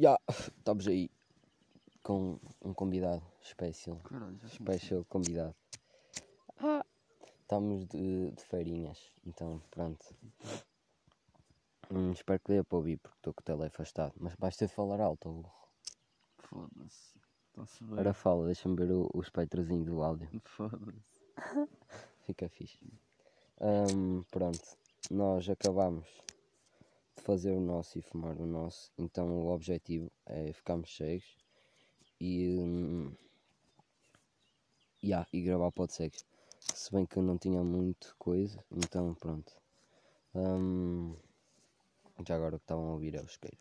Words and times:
Já, 0.00 0.18
estamos 0.56 0.88
aí 0.88 1.10
com 2.02 2.38
um 2.62 2.72
convidado 2.72 3.22
especial. 3.42 3.98
Caralho, 3.98 4.38
já 4.38 4.48
Special 4.48 5.04
convidado. 5.04 5.54
Ah, 6.58 6.82
estamos 7.42 7.86
de, 7.86 8.30
de 8.30 8.42
feirinhas, 8.44 8.98
então 9.26 9.62
pronto. 9.70 10.02
Hum, 11.90 12.12
espero 12.12 12.40
que 12.40 12.50
dê 12.50 12.64
para 12.64 12.78
ouvir 12.78 12.96
porque 12.96 13.18
estou 13.18 13.34
com 13.34 13.42
o 13.42 13.44
tele 13.44 13.66
afastado. 13.66 14.14
Mas 14.18 14.34
vais 14.38 14.56
ter 14.56 14.68
de 14.68 14.72
falar 14.72 15.02
alto. 15.02 15.28
Hugo. 15.28 15.52
Foda-se. 16.38 17.18
Está-se 17.50 17.84
bem. 17.84 17.98
Ora 17.98 18.14
fala, 18.14 18.46
deixa-me 18.46 18.76
ver 18.76 18.90
o, 18.92 19.10
o 19.12 19.20
espectrozinho 19.20 19.84
do 19.84 20.02
áudio. 20.02 20.30
Foda-se. 20.56 21.20
Fica 22.24 22.48
fixe. 22.48 22.78
Hum, 23.60 24.24
pronto, 24.30 24.78
nós 25.10 25.46
acabamos 25.50 26.06
de 26.26 26.29
fazer 27.20 27.52
o 27.52 27.60
nosso 27.60 27.98
e 27.98 28.02
fumar 28.02 28.36
o 28.40 28.46
nosso. 28.46 28.92
Então 28.98 29.28
o 29.28 29.48
objetivo 29.48 30.10
é 30.26 30.52
ficarmos 30.52 30.88
cheios 30.88 31.24
e, 32.20 32.58
hum, 32.58 33.12
yeah, 35.02 35.26
e 35.32 35.40
gravar 35.42 35.72
podsex. 35.72 36.24
Se 36.58 36.92
bem 36.92 37.06
que 37.06 37.16
eu 37.16 37.22
não 37.22 37.38
tinha 37.38 37.62
muito 37.62 38.14
coisa, 38.18 38.62
então 38.70 39.14
pronto. 39.14 39.52
Hum, 40.34 41.16
já 42.26 42.36
agora 42.36 42.56
o 42.56 42.58
que 42.58 42.64
estavam 42.64 42.88
a 42.88 42.92
ouvir 42.92 43.14
é 43.14 43.20
o 43.20 43.24
isqueiro. 43.24 43.58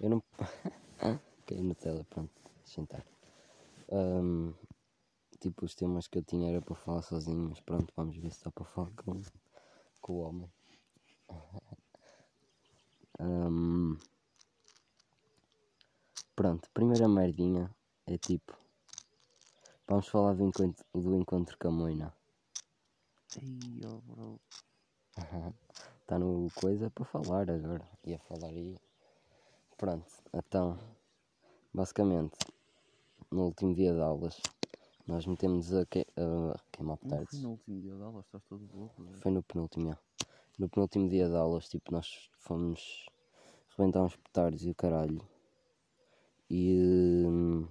Eu 0.00 0.10
não. 0.10 0.22
Caiu 1.46 1.64
na 1.64 1.74
tela, 1.74 2.04
pronto, 2.08 2.32
sentar. 2.64 3.04
Hum, 3.90 4.54
tipo, 5.40 5.64
os 5.64 5.74
temas 5.74 6.06
que 6.06 6.18
eu 6.18 6.22
tinha 6.22 6.50
era 6.50 6.62
para 6.62 6.74
falar 6.76 7.02
sozinho, 7.02 7.48
mas 7.50 7.60
pronto, 7.60 7.92
vamos 7.96 8.16
ver 8.16 8.32
se 8.32 8.44
dá 8.44 8.50
para 8.50 8.64
falar 8.64 8.90
com, 8.92 9.20
com 10.00 10.12
o 10.12 10.18
homem. 10.20 10.52
Hum, 13.24 13.96
pronto, 16.34 16.68
primeira 16.74 17.08
merdinha 17.08 17.70
é 18.04 18.18
tipo. 18.18 18.58
Vamos 19.86 20.08
falar 20.08 20.34
do 20.34 20.44
encontro, 20.44 20.84
do 20.92 21.14
encontro 21.14 21.56
com 21.56 21.68
a 21.68 21.70
Moina. 21.70 22.12
Ei, 23.40 23.80
ó, 23.86 24.00
bro. 24.00 24.40
Está 26.00 26.18
no 26.18 26.48
coisa 26.54 26.90
para 26.90 27.04
falar 27.04 27.48
agora. 27.48 27.88
Ia 28.04 28.18
falar 28.18 28.48
aí. 28.48 28.76
Pronto, 29.76 30.12
então, 30.32 30.76
basicamente, 31.72 32.36
no 33.30 33.44
último 33.44 33.72
dia 33.72 33.92
de 33.92 34.00
aulas, 34.00 34.40
nós 35.06 35.26
metemos 35.26 35.72
a, 35.72 35.86
que, 35.86 36.06
a 36.16 36.58
queimar 36.72 36.98
foi 36.98 37.38
no 37.38 37.50
último 37.50 37.80
dia 37.80 37.94
de 37.94 38.02
aula, 38.02 38.20
estás 38.20 38.42
todo 38.44 38.68
louco. 38.74 39.04
Foi 39.20 39.30
no 39.30 39.42
penúltimo, 39.44 39.90
já. 39.90 39.98
No 40.58 40.68
penúltimo 40.68 41.08
dia 41.08 41.28
de 41.28 41.36
aulas, 41.36 41.68
tipo, 41.68 41.92
nós 41.92 42.30
fomos 42.38 43.06
rebentar 43.76 44.02
uns 44.02 44.16
petardos 44.16 44.64
e 44.64 44.70
o 44.70 44.74
caralho. 44.74 45.20
E. 46.48 47.24
hum, 47.26 47.66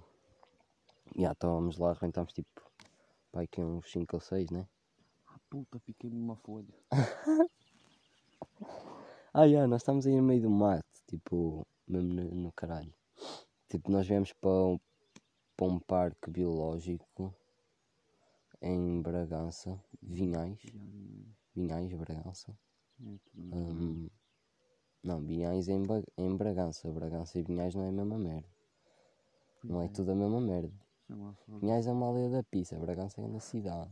Já, 1.16 1.32
estávamos 1.32 1.78
lá, 1.78 1.92
rebentámos 1.94 2.32
tipo. 2.32 2.60
Pai, 3.32 3.46
que 3.46 3.62
uns 3.62 3.90
5 3.90 4.16
ou 4.16 4.20
6, 4.20 4.50
né? 4.50 4.68
Ah, 5.26 5.38
puta, 5.48 5.80
piquei-me 5.80 6.18
uma 6.18 6.36
folha. 6.36 6.74
Ah, 9.34 9.48
já, 9.48 9.66
nós 9.66 9.80
estamos 9.82 10.06
aí 10.06 10.14
no 10.16 10.22
meio 10.22 10.42
do 10.42 10.50
mato, 10.50 10.84
tipo, 11.06 11.66
mesmo 11.86 12.12
no, 12.14 12.24
no 12.34 12.52
caralho. 12.52 12.92
Tipo, 13.68 13.90
nós 13.90 14.06
viemos 14.06 14.32
para 14.34 14.50
um, 14.50 14.78
para 15.56 15.66
um 15.66 15.78
parque 15.80 16.30
biológico 16.30 17.34
em 18.60 19.00
Bragança, 19.02 19.78
Vinhais. 20.02 20.58
Vinhais, 21.54 21.92
Bragança. 21.94 22.56
é. 23.00 23.56
Hum, 23.56 24.08
não, 25.02 25.20
Vinhais 25.20 25.68
é 25.68 25.72
em, 25.72 25.82
Ba- 25.82 26.02
é 26.16 26.22
em 26.22 26.36
Bragança. 26.36 26.90
Bragança 26.90 27.38
e 27.38 27.42
Vinhais 27.42 27.74
não 27.74 27.84
é 27.84 27.88
a 27.88 27.92
mesma 27.92 28.18
merda. 28.18 28.48
Não 29.64 29.80
é 29.82 29.88
tudo 29.88 30.12
a 30.12 30.14
mesma 30.14 30.40
merda. 30.40 30.72
Foda. 31.08 31.58
Vinhais 31.60 31.86
é 31.86 31.92
uma 31.92 32.06
aldeia 32.06 32.30
da 32.30 32.42
pizza, 32.42 32.78
Bragança 32.78 33.20
é 33.20 33.26
na 33.28 33.40
cidade. 33.40 33.90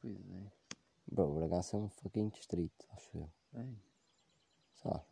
Pois 0.00 0.14
é. 0.16 0.52
Bro, 1.10 1.34
Bragança 1.34 1.76
é 1.76 1.80
um 1.80 1.88
fucking 1.88 2.28
distrito, 2.28 2.86
acho 2.90 3.16
eu. 3.16 3.30
Sei 4.74 4.90
lá, 4.90 5.04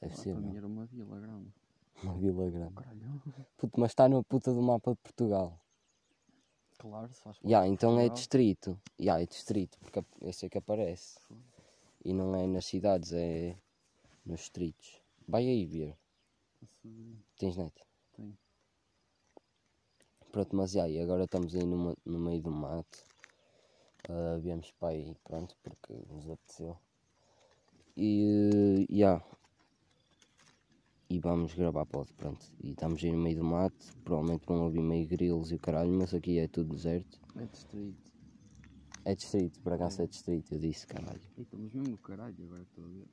deve 0.00 0.14
lá 0.16 0.22
ser, 0.22 0.32
para 0.32 0.40
mim 0.40 0.56
era 0.56 0.66
uma 0.66 0.86
vila 0.86 1.20
grande. 1.20 1.52
Uma 2.02 2.14
vila 2.16 2.50
grande. 2.50 2.74
Caralho. 2.74 3.22
Puto, 3.58 3.78
mas 3.80 3.90
está 3.90 4.08
na 4.08 4.22
puta 4.22 4.54
do 4.54 4.62
mapa 4.62 4.92
de 4.92 4.98
Portugal. 5.00 5.60
Claro, 6.78 7.12
se 7.12 7.20
faz 7.20 7.38
parte 7.38 7.46
de 7.46 7.68
então 7.74 7.90
é 7.90 7.94
Portugal. 7.94 8.14
distrito. 8.14 8.80
Já, 8.98 9.20
é 9.20 9.26
distrito, 9.26 9.78
porque 9.80 10.02
eu 10.22 10.32
sei 10.32 10.48
que 10.48 10.56
aparece. 10.56 11.18
E 12.02 12.14
não 12.14 12.34
é 12.34 12.46
nas 12.46 12.64
cidades, 12.64 13.12
é 13.12 13.54
nos 14.24 14.40
distritos. 14.40 15.00
Vai 15.26 15.46
aí 15.46 15.66
ver. 15.66 15.96
Tens 17.38 17.56
net? 17.56 17.72
Tem. 18.16 18.36
Pronto, 20.32 20.54
mas 20.56 20.72
já, 20.72 20.88
e 20.88 20.98
agora 21.00 21.24
estamos 21.24 21.54
aí 21.54 21.64
numa- 21.66 21.96
no 22.04 22.18
meio 22.18 22.40
do 22.42 22.50
mato. 22.50 23.04
Ah, 24.08 24.38
viemos 24.40 24.70
para 24.72 24.90
aí, 24.90 25.14
pronto, 25.24 25.56
porque 25.62 25.92
nos 26.08 26.28
apeteceu. 26.28 26.76
E, 27.96 28.86
já. 28.90 29.22
E 31.08 31.18
vamos 31.18 31.54
gravar 31.54 31.84
pod, 31.86 32.12
pronto. 32.14 32.46
E 32.62 32.70
estamos 32.70 33.02
aí 33.02 33.10
no 33.10 33.18
meio 33.18 33.38
do 33.38 33.44
mato. 33.44 33.76
Provavelmente 34.04 34.46
vão 34.46 34.62
ouvir 34.64 34.80
meio 34.82 35.06
grilos 35.08 35.50
e 35.50 35.56
o 35.56 35.58
caralho, 35.58 35.90
mas 35.90 36.14
aqui 36.14 36.38
é 36.38 36.46
tudo 36.46 36.74
deserto. 36.74 37.20
É 37.36 37.44
distrito. 37.46 38.10
É 39.04 39.14
distrito, 39.14 39.60
Bragança 39.62 40.04
é 40.04 40.06
distrito, 40.06 40.52
eu 40.54 40.60
disse, 40.60 40.86
caralho. 40.86 41.20
Ei, 41.36 41.42
estamos 41.42 41.72
mesmo 41.72 41.90
no 41.90 41.98
caralho 41.98 42.36
agora 42.44 42.62
estou 42.62 42.84
a 42.84 42.88
ver. 42.88 43.08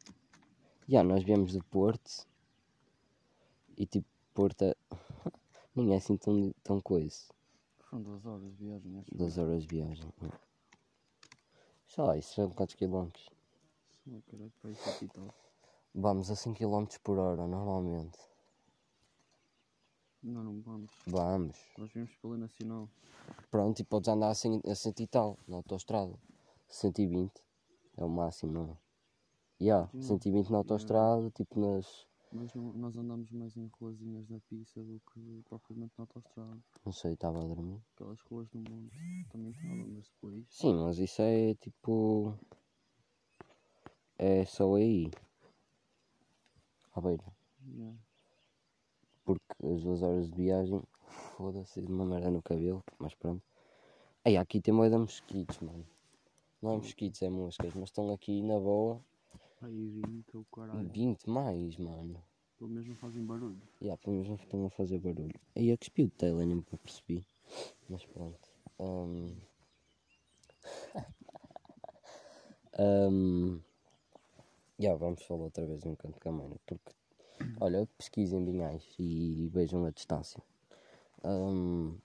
Já, 0.87 1.03
nós 1.03 1.21
viemos 1.23 1.51
do 1.51 1.63
Porto. 1.65 2.25
E 3.77 3.85
tipo, 3.85 4.07
Porto 4.33 4.61
é... 4.63 4.75
nem 5.75 5.93
é 5.93 5.97
assim 5.97 6.15
tão, 6.15 6.53
tão 6.63 6.79
coisa. 6.79 7.25
Foram 7.79 8.03
duas 8.03 8.25
horas 8.25 8.55
de 8.55 8.63
viagem, 8.63 8.99
acho. 8.99 9.15
Duas 9.15 9.37
horas 9.37 9.63
de 9.63 9.67
viagem. 9.67 10.13
é. 10.23 10.29
Sei 11.87 12.03
lá, 12.03 12.17
isso 12.17 12.35
são 12.35 12.49
quantos 12.51 12.75
quilómetros? 12.75 13.29
Só 14.03 14.11
caralho, 14.31 14.51
para 14.61 14.71
isso 14.71 14.89
aqui 14.89 15.07
tal. 15.07 15.33
Vamos 15.93 16.29
a 16.31 16.35
5 16.35 16.57
km 16.57 16.85
por 17.03 17.17
hora, 17.17 17.47
normalmente. 17.47 18.19
Não, 20.23 20.43
não 20.43 20.61
vamos. 20.61 20.91
Vamos. 21.05 21.57
Nós 21.77 21.91
viemos 21.91 22.13
pela 22.15 22.37
Nacional. 22.37 22.89
Pronto, 23.51 23.79
e 23.79 23.83
podes 23.83 24.07
andar 24.07 24.29
a 24.29 24.35
100, 24.35 24.61
a 24.69 24.75
100 24.75 24.93
e 24.99 25.07
tal, 25.07 25.37
na 25.47 25.57
autostrada. 25.57 26.13
120 26.69 27.31
é 27.97 28.05
o 28.05 28.09
máximo, 28.09 28.51
não 28.51 28.71
é? 28.71 28.86
Já, 29.59 29.87
Sim. 29.87 30.01
120 30.01 30.51
na 30.51 30.59
autostrada, 30.59 31.31
tipo 31.31 31.59
nas. 31.59 32.07
Mas 32.31 32.53
não- 32.53 32.73
nós 32.73 32.95
andamos 32.95 33.31
mais 33.31 33.55
em 33.57 33.67
ruazinhas 33.79 34.27
da 34.27 34.39
pista 34.41 34.83
do 34.83 35.01
que 35.11 35.41
propriamente 35.49 35.93
na 35.97 36.03
autostrada. 36.03 36.57
Não 36.85 36.91
sei, 36.91 37.13
estava 37.13 37.39
a 37.39 37.47
dormir. 37.47 37.81
Aquelas 37.95 38.19
ruas 38.21 38.47
do 38.49 38.59
mundo 38.59 38.91
também 39.31 39.51
estava, 39.51 39.75
mas 39.75 40.07
depois. 40.09 40.45
Sim, 40.49 40.75
mas 40.83 40.99
isso 40.99 41.21
é 41.21 41.55
tipo. 41.55 42.37
É 44.19 44.45
só 44.45 44.75
aí. 44.75 45.09
À 46.93 47.01
beira. 47.01 47.23
Yeah. 47.65 47.97
Porque 49.23 49.65
as 49.65 49.81
duas 49.83 50.01
horas 50.03 50.29
de 50.29 50.35
viagem, 50.35 50.83
foda-se, 51.35 51.79
uma 51.79 52.05
merda 52.05 52.29
no 52.29 52.41
cabelo, 52.43 52.83
mas 52.99 53.15
pronto. 53.15 53.41
Aí 54.23 54.37
aqui 54.37 54.61
tem 54.61 54.73
moeda 54.73 54.99
mosquitos, 54.99 55.59
mano. 55.59 55.85
Não 56.61 56.73
é 56.73 56.77
mosquitos, 56.77 57.21
é 57.21 57.29
moscas, 57.29 57.73
mas 57.73 57.85
estão 57.89 58.11
aqui 58.13 58.41
na 58.41 58.59
boa 58.59 59.01
Aí 59.61 59.89
20 60.05 60.37
ou 60.37 60.45
caralho. 60.45 60.89
20 60.89 61.29
mais, 61.29 61.77
mano. 61.77 62.21
Pelo 62.57 62.69
menos 62.69 62.87
não 62.87 62.95
fazem 62.95 63.23
barulho. 63.23 63.61
Há, 63.81 63.97
pelo 63.97 64.15
menos 64.15 64.29
não 64.29 64.35
estão 64.35 64.65
a 64.65 64.69
fazer 64.69 64.99
barulho. 64.99 65.39
Aí 65.55 65.75
que 65.77 65.85
espiu 65.85 66.05
de 66.05 66.11
tela, 66.13 66.45
nem 66.45 66.55
me 66.55 66.63
percebi. 66.63 67.25
Mas 67.89 68.05
pronto. 68.05 68.49
Hum. 68.79 69.35
Hum, 72.79 73.59
Já 74.79 74.93
vamos 74.95 75.23
falar 75.23 75.43
outra 75.45 75.65
vez 75.65 75.83
no 75.83 75.95
canto 75.97 76.31
mãe, 76.31 76.51
porque 76.65 76.91
olha, 77.59 77.87
pesquisem 77.97 78.43
Binhais 78.45 78.83
e 78.99 79.49
vejam 79.53 79.85
a 79.85 79.91
distância. 79.91 80.41
Hum, 81.23 81.97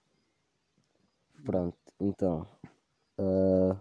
Pronto, 1.44 1.76
então 2.00 2.46
ah, 3.18 3.76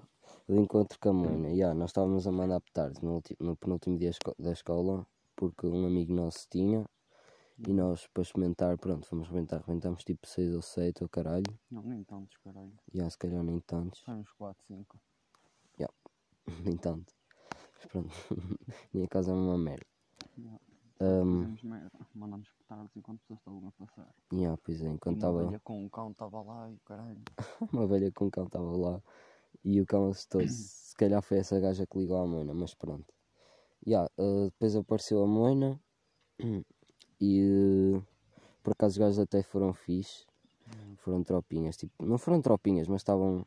o 0.47 0.55
encontro 0.55 0.97
com 0.99 1.09
a 1.09 1.13
Moina, 1.13 1.55
já, 1.55 1.73
nós 1.73 1.89
estávamos 1.91 2.27
a 2.27 2.31
mandar 2.31 2.59
petardos 2.61 2.99
no, 3.01 3.15
ulti- 3.15 3.37
no 3.39 3.55
penúltimo 3.55 3.97
dia 3.97 4.09
esco- 4.09 4.35
da 4.37 4.51
escola 4.51 5.05
porque 5.35 5.65
um 5.67 5.85
amigo 5.85 6.13
nosso 6.13 6.47
tinha 6.49 6.85
e 7.59 7.73
nós 7.73 8.07
para 8.07 8.23
experimentar, 8.23 8.77
pronto, 8.77 9.05
fomos 9.07 9.27
rebentar, 9.27 9.61
rebentamos 9.65 10.03
tipo 10.03 10.27
6 10.27 10.53
ou 10.55 10.61
7 10.61 11.03
ou 11.03 11.09
caralho, 11.09 11.45
Não, 11.69 11.83
nem 11.83 12.03
tantos, 12.03 12.35
caralho. 12.37 12.73
já 12.93 13.09
se 13.09 13.17
calhar 13.17 13.43
nem 13.43 13.59
tantos, 13.61 14.01
Foi 14.01 14.13
uns 14.15 14.31
4, 14.33 14.63
5. 14.67 14.99
nem 16.65 16.77
tanto. 16.77 17.13
Mas 17.75 17.85
pronto, 17.85 18.09
minha 18.93 19.07
casa 19.07 19.31
é 19.31 19.33
uma 19.33 19.57
merda. 19.57 19.85
Yeah. 20.37 20.59
Hum, 20.99 21.39
Fizemos 21.41 21.63
merda. 21.63 21.91
Mandámos 22.13 22.49
petardos 22.59 22.95
enquanto 22.95 23.19
pessoas 23.21 23.39
estavam 23.39 23.67
a 23.67 23.71
passar. 23.71 24.13
já, 24.33 24.57
pois 24.63 24.81
é, 24.81 24.87
enquanto 24.89 25.07
Uma 25.07 25.15
estava 25.15 25.45
velha 25.45 25.59
com 25.63 25.85
um 25.85 25.89
cão 25.89 26.11
estava 26.11 26.41
lá 26.41 26.69
e 26.69 26.73
o 26.75 26.79
caralho. 26.85 27.21
uma 27.73 27.87
velha 27.87 28.11
com 28.11 28.25
o 28.27 28.31
cão 28.31 28.45
estava 28.45 28.77
lá 28.77 29.01
e 29.63 29.81
o 29.81 29.85
cão 29.85 30.09
assustou-se. 30.09 30.89
Se 30.89 30.95
calhar 30.95 31.21
foi 31.21 31.37
essa 31.39 31.59
gaja 31.59 31.85
que 31.87 31.97
ligou 31.97 32.17
à 32.17 32.25
Moina, 32.27 32.53
mas 32.53 32.73
pronto. 32.73 33.13
Ya, 33.85 34.09
eh, 34.17 34.45
depois 34.45 34.75
apareceu 34.75 35.23
a 35.23 35.27
Moina 35.27 35.79
e, 37.19 37.41
eh, 37.41 38.01
por 38.63 38.73
acaso 38.73 38.93
os 38.93 38.97
gajos 38.97 39.19
até 39.19 39.41
foram 39.43 39.73
fixe. 39.73 40.25
Foram 40.97 41.23
tropinhas, 41.23 41.77
tipo, 41.77 42.05
não 42.05 42.17
foram 42.17 42.41
tropinhas, 42.41 42.87
mas 42.87 43.01
estavam 43.01 43.45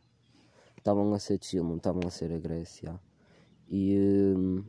estavam 0.76 1.12
a 1.14 1.18
ser 1.18 1.38
chill, 1.42 1.64
não 1.64 1.76
estavam 1.76 2.06
a 2.06 2.10
ser 2.10 2.32
agressiva. 2.32 3.00
E 3.68 4.34
hum, 4.36 4.64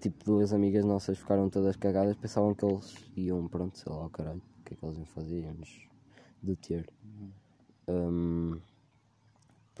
tipo, 0.00 0.24
duas 0.24 0.52
amigas 0.52 0.84
nossas 0.84 1.18
ficaram 1.18 1.48
todas 1.50 1.76
cagadas, 1.76 2.16
pensavam 2.16 2.54
que 2.54 2.64
eles 2.64 2.94
iam, 3.16 3.48
pronto, 3.48 3.78
sei 3.78 3.92
lá, 3.92 4.06
o 4.06 4.10
caralho, 4.10 4.38
o 4.60 4.64
que 4.64 4.74
é 4.74 4.76
que 4.76 4.84
eles 4.84 4.96
iam 4.96 5.06
fazer, 5.06 5.40
iam-nos 5.40 5.88
deter. 6.42 6.88
Hum, 7.88 8.60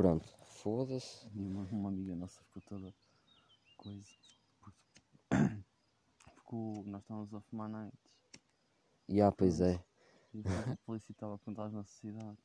pronto, 0.00 0.26
foda-se. 0.62 1.28
E 1.34 1.38
uma, 1.38 1.64
uma 1.64 1.88
amiga 1.90 2.16
nossa 2.16 2.42
ficou 2.44 2.62
toda 2.62 2.94
coisa. 3.76 4.10
Porque 5.28 6.56
nós 6.88 7.02
estávamos 7.02 7.34
a 7.34 7.40
fumar 7.42 7.68
nights. 7.68 8.00
E 9.06 9.20
ah, 9.20 9.30
pois 9.30 9.60
é. 9.60 9.84
E 10.32 10.40
depois 10.40 10.68
a 10.68 10.76
polícia 10.86 11.12
estava 11.12 11.34
a 11.34 11.38
contar 11.38 11.66
as 11.66 11.74
necessidades. 11.74 12.42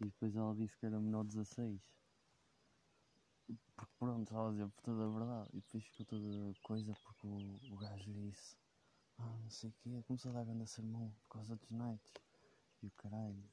E 0.00 0.06
depois 0.06 0.34
ela 0.34 0.52
disse 0.56 0.76
que 0.76 0.86
era 0.86 0.98
menor 0.98 1.22
16. 1.24 1.80
Porque 3.76 3.92
pronto, 4.00 4.22
estava 4.24 4.48
a 4.48 4.50
dizer 4.50 4.68
por 4.68 4.82
toda 4.82 5.04
a 5.04 5.10
verdade. 5.10 5.50
E 5.52 5.60
depois 5.60 5.84
ficou 5.84 6.06
toda 6.06 6.54
coisa 6.60 6.92
porque 7.04 7.26
o, 7.28 7.72
o 7.72 7.76
gajo 7.76 8.12
disse. 8.14 8.56
Ah, 9.18 9.38
não 9.40 9.50
sei 9.50 9.70
o 9.70 9.74
quê. 9.74 10.02
Começou 10.08 10.32
a 10.32 10.34
dar 10.34 10.44
grande 10.44 10.66
sermão 10.68 11.14
por 11.22 11.36
causa 11.36 11.54
dos 11.54 11.70
nights. 11.70 12.12
E 12.82 12.88
o 12.88 12.90
caralho. 12.96 13.44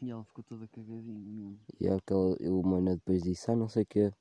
E 0.00 0.10
ela 0.10 0.24
ficou 0.24 0.44
toda 0.44 0.66
cagadinha 0.68 1.18
mesmo. 1.18 1.58
E 1.80 1.86
é 1.86 1.94
aquele, 1.94 2.48
o 2.48 2.80
depois 2.94 3.22
disse, 3.22 3.50
ah, 3.50 3.56
não 3.56 3.68
sei 3.68 3.82
o 3.82 3.86
quê. 3.86 4.12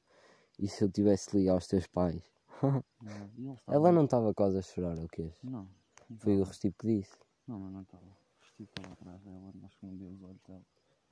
E 0.60 0.68
se 0.68 0.84
eu 0.84 0.90
tivesse 0.92 1.38
ligar 1.38 1.54
aos 1.54 1.68
teus 1.68 1.86
pais? 1.88 2.22
Estava- 3.02 3.78
Ela 3.78 3.92
não 3.92 4.06
estava 4.06 4.34
quase 4.34 4.58
a 4.58 4.62
chorar, 4.62 4.98
o 4.98 5.08
quê? 5.08 5.32
Não. 5.44 5.68
não 6.10 6.18
Foi 6.18 6.36
o 6.38 6.44
recibo 6.44 6.76
que 6.80 6.88
disse. 6.88 7.16
Não, 7.48 7.60
mas 7.60 7.72
não 7.74 7.82
estava. 7.82 8.04
Vestido 8.42 8.70
estava 8.70 8.94
atrás 8.94 9.22
dela. 9.22 9.54
Acho 9.64 9.78
que 9.78 9.86
não 9.86 9.96
deu 9.96 10.10
os 10.10 10.22
olhos 10.24 10.42
dela. 10.48 10.62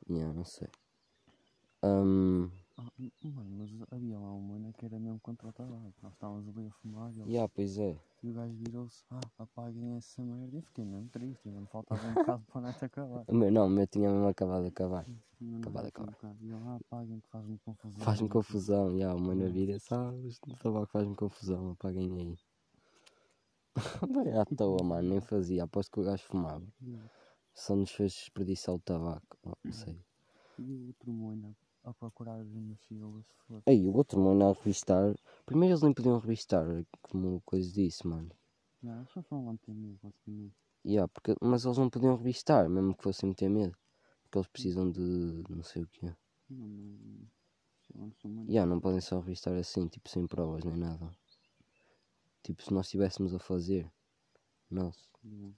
Yeah, 0.10 0.34
não 0.34 0.44
sei. 0.46 0.68
Hum, 1.84 2.50
Ah, 2.78 2.92
mano, 3.24 3.56
mas 3.58 3.70
havia 3.92 4.20
lá 4.20 4.34
um 4.34 4.42
mano 4.42 4.74
que 4.74 4.86
era 4.86 5.00
mesmo 5.00 5.20
contra 5.22 5.48
o 5.48 5.54
tabaco. 5.54 5.94
Nós 6.02 6.14
estávamos 6.14 6.48
ali 6.50 6.68
a 6.68 6.72
fumar 6.72 7.14
e, 7.14 7.22
ele- 7.22 7.32
yeah, 7.32 7.52
pois 7.54 7.78
é. 7.78 7.98
e 8.22 8.30
o 8.30 8.34
gajo 8.34 8.54
virou-se, 8.54 9.04
ah, 9.12 9.22
apaguem 9.38 9.96
essa 9.96 10.22
merda. 10.24 10.58
E 10.58 10.62
fiquei 10.62 10.84
mesmo 10.84 11.08
triste, 11.10 11.48
me 11.48 11.66
faltava 11.68 12.06
um 12.06 12.14
bocado 12.14 12.44
para 12.52 12.60
a 12.60 12.62
noite 12.64 12.86
acabar. 12.86 13.26
Não, 13.30 13.66
o 13.66 13.70
meu 13.70 13.88
tinha 13.88 14.12
mesmo 14.12 14.28
acabado 14.28 14.64
de 14.64 14.70
acabar. 14.70 15.06
Ainda 15.42 15.58
me 15.58 15.58
Acabado, 15.64 15.92
faltava 15.94 16.28
um. 16.28 16.36
E 16.42 16.46
ele, 16.52 16.54
ah, 16.66 16.76
apaguem 16.76 17.20
que 17.22 17.30
faz-me 17.30 17.58
confusão. 17.60 18.00
Faz-me 18.02 18.04
não 18.04 18.16
sei 18.18 18.26
o 18.26 18.28
quê." 18.28 18.34
confusão, 18.34 18.92
yeah, 18.94 19.16
o 19.16 19.20
mano 19.22 19.50
vira-se, 19.52 19.94
ah, 19.94 20.12
o 20.48 20.58
tabaco 20.58 20.88
faz-me 20.88 21.16
confusão, 21.16 21.72
apaguem 21.72 22.12
aí. 22.20 22.38
Bem 24.26 24.38
à 24.38 24.46
toa, 24.46 24.84
mano, 24.84 25.10
nem 25.10 25.22
fazia, 25.22 25.64
aposto 25.64 25.92
que 25.92 26.00
o 26.00 26.04
gajo 26.04 26.24
fumava. 26.24 26.66
Só 27.54 27.74
nos 27.76 27.92
fez 27.92 28.14
desperdiçar 28.14 28.76
o 28.76 28.80
tabaco, 28.80 29.38
oh, 29.44 29.54
não 29.64 29.72
sei. 29.72 29.98
E 30.60 30.74
o 30.74 30.88
outro 30.88 31.12
mano 31.12 31.56
a 31.86 31.94
procurar 31.94 32.44
mochilas, 32.44 33.26
foda 33.48 33.64
Ei, 33.68 33.88
o 33.88 33.96
outro 33.96 34.20
mano 34.20 34.50
a 34.50 34.54
revistar, 34.54 35.16
primeiro 35.46 35.74
eles 35.74 35.84
nem 35.84 35.94
podiam 35.94 36.20
revistar, 36.20 36.66
como 37.02 37.42
coisa 37.46 37.72
disso, 37.72 38.08
mano. 38.08 38.30
Não, 38.82 38.98
eles 38.98 39.12
só 39.12 39.22
foram 39.22 39.46
lá 39.46 39.52
meter 39.54 39.74
medo, 39.74 40.00
basicamente. 40.02 40.56
Yeah, 40.86 41.08
porque, 41.08 41.36
mas 41.42 41.66
eles 41.66 41.78
não 41.78 41.90
podiam 41.90 42.16
revistar, 42.16 42.70
mesmo 42.70 42.96
que 42.96 43.04
fossem 43.04 43.34
ter 43.34 43.50
medo. 43.50 43.76
Porque 44.24 44.38
eles 44.38 44.48
precisam 44.48 44.92
de 44.92 45.44
não 45.50 45.64
sei 45.64 45.84
o 45.84 45.88
quê. 45.88 46.14
Não, 46.50 46.68
não. 46.68 47.36
Não. 48.24 48.46
Yeah, 48.48 48.66
não 48.66 48.80
podem 48.80 49.00
só 49.00 49.20
revistar 49.20 49.56
assim, 49.56 49.88
tipo 49.88 50.10
sem 50.10 50.28
provas 50.28 50.64
nem 50.64 50.76
nada. 50.76 51.10
Tipo 52.44 52.62
se 52.64 52.74
nós 52.74 52.88
estivéssemos 52.88 53.34
a 53.34 53.40
fazer. 53.40 53.90
Nós. 54.70 55.10
Yeah. 55.24 55.56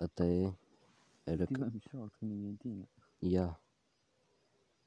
Até 0.00 0.54
era 1.26 1.46
que. 1.46 1.54
Tivemos 1.54 1.84
sorte 1.90 2.18
que 2.18 2.24
ninguém 2.24 2.56
tinha. 2.56 2.88
Yeah. 3.22 3.58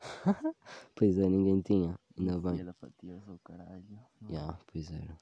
pois 0.95 1.17
é, 1.17 1.27
ninguém 1.27 1.61
tinha. 1.61 1.99
Ainda 2.17 2.39
bem. 2.39 2.59
era 2.59 2.73
para 2.73 2.89
tiras 2.99 3.27
o 3.27 3.39
caralho. 3.39 3.83
Não. 4.21 4.29
Yeah, 4.29 4.59
pois 4.67 4.91
era. 4.91 5.17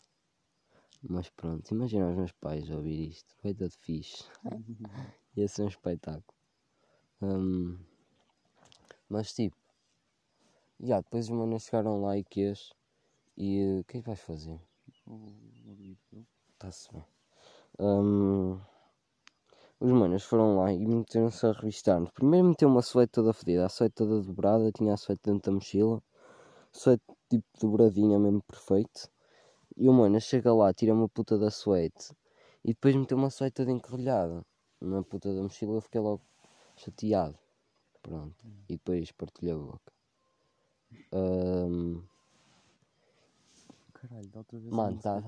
Mas 1.02 1.30
pronto, 1.30 1.72
imagina 1.72 2.10
os 2.10 2.16
meus 2.16 2.32
pais 2.34 2.70
ouvir 2.70 3.10
isto. 3.10 3.36
Vai 3.44 3.54
dar 3.54 3.70
fixe. 3.70 4.24
Ia 5.36 5.48
ser 5.48 5.64
um 5.64 5.68
espetáculo. 5.68 6.38
Hum, 7.22 7.78
mas 9.08 9.34
tipo. 9.34 9.56
Yeah, 10.82 11.02
depois 11.04 11.26
os 11.26 11.32
manos 11.32 11.64
chegaram 11.64 12.02
lá 12.02 12.18
e 12.18 12.24
quês. 12.24 12.74
E 13.38 13.60
eh, 13.60 13.80
o 13.80 13.84
que 13.84 13.98
é 13.98 14.02
que 14.02 14.08
vais 14.08 14.20
fazer? 14.20 14.60
Está-se 16.54 16.92
bem. 16.92 17.06
Hum, 17.80 18.60
os 19.80 19.92
manos 19.92 20.24
foram 20.24 20.58
lá 20.58 20.74
e 20.74 20.86
meteram-se 20.86 21.46
a 21.46 21.52
revistar-nos. 21.52 22.12
Primeiro 22.12 22.50
meteu 22.50 22.68
uma 22.68 22.82
suete 22.82 23.12
toda 23.12 23.34
fedida, 23.34 23.66
a 23.66 23.70
suete 23.70 23.94
toda 23.94 24.22
dobrada, 24.22 24.72
tinha 24.72 24.94
a 24.94 24.98
suete 24.98 25.22
dentro 25.24 25.52
da 25.52 25.56
mochila. 25.56 26.02
Suete 26.72 27.04
tipo 27.30 27.48
dobradinha 27.60 28.20
mesmo 28.20 28.42
perfeito. 28.44 29.10
E 29.78 29.88
o 29.88 29.94
mano 29.94 30.20
chega 30.20 30.54
lá, 30.54 30.74
tira 30.74 30.94
uma 30.94 31.08
puta 31.08 31.38
da 31.38 31.50
suete 31.50 32.14
e 32.64 32.70
depois 32.70 32.96
meteu 32.96 33.18
uma 33.18 33.30
suete 33.30 33.54
toda 33.56 33.72
encarrilhada 33.72 34.46
na 34.82 35.02
puta 35.04 35.34
da 35.34 35.42
mochila. 35.42 35.76
Eu 35.76 35.82
fiquei 35.82 36.02
logo 36.02 36.22
chateado. 36.76 37.38
Pronto. 38.02 38.46
E 38.68 38.74
depois 38.74 39.12
partilhei 39.12 39.54
a 39.54 39.58
boca. 39.58 39.94
Hum, 41.14 42.04
Caralho, 43.94 44.30
da 44.30 44.40
outra 44.40 44.60
vez 44.60 44.74
Mano, 44.74 44.98
tá-. 45.00 45.24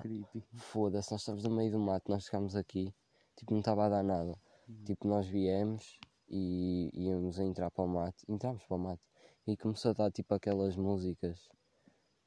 Foda-se, 0.55 1.11
nós 1.11 1.21
estamos 1.21 1.43
no 1.43 1.49
meio 1.51 1.71
do 1.71 1.79
mato, 1.79 2.09
nós 2.09 2.23
chegámos 2.23 2.55
aqui, 2.55 2.93
tipo, 3.41 3.53
não 3.53 3.59
estava 3.59 3.85
a 3.85 3.89
dar 3.89 4.03
nada. 4.03 4.39
Tipo, 4.85 5.07
nós 5.07 5.27
viemos 5.27 5.99
e 6.29 6.89
íamos 6.93 7.39
a 7.39 7.43
entrar 7.43 7.69
para 7.71 7.83
o 7.83 7.87
mato, 7.87 8.23
entramos 8.29 8.63
para 8.63 8.75
o 8.75 8.79
mato 8.79 9.01
e 9.45 9.57
começou 9.57 9.91
a 9.91 9.93
dar 9.93 10.11
tipo 10.11 10.33
aquelas 10.33 10.77
músicas, 10.77 11.49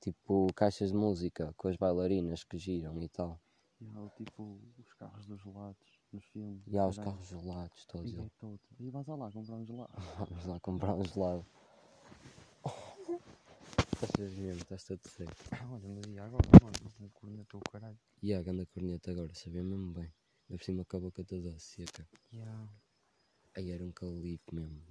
tipo 0.00 0.52
caixas 0.54 0.90
de 0.90 0.96
música 0.96 1.54
com 1.56 1.68
as 1.68 1.76
bailarinas 1.76 2.44
que 2.44 2.58
giram 2.58 3.00
e 3.00 3.08
tal. 3.08 3.40
E 3.80 3.88
há 3.88 4.08
tipo 4.10 4.60
os 4.78 4.92
carros 4.94 5.26
dos 5.26 5.40
gelados 5.40 6.00
nos 6.12 6.24
filmes. 6.26 6.62
E 6.66 6.76
há 6.76 6.86
os 6.86 6.96
caralho. 6.96 7.16
carros 7.16 7.28
gelados 7.28 7.86
todos. 7.86 8.12
E 8.12 8.18
é 8.18 8.30
todo. 8.38 8.60
E 8.78 8.90
vais 8.90 9.06
lá 9.06 9.30
comprar 9.30 9.56
um 9.56 9.64
gelado. 9.64 9.92
Vamos 10.18 10.46
lá 10.46 10.60
comprar 10.60 10.94
um 10.94 11.04
gelado. 11.04 11.46
Estás 14.02 14.34
mesmo, 14.34 14.60
estás 14.60 14.84
todo 14.84 15.00
seco. 15.08 15.32
Olha, 15.72 15.88
mas 15.88 16.06
e 16.06 16.18
agora, 16.18 16.44
mano? 16.62 16.92
Um 17.00 17.08
cornetou 17.08 17.60
o 17.60 17.70
caralho. 17.70 17.98
E 18.22 18.34
a 18.34 18.42
ganda 18.42 18.66
corneta 18.66 19.10
agora, 19.10 19.32
sabia 19.34 19.62
mesmo 19.62 19.92
bem. 19.92 20.12
Ainda 20.48 20.58
por 20.58 20.64
cima 20.64 20.84
com 20.84 20.96
a 20.96 21.00
boca 21.00 21.24
toda 21.24 21.58
seca. 21.58 22.06
Yeah. 22.32 22.68
Aí 23.56 23.70
era 23.70 23.84
um 23.84 23.92
calipo 23.92 24.54
mesmo. 24.54 24.82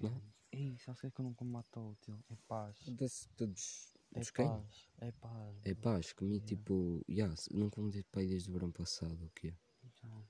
Não? 0.00 0.20
Ei, 0.52 0.76
sabes 0.78 0.98
o 0.98 1.00
que 1.02 1.06
é 1.06 1.10
que 1.10 1.20
eu 1.20 1.24
não 1.24 1.34
como 1.34 1.52
matou, 1.52 1.96
tio? 2.00 2.18
É 2.30 2.36
paz. 2.46 2.78
Foda-se 2.84 3.28
todos. 3.36 3.92
É 4.14 4.20
Dos 4.20 4.30
quem? 4.30 4.46
paz. 4.48 4.88
É 4.98 5.12
paz. 5.12 5.56
É 5.64 5.74
paz, 5.74 6.12
comi 6.12 6.36
Yeah. 6.36 6.46
tipo. 6.48 7.04
Yeah, 7.08 7.34
não 7.52 7.70
como 7.70 7.90
de 7.90 8.02
pai 8.04 8.26
desde 8.26 8.50
o 8.50 8.52
verão 8.54 8.70
passado, 8.72 9.24
o 9.24 9.30
quê? 9.30 9.54
Já. 10.02 10.22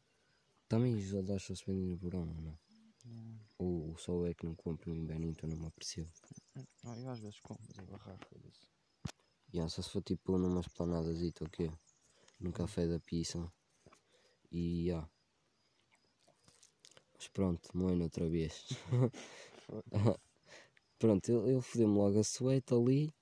Também 0.69 0.95
os 0.95 1.05
geldados 1.05 1.45
só 1.45 1.55
se 1.55 1.65
vendem 1.65 1.87
no 1.87 1.97
verão, 1.97 2.27
não? 2.27 2.59
Yeah. 3.07 3.45
Ou 3.59 3.97
só 3.97 4.27
é 4.27 4.35
que 4.35 4.45
não 4.45 4.55
compro 4.55 4.91
no 4.91 4.97
inverno, 4.97 5.29
então 5.29 5.49
não 5.49 5.57
me 5.57 5.67
aprecio. 5.67 6.07
Não, 6.85 6.97
eu 6.97 7.09
às 7.09 7.21
vezes 7.21 7.41
como, 7.41 7.59
mas 7.67 7.79
é 7.79 7.83
barrar, 7.91 8.19
foda-se. 8.29 8.69
Yeah, 9.55 9.69
só 9.71 9.81
se 9.81 9.91
for 9.91 10.03
tipo 10.03 10.37
numas 10.37 10.69
planadas 10.69 11.21
e 11.23 11.33
o 11.41 11.49
quê? 11.49 11.71
No 12.39 12.53
café 12.53 12.87
da 12.87 13.01
pizza. 13.01 13.51
E 14.51 14.87
yeah. 14.89 15.09
Mas 17.15 17.29
pronto, 17.29 17.69
moino 17.77 18.05
outra 18.05 18.29
vez. 18.29 18.69
pronto, 20.99 21.29
ele, 21.31 21.53
ele 21.53 21.61
fodeu-me 21.63 21.97
logo 21.97 22.19
a 22.21 22.25
sueta 22.25 22.75
ali 22.77 23.13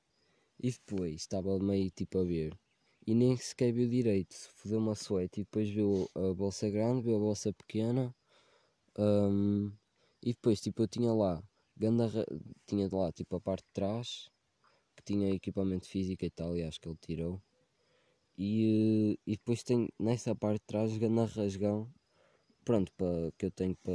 e 0.60 0.70
depois 0.72 1.14
estava 1.22 1.58
meio 1.58 1.90
tipo 1.90 2.18
a 2.20 2.24
ver. 2.24 2.58
E 3.06 3.14
nem 3.14 3.36
sequer 3.36 3.72
viu 3.72 3.88
direito. 3.88 4.34
Fodeu-me 4.56 4.90
a 4.90 4.94
sueta 4.94 5.40
e 5.40 5.44
depois 5.44 5.70
viu 5.70 6.08
a 6.14 6.34
bolsa 6.34 6.70
grande, 6.70 7.02
viu 7.02 7.16
a 7.16 7.20
bolsa 7.20 7.52
pequena. 7.52 8.14
hum, 8.98 9.72
e 10.22 10.32
depois 10.34 10.60
tipo 10.60 10.82
eu 10.82 10.88
tinha 10.88 11.12
lá, 11.12 11.42
ganda, 11.76 12.08
tinha 12.66 12.88
lá 12.92 13.12
tipo 13.12 13.36
a 13.36 13.40
parte 13.40 13.64
de 13.66 13.72
trás 13.72 14.30
que 14.96 15.04
tinha 15.04 15.34
equipamento 15.34 15.86
físico 15.88 16.24
e 16.24 16.30
tal, 16.30 16.56
e 16.56 16.64
acho 16.64 16.80
que 16.80 16.88
ele 16.88 16.98
tirou. 17.00 17.42
E, 18.38 19.14
eh, 19.14 19.22
e 19.26 19.36
depois 19.36 19.62
tem 19.62 19.88
nessa 19.98 20.34
parte 20.34 20.60
de 20.60 20.66
trás 20.66 20.96
ganda 20.98 21.24
rasgão, 21.24 21.92
pronto, 22.64 22.92
para 22.94 23.32
que 23.38 23.46
eu 23.46 23.50
tenho 23.50 23.76
para 23.76 23.94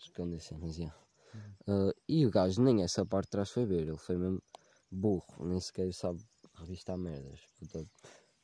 esconder 0.00 0.40
cenas, 0.40 0.78
yeah. 0.78 0.96
Ah, 1.66 1.92
e 2.08 2.26
o 2.26 2.30
gajo 2.30 2.62
nem 2.62 2.82
essa 2.82 3.04
parte 3.06 3.26
de 3.26 3.30
trás 3.30 3.50
foi 3.50 3.64
ver, 3.66 3.82
ele 3.88 3.98
foi 3.98 4.16
mesmo 4.16 4.42
burro, 4.90 5.44
nem 5.46 5.60
sequer 5.60 5.92
sabe 5.92 6.22
revistar 6.54 6.96
merdas, 6.96 7.40
puta, 7.58 7.86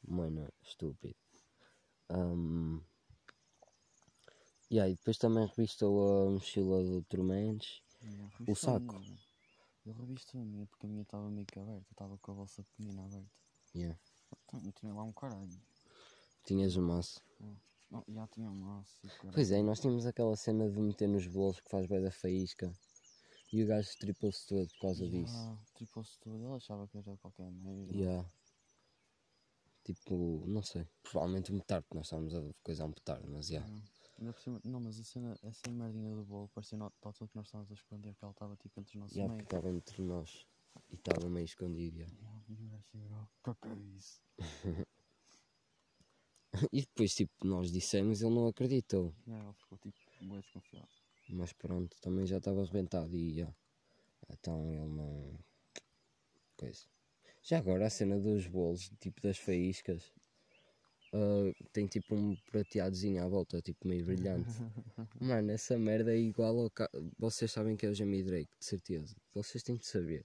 mano, 0.07 0.49
estúpido. 0.63 1.17
Um, 2.11 2.81
e 4.71 4.81
aí 4.81 4.95
depois 4.95 5.19
também 5.19 5.47
revistou 5.47 6.29
a 6.29 6.31
mochila 6.31 6.83
do 6.83 7.03
Turmendes. 7.03 7.83
Yeah, 8.03 8.31
O 8.47 8.55
saco. 8.55 8.99
minha. 9.01 9.19
Eu 9.87 9.95
revistou 9.95 10.41
a 10.41 10.45
minha 10.45 10.67
porque 10.67 10.87
a 10.87 10.89
minha 10.89 11.03
estava 11.03 11.29
meio 11.31 11.47
que 11.47 11.59
aberta, 11.59 11.87
estava 11.91 12.19
com 12.19 12.33
a 12.33 12.35
bolsa 12.35 12.63
pequenina 12.63 13.05
aberta. 13.05 13.41
Yeah. 13.75 13.99
Eu 14.53 14.73
tinha 14.73 14.93
lá 14.95 15.03
um 15.05 15.13
caralho. 15.13 15.49
Tinhas 16.45 16.77
o 16.77 16.83
maço. 16.83 17.21
Hum. 17.41 17.57
Oh, 17.93 18.03
já 18.13 18.27
tinha 18.29 18.51
o 18.51 18.61
caralho. 18.61 19.33
Pois 19.33 19.51
é, 19.51 19.63
nós 19.63 19.81
tínhamos 19.81 20.07
aquela 20.07 20.37
cena 20.37 20.71
de 20.71 20.79
meter 20.79 21.09
nos 21.09 21.27
bolos 21.27 21.61
que 21.61 21.71
faz 21.71 21.87
bem 21.87 22.03
da 22.03 22.11
faísca. 22.11 22.73
E 23.53 23.65
o 23.65 23.67
gajo 23.67 23.89
tripou-se 23.99 24.47
todo 24.47 24.69
por 24.69 24.79
causa 24.81 25.09
disso. 25.09 25.35
Ya, 25.35 25.59
Tripou-se 25.75 26.19
tudo. 26.21 26.37
Ele 26.45 26.55
achava 26.55 26.87
que 26.87 26.99
era 26.99 27.17
qualquer 27.17 27.51
merda. 27.51 27.93
Yeah. 27.97 28.29
Tipo, 29.85 30.45
não 30.47 30.63
sei. 30.63 30.87
Provavelmente 31.03 31.53
um 31.53 31.59
petardo, 31.59 31.87
nós 31.95 32.07
estávamos 32.07 32.35
a 32.35 32.43
coisar 32.63 32.85
um 32.85 32.93
petardo, 32.93 33.29
mas 33.29 33.49
já. 33.49 33.59
Ya. 33.59 33.83
Ainda 34.19 34.33
por 34.35 34.41
cima, 34.43 34.61
não, 34.65 34.79
mas 34.81 35.01
a 35.01 35.05
cena, 35.05 35.37
essa 35.43 35.69
merdinha 35.71 36.15
do 36.15 36.25
bolo 36.25 36.49
parecia 36.49 36.77
no, 36.77 36.91
da 36.91 37.09
altura 37.09 37.29
que 37.29 37.37
nós 37.37 37.47
estávamos 37.47 37.71
a 37.71 37.75
esconder 37.75 38.15
que 38.15 38.23
ela 38.23 38.33
estava 38.33 38.55
tipo 38.57 38.79
entre 38.79 38.95
os 38.95 39.01
nossos 39.01 39.17
Yeah, 39.17 39.33
meios. 39.35 39.47
estava 39.47 39.71
entre 39.71 40.03
nós. 40.03 40.47
E 40.91 40.95
estava 40.95 41.29
meio 41.29 41.45
escondido. 41.45 41.99
já. 41.99 42.05
Ya, 42.05 42.40
E 46.73 46.81
é 46.81 46.81
depois, 46.81 47.15
tipo, 47.15 47.47
nós 47.47 47.71
dissemos 47.71 48.23
ele 48.23 48.35
não 48.35 48.49
acreditou. 48.49 49.15
Ya, 49.25 49.39
ele 49.39 49.53
ficou 49.53 49.79
tipo, 49.79 49.97
bué 50.23 50.41
desconfiado. 50.41 50.89
Mas 51.29 51.53
pronto, 51.53 51.97
também 52.01 52.27
já 52.27 52.39
estava 52.39 52.61
arrebentado 52.61 53.17
e 53.17 53.35
já. 53.35 53.55
Então 54.29 54.69
ele 54.69 54.89
não. 54.89 55.39
Coisa. 56.57 56.85
Já 57.41 57.59
agora 57.59 57.87
a 57.87 57.91
cena 57.91 58.19
dos 58.19 58.49
bolos, 58.49 58.91
tipo 58.99 59.21
das 59.23 59.39
faíscas, 59.39 60.13
ah, 61.13 61.53
tem 61.73 61.87
tipo 61.87 62.15
um 62.15 62.37
prateadozinho 62.51 63.23
à 63.23 63.29
volta, 63.29 63.61
tipo 63.61 63.89
meio 63.89 64.05
brilhante. 64.05 64.51
Mano, 65.21 65.51
essa 65.51 65.79
merda 65.79 66.13
é 66.13 66.19
igual 66.19 66.59
ao 66.59 66.71
ca... 66.71 66.89
Vocês 67.19 67.51
sabem 67.51 67.77
que 67.77 67.87
é 67.87 67.89
o 67.91 67.95
Jamie 67.95 68.23
Drake, 68.23 68.51
de 68.59 68.65
certeza. 68.65 69.17
Vocês 69.35 69.63
têm 69.63 69.77
de 69.77 69.87
saber. 69.87 70.25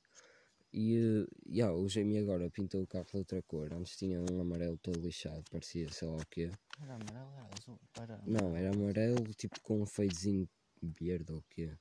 E 0.77 0.97
uh, 0.99 1.27
yeah, 1.47 1.73
o 1.73 1.87
Jamie 1.87 2.17
agora 2.17 2.51
pintou 2.51 2.83
o 2.83 2.87
carro 2.87 3.05
de 3.05 3.17
outra 3.17 3.41
cor. 3.43 3.73
Antes 3.73 3.95
tinha 3.95 4.19
um 4.19 4.41
amarelo 4.41 4.77
todo 4.77 4.99
lixado, 4.99 5.41
parecia 5.49 5.89
sei 5.89 6.05
lá 6.05 6.17
o 6.17 6.25
quê. 6.27 6.51
Era 6.81 6.95
amarelo, 6.95 7.31
era 7.31 7.49
azul. 7.57 7.79
Era... 7.97 8.21
Não, 8.27 8.55
era 8.57 8.71
amarelo, 8.71 9.33
tipo 9.35 9.61
com 9.61 9.81
um 9.81 9.85
fadezinho 9.85 10.49
verde 10.81 11.31
ou 11.31 11.37
o 11.39 11.45
quê. 11.49 11.73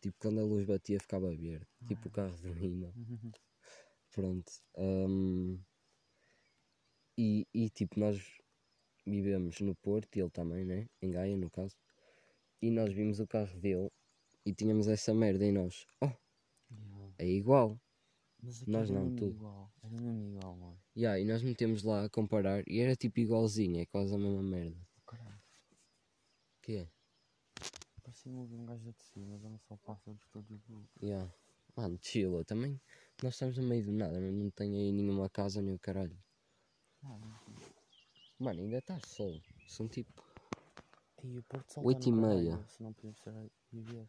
Tipo 0.00 0.16
quando 0.18 0.40
a 0.40 0.42
luz 0.42 0.64
batia 0.64 0.98
ficava 0.98 1.28
verde. 1.36 1.66
Tipo 1.86 2.08
o 2.08 2.10
carro 2.10 2.34
do 2.38 2.50
Rino. 2.50 2.94
Pronto. 4.10 4.50
hum, 4.78 5.60
e, 7.18 7.46
e 7.52 7.68
tipo, 7.68 8.00
nós 8.00 8.18
vivemos 9.06 9.60
no 9.60 9.74
Porto, 9.76 10.16
e 10.16 10.20
ele 10.20 10.30
também, 10.30 10.64
né? 10.64 10.88
Em 11.02 11.10
Gaia, 11.10 11.36
no 11.36 11.50
caso. 11.50 11.76
E 12.62 12.70
nós 12.70 12.90
vimos 12.90 13.20
o 13.20 13.26
carro 13.26 13.60
dele 13.60 13.90
e 14.46 14.54
tínhamos 14.54 14.88
essa 14.88 15.12
merda 15.12 15.44
em 15.44 15.52
nós. 15.52 15.86
Oh, 16.00 16.10
é 17.18 17.26
igual. 17.26 17.78
Mas 18.44 18.62
aquilo 18.62 18.78
Nós 18.78 18.90
era 18.90 18.98
não, 18.98 19.06
mesmo 19.06 19.18
tu. 19.18 19.24
igual. 19.26 19.72
Era 19.82 20.00
mesmo 20.00 20.36
igual, 20.36 20.56
mano. 20.56 20.78
Yeah, 20.96 21.18
e 21.18 21.24
nós 21.24 21.42
metemos 21.42 21.82
lá 21.82 22.04
a 22.04 22.10
comparar 22.10 22.62
e 22.68 22.80
era 22.80 22.94
tipo 22.94 23.18
igualzinho, 23.20 23.80
é 23.80 23.86
quase 23.86 24.14
a 24.14 24.18
mesma 24.18 24.42
merda. 24.42 24.76
Caralho. 25.06 25.42
que 26.62 26.76
é? 26.76 26.88
Parecia-me 28.02 28.38
ouvir 28.38 28.56
um 28.56 28.66
gajo 28.66 28.88
a 28.88 28.92
descer, 28.92 29.26
mas 29.26 29.62
só 29.62 29.76
pássaros 29.78 30.26
todos 30.30 30.60
burros. 30.60 30.90
Yeah. 31.02 31.32
Mano, 31.74 31.98
chila, 32.00 32.44
também 32.44 32.80
nós 33.22 33.32
estamos 33.34 33.56
no 33.56 33.64
meio 33.64 33.84
do 33.84 33.92
nada, 33.92 34.20
não, 34.20 34.50
tem 34.50 34.76
aí 34.76 34.92
nenhuma 34.92 35.28
casa 35.30 35.62
nem 35.62 35.74
o 35.74 35.78
caralho. 35.78 36.16
Ah. 37.02 37.40
Mano, 38.38 38.60
ainda 38.60 38.78
está 38.78 39.00
sol. 39.00 39.40
São 39.66 39.88
tipo. 39.88 40.22
E 41.22 41.38
o 41.38 41.42
Porto 41.44 41.72
Sol 41.72 41.84
Oito 41.86 42.02
tá 42.02 42.08
e 42.08 42.12
meia. 42.12 42.62
Se 42.66 42.82
não 42.82 42.92
podemos 42.92 43.16
estar 43.16 43.30
a 43.30 43.46
viver. 43.72 44.06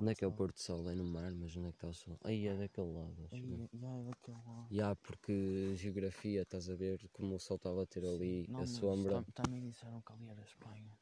Onde 0.00 0.10
é 0.12 0.14
que 0.14 0.24
é 0.24 0.28
o. 0.28 0.32
Porto 0.32 0.60
Sol? 0.60 0.88
É 0.90 0.94
no 0.94 1.04
mar, 1.04 1.32
mas 1.32 1.56
onde 1.56 1.68
é 1.68 1.70
que 1.70 1.76
está 1.76 1.88
o 1.88 1.94
sol? 1.94 2.18
Aí 2.24 2.46
é 2.46 2.54
daquele 2.56 2.92
lado, 2.92 3.14
acho 3.26 3.34
eu. 3.46 3.60
Aí, 3.60 3.68
já 3.80 3.88
é 3.88 4.02
daquele 4.04 4.36
lá. 4.46 4.68
Ya, 4.72 4.96
porque 4.96 5.74
geografia, 5.76 6.42
estás 6.42 6.68
a 6.68 6.74
ver 6.74 6.98
como 7.12 7.34
o 7.36 7.38
sol 7.38 7.56
estava 7.56 7.82
a 7.82 7.86
ter 7.86 8.04
ali 8.04 8.46
Não, 8.48 8.60
a 8.60 8.66
mas 8.66 8.68
sombra. 8.68 9.12
tam- 9.14 9.32
Também 9.34 9.60
disseram 9.62 10.00
que 10.02 10.12
ali 10.12 10.28
era 10.28 10.42
Espanha. 10.42 10.92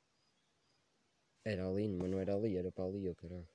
Era 1.44 1.68
ali, 1.68 1.88
mas 1.88 2.10
não 2.10 2.18
era 2.18 2.34
ali, 2.34 2.56
era 2.56 2.70
para 2.72 2.84
ali, 2.84 3.08
o 3.08 3.14
caralho. 3.14 3.48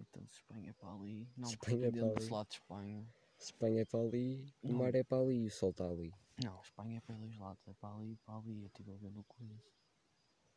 Então 0.00 0.26
se 0.26 0.34
Espanha 0.36 0.70
é 0.70 0.72
para 0.74 0.92
ali. 0.94 1.26
Não, 1.36 1.48
Espanha 1.48 1.86
é 1.88 1.90
para 1.90 2.08
ali. 2.10 2.28
do 2.28 2.34
lado 2.34 2.48
de 2.48 2.54
Espanha. 2.54 3.06
Espanha 3.38 3.82
é 3.82 3.84
para 3.84 4.00
ali, 4.00 4.52
o 4.62 4.68
Não. 4.68 4.78
mar 4.80 4.94
é 4.94 5.02
para 5.04 5.22
ali 5.22 5.44
e 5.44 5.46
o 5.46 5.50
sol 5.50 5.70
está 5.70 5.86
ali. 5.88 6.12
Não, 6.44 6.60
Espanha 6.60 6.98
é 6.98 7.00
para 7.00 7.16
dois 7.16 7.36
lados. 7.38 7.62
É 7.66 7.72
para 7.74 7.94
ali 7.96 8.12
e 8.12 8.16
para 8.16 8.36
ali. 8.36 8.60
Eu 8.60 8.66
estive 8.66 8.92
a 8.92 8.96
ver 8.96 9.10
no 9.10 9.24
coisa. 9.24 9.60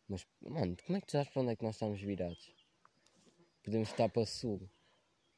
Mas, 0.07 0.25
mano, 0.41 0.75
como 0.83 0.97
é 0.97 0.99
que 1.01 1.05
tu 1.07 1.11
sabes 1.11 1.29
para 1.31 1.41
onde 1.43 1.51
é 1.51 1.55
que 1.55 1.63
nós 1.63 1.75
estamos 1.75 2.01
virados? 2.01 2.55
Podemos 3.65 3.89
estar 3.89 4.07
para 4.09 4.27
sul. 4.27 4.69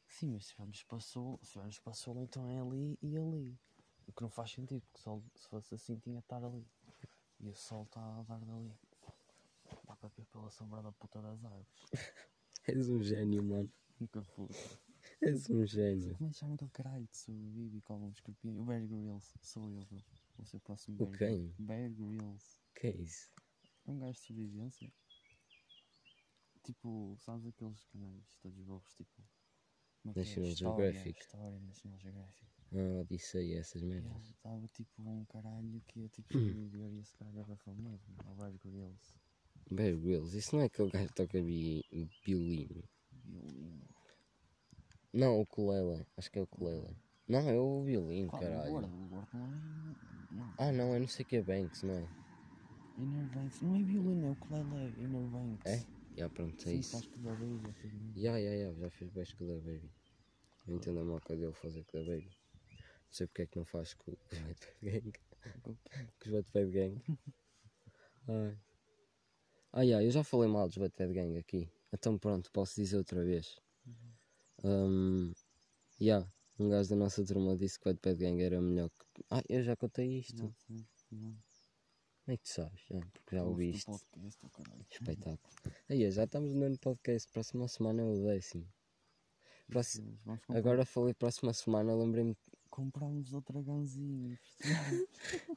Sim, 0.06 0.32
mas 0.34 0.48
se 0.48 0.54
vamos 0.58 0.84
para 0.84 1.00
sul, 1.00 1.40
se 1.42 1.58
vamos 1.58 1.80
para 1.80 1.94
sul, 1.94 2.20
então 2.22 2.46
é 2.46 2.60
ali 2.60 3.00
e 3.02 3.18
ali. 3.18 3.58
O 4.06 4.12
que 4.12 4.22
não 4.22 4.30
faz 4.30 4.52
sentido, 4.52 4.82
porque 4.82 5.00
o 5.00 5.02
sol, 5.02 5.24
se 5.34 5.48
fosse 5.48 5.76
assim, 5.76 5.98
tinha 5.98 6.18
de 6.18 6.26
estar 6.26 6.44
ali. 6.44 6.68
E 7.40 7.48
o 7.48 7.56
sol 7.56 7.84
está 7.84 8.02
a 8.02 8.24
dar 8.24 8.40
dali. 8.44 8.78
Dá 9.86 9.96
para 9.96 10.10
ver 10.10 10.26
pela 10.26 10.50
sombra 10.50 10.82
da 10.82 10.92
puta 10.92 11.22
das 11.22 11.42
árvores. 11.46 11.86
És 12.68 12.90
um 12.90 13.02
gênio, 13.02 13.42
mano. 13.42 13.72
Nunca 13.98 14.22
fui. 14.22 14.50
És 15.22 15.50
um 15.50 15.66
gênio. 15.66 16.14
Como 16.18 16.30
é 16.30 16.34
que 16.34 16.38
chama 16.38 16.56
aquele 16.56 16.72
caralho 16.72 17.08
de 17.08 17.18
sobrevive 17.18 17.82
com 17.82 17.98
um 17.98 18.10
escorpião? 18.12 18.60
O 18.60 18.66
Bear 18.66 18.86
Grylls, 18.86 19.34
sou 19.42 19.72
eu. 19.72 19.86
bro. 19.86 20.04
Vou 20.36 20.46
ser 20.46 20.58
o 20.58 20.60
próximo 20.60 20.98
O 21.02 21.06
Bear 21.06 21.18
quem? 21.18 21.38
Grylls. 21.38 21.62
Bear 21.64 21.90
Grylls. 21.92 22.60
Que 22.76 22.88
é 22.88 22.96
isso? 22.98 23.32
É 23.86 23.92
um 23.92 24.00
gajo 24.00 24.12
de 24.14 24.20
sobrevivência. 24.20 24.92
Tipo, 26.68 27.16
sabes 27.20 27.46
aqueles 27.48 27.82
canais 27.86 28.36
todos 28.42 28.60
burros, 28.60 28.94
tipo... 28.94 29.24
Como 30.04 30.14
é 30.18 30.22
é? 30.22 30.26
National 30.26 30.52
Geographic. 30.54 31.20
História, 31.22 31.60
National 31.62 32.00
Geographic. 32.00 32.48
Ah, 32.74 33.00
Odisseia, 33.02 33.60
essas 33.60 33.82
merdas. 33.82 34.30
Estava 34.30 34.68
tipo 34.68 35.02
um 35.02 35.24
caralho 35.26 35.82
que 35.88 36.02
ia 36.02 36.10
tipo 36.10 36.38
Hum. 36.38 36.46
sobreviver 36.46 36.92
e 36.92 37.00
esse 37.00 37.14
caralho 37.16 37.40
era 37.40 37.56
famoso, 37.56 38.04
o 38.26 38.36
Bear 38.36 38.52
Grylls. 38.62 39.14
Bear 39.72 39.96
Grylls, 39.96 40.38
isso 40.38 40.56
não 40.58 40.64
é 40.64 40.66
aquele 40.66 40.90
gajo 40.92 41.08
que 41.08 41.14
toca 41.14 41.42
vi- 41.42 41.86
violino. 42.26 42.84
Violino. 43.24 43.88
Não, 45.14 45.38
o 45.38 45.42
ukulele. 45.44 46.06
Acho 46.18 46.30
que 46.30 46.38
é 46.40 46.42
o 46.42 46.44
ukulele. 46.44 46.98
Não, 47.30 47.50
é 47.50 47.58
o 47.58 47.82
violino, 47.84 48.30
Qual? 48.30 48.42
O 48.42 48.46
caralho. 48.46 48.72
gordo? 48.72 48.88
O 48.88 49.08
gordo 49.08 49.30
não 49.38 49.46
é... 49.48 50.36
Não. 50.36 50.54
Ah, 50.58 50.72
não, 50.74 50.94
é 50.94 51.00
não 51.00 51.08
sei 51.08 51.24
o 51.24 51.28
que 51.28 51.38
é 51.38 51.42
Banks, 51.42 51.84
não 51.84 51.94
é? 51.96 52.08
Inner 52.98 53.26
Banks. 53.34 53.62
Não 53.62 53.76
é 53.76 53.84
violino, 53.84 54.26
é 54.26 54.30
o 54.30 54.34
ukulele. 54.34 55.02
Inner 55.02 55.28
Banks. 55.30 55.66
É? 55.66 55.97
Já, 56.18 56.28
pronto, 56.30 56.60
é 56.68 56.72
Sim, 56.72 56.80
isso. 56.80 56.94
faz 56.94 57.06
que 57.06 57.20
da 57.20 57.36
filho. 57.36 58.12
Já, 58.16 58.42
já, 58.42 58.58
já, 58.58 58.90
já 58.90 59.06
bem 59.06 59.26
com 59.38 59.44
o 59.44 59.48
da 59.48 59.54
Baby. 59.58 59.92
Não 60.66 60.76
entendo 60.78 61.00
a 61.00 61.04
moca 61.04 61.36
dele 61.36 61.54
fazer 61.54 61.84
com 61.84 61.96
o 61.96 62.04
da 62.04 62.10
Baby. 62.10 62.36
Não 62.64 63.12
sei 63.12 63.28
porque 63.28 63.44
é 63.44 63.46
que 63.46 63.56
não 63.56 63.66
faz 63.66 63.94
com 63.94 64.12
os 64.12 64.18
Wetpad 64.32 64.80
Gang. 64.82 65.14
Com 65.64 65.78
os 66.26 66.34
Wetpad 66.34 66.72
Gang. 66.72 67.04
Ai. 68.28 68.58
Ah, 69.72 69.86
já, 69.86 70.04
eu 70.04 70.10
já 70.10 70.24
falei 70.24 70.50
mal 70.50 70.68
dos 70.68 70.78
Wetpad 70.78 71.14
Gang 71.14 71.38
aqui. 71.38 71.70
Então 71.94 72.18
pronto, 72.18 72.52
posso 72.52 72.82
dizer 72.82 72.98
outra 72.98 73.24
vez. 73.24 73.56
Um, 74.64 75.32
já, 76.02 76.28
um 76.58 76.68
gajo 76.68 76.90
da 76.90 76.96
nossa 76.96 77.24
turma 77.24 77.56
disse 77.56 77.80
que 77.80 77.88
o 77.88 77.90
Wetpad 77.92 78.18
Gang 78.18 78.42
era 78.42 78.60
melhor 78.60 78.90
que... 78.90 79.24
Ah, 79.30 79.44
eu 79.48 79.62
já 79.62 79.76
contei 79.76 80.18
isto. 80.18 80.42
Não 80.42 80.82
não. 81.12 81.47
Como 82.28 82.34
é 82.34 82.38
que 82.40 82.44
tu 82.44 82.50
sabes? 82.50 82.82
Já, 82.90 83.00
porque 83.00 83.36
já 83.38 83.42
Ouve 83.42 83.52
ouvi 83.52 83.72
do 83.72 83.78
isto. 83.78 83.90
podcast, 83.90 84.40
oh. 84.44 84.82
Espetáculo. 84.92 85.40
Aí, 85.88 86.12
já 86.12 86.26
estamos 86.26 86.54
no 86.54 86.66
ano 86.66 86.78
podcast. 86.78 87.32
Próxima 87.32 87.70
semana 87.70 88.02
é 88.02 88.04
o 88.04 88.22
décimo. 88.22 88.68
Vamos 89.70 90.42
comprar, 90.42 90.58
Agora 90.58 90.86
falei 90.86 91.14
próxima 91.14 91.54
semana, 91.54 91.96
lembrei-me 91.96 92.34
de 92.34 92.40
compramos 92.70 93.32
outra 93.32 93.62
ganzinha. 93.62 94.38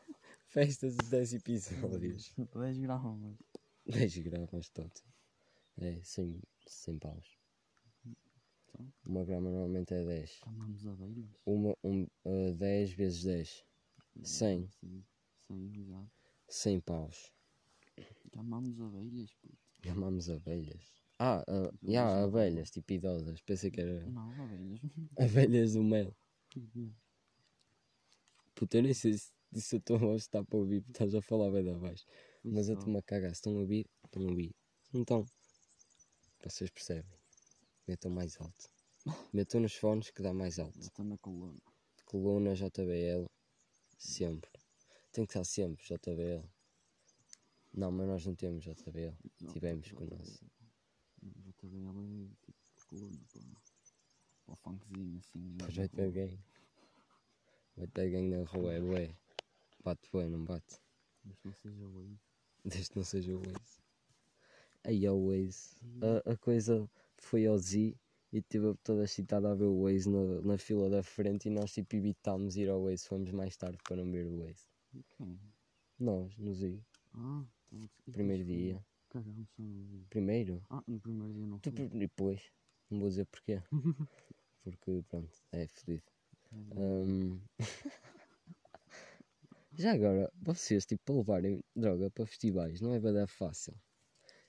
festas 0.47 0.97
de 0.97 1.11
10 1.11 1.35
episódios. 1.35 2.33
10 2.39 2.79
gramas. 2.79 3.37
10 3.87 4.19
gramas 4.19 4.69
total. 4.69 5.03
É, 5.77 6.01
100, 6.05 6.41
100 6.69 6.99
paus. 7.01 7.37
Então, 8.07 8.93
Uma 9.05 9.25
grama 9.25 9.51
normalmente 9.51 9.93
é 9.93 10.05
10. 10.05 10.39
amamos 10.47 10.87
abelhas. 10.87 11.31
Uma, 11.45 11.77
um, 11.83 12.07
uh, 12.25 12.55
10 12.55 12.93
vezes 12.93 13.25
10. 13.25 13.65
100. 14.23 14.69
Sim, 14.69 15.05
sim, 15.49 15.73
exato. 15.81 16.20
100 16.51 16.81
paus. 16.81 17.33
Amamos 18.37 18.81
abelhas, 18.81 19.33
puto. 19.35 19.59
Chamamos 19.85 20.29
abelhas. 20.29 21.01
Ah, 21.19 21.45
uh, 21.49 21.71
yeah, 21.83 22.25
abelhas, 22.25 22.71
tipo 22.71 22.93
idosas. 22.93 23.41
Pensei 23.43 23.71
que 23.71 23.81
era 23.81 24.07
Não, 24.07 24.31
abelhas. 24.43 24.81
abelhas 25.19 25.73
do 25.75 25.83
mel. 25.83 26.15
Puta, 28.55 28.79
eu 28.79 28.83
nem 28.83 28.95
sei 28.95 29.15
se, 29.15 29.33
se 29.55 29.77
eu 29.77 29.79
estou 29.79 30.13
a 30.13 30.17
estar 30.17 30.45
para 30.45 30.59
ouvir, 30.59 30.81
porque 30.81 30.93
estás 30.93 31.15
a 31.15 31.23
falar 31.23 31.51
bem 31.51 31.65
da 31.65 31.79
baixo. 31.79 32.05
Mas 32.43 32.69
eu 32.69 32.75
estou-me 32.75 32.99
a 32.99 33.03
cagar. 33.03 33.31
Se 33.31 33.37
estão 33.37 33.57
a 33.57 33.61
ouvir, 33.61 33.87
estão 34.05 34.23
a 34.23 34.31
ouvir. 34.31 34.55
Estão, 34.93 35.27
vocês 36.43 36.71
percebem. 36.71 37.19
Metam 37.87 38.11
mais 38.11 38.41
alto. 38.41 38.71
Metam 39.33 39.61
nos 39.61 39.75
fones 39.75 40.11
que 40.11 40.23
dá 40.23 40.33
mais 40.33 40.59
alto. 40.59 40.79
Estou 40.79 41.05
na 41.05 41.17
coluna. 41.19 41.61
Coluna 42.07 42.55
JBL. 42.55 43.27
Sempre. 43.99 44.60
Tem 45.13 45.27
que 45.27 45.31
estar 45.31 45.45
sempre 45.45 45.85
JBL. 45.85 46.47
Não, 47.73 47.91
mas 47.91 48.07
nós 48.07 48.27
não 48.27 48.35
temos 48.35 48.65
JBL. 48.65 49.15
Tivemos 49.53 49.91
com 49.93 50.05
o 50.05 50.07
nosso. 50.09 50.45
JBL 51.23 52.25
é 52.25 52.47
tipo 52.47 52.61
coluna 52.87 53.19
para, 53.33 53.43
para 54.45 54.53
o 54.53 54.57
funkzinho 54.57 55.19
assim. 55.19 55.57
Vai 55.59 55.89
ter 55.89 56.05
alguém. 56.05 56.39
Vai 57.77 57.87
ter 57.87 58.03
alguém 58.03 58.29
na 58.29 58.45
rua, 58.45 58.75
é 58.75 58.81
bué. 58.81 59.17
Bate 59.85 60.09
bué, 60.13 60.29
não 60.29 60.45
bate. 60.45 60.81
Mas 61.25 61.37
não 61.45 61.53
seja 61.53 61.87
hoje. 61.87 62.19
Desde 62.65 62.91
que 62.91 62.97
não 62.97 63.05
seja 63.05 63.37
o 63.37 63.39
Waze. 63.39 63.81
Aí 64.85 65.07
é 65.07 65.11
o 65.11 65.29
Waze. 65.29 65.77
A, 66.27 66.33
a 66.33 66.37
coisa 66.37 66.91
foi 67.17 67.47
ao 67.47 67.59
Z 67.59 67.97
e 68.33 68.43
teve 68.43 68.75
toda 68.83 69.05
excitada 69.05 69.51
a 69.51 69.55
ver 69.55 69.65
o 69.65 69.83
Waze 69.83 70.09
na, 70.09 70.41
na 70.43 70.59
fila 70.59 70.89
da 70.89 71.03
frente 71.03 71.47
e 71.47 71.51
nós 71.51 71.73
tipo 71.73 71.97
evitámos 71.97 72.57
ir 72.57 72.69
ao 72.69 72.85
Waze, 72.85 73.07
fomos 73.07 73.31
mais 73.31 73.57
tarde 73.57 73.79
para 73.85 73.97
não 73.97 74.11
ver 74.11 74.27
o 74.27 74.41
Waze. 74.41 74.67
Quem? 75.17 75.39
Nós, 75.99 76.37
no 76.39 76.53
Z. 76.55 76.81
Ah, 77.15 77.45
então, 77.73 77.89
Primeiro 78.13 78.45
dia. 78.45 78.85
Só 79.13 79.21
no. 79.21 80.07
Primeiro? 80.09 80.63
Ah, 80.71 80.83
no 80.87 81.01
primeiro 81.01 81.33
dia 81.35 81.47
não 81.47 81.59
Tu, 81.61 81.71
fui. 81.71 81.89
pr- 81.89 81.97
depois. 81.99 82.53
Não 82.91 83.01
vou 83.01 83.09
dizer 83.09 83.27
porquê. 83.27 83.63
Porque 84.63 85.03
pronto, 85.09 85.31
é 85.53 85.67
fedido. 85.67 86.03
Já 89.73 89.93
agora, 89.93 90.31
vocês 90.43 90.85
tipo 90.85 91.03
para 91.05 91.15
levarem 91.15 91.63
droga 91.75 92.11
para 92.11 92.27
festivais 92.27 92.81
não 92.81 92.93
é 92.93 93.01
bada 93.01 93.27
fácil. 93.27 93.75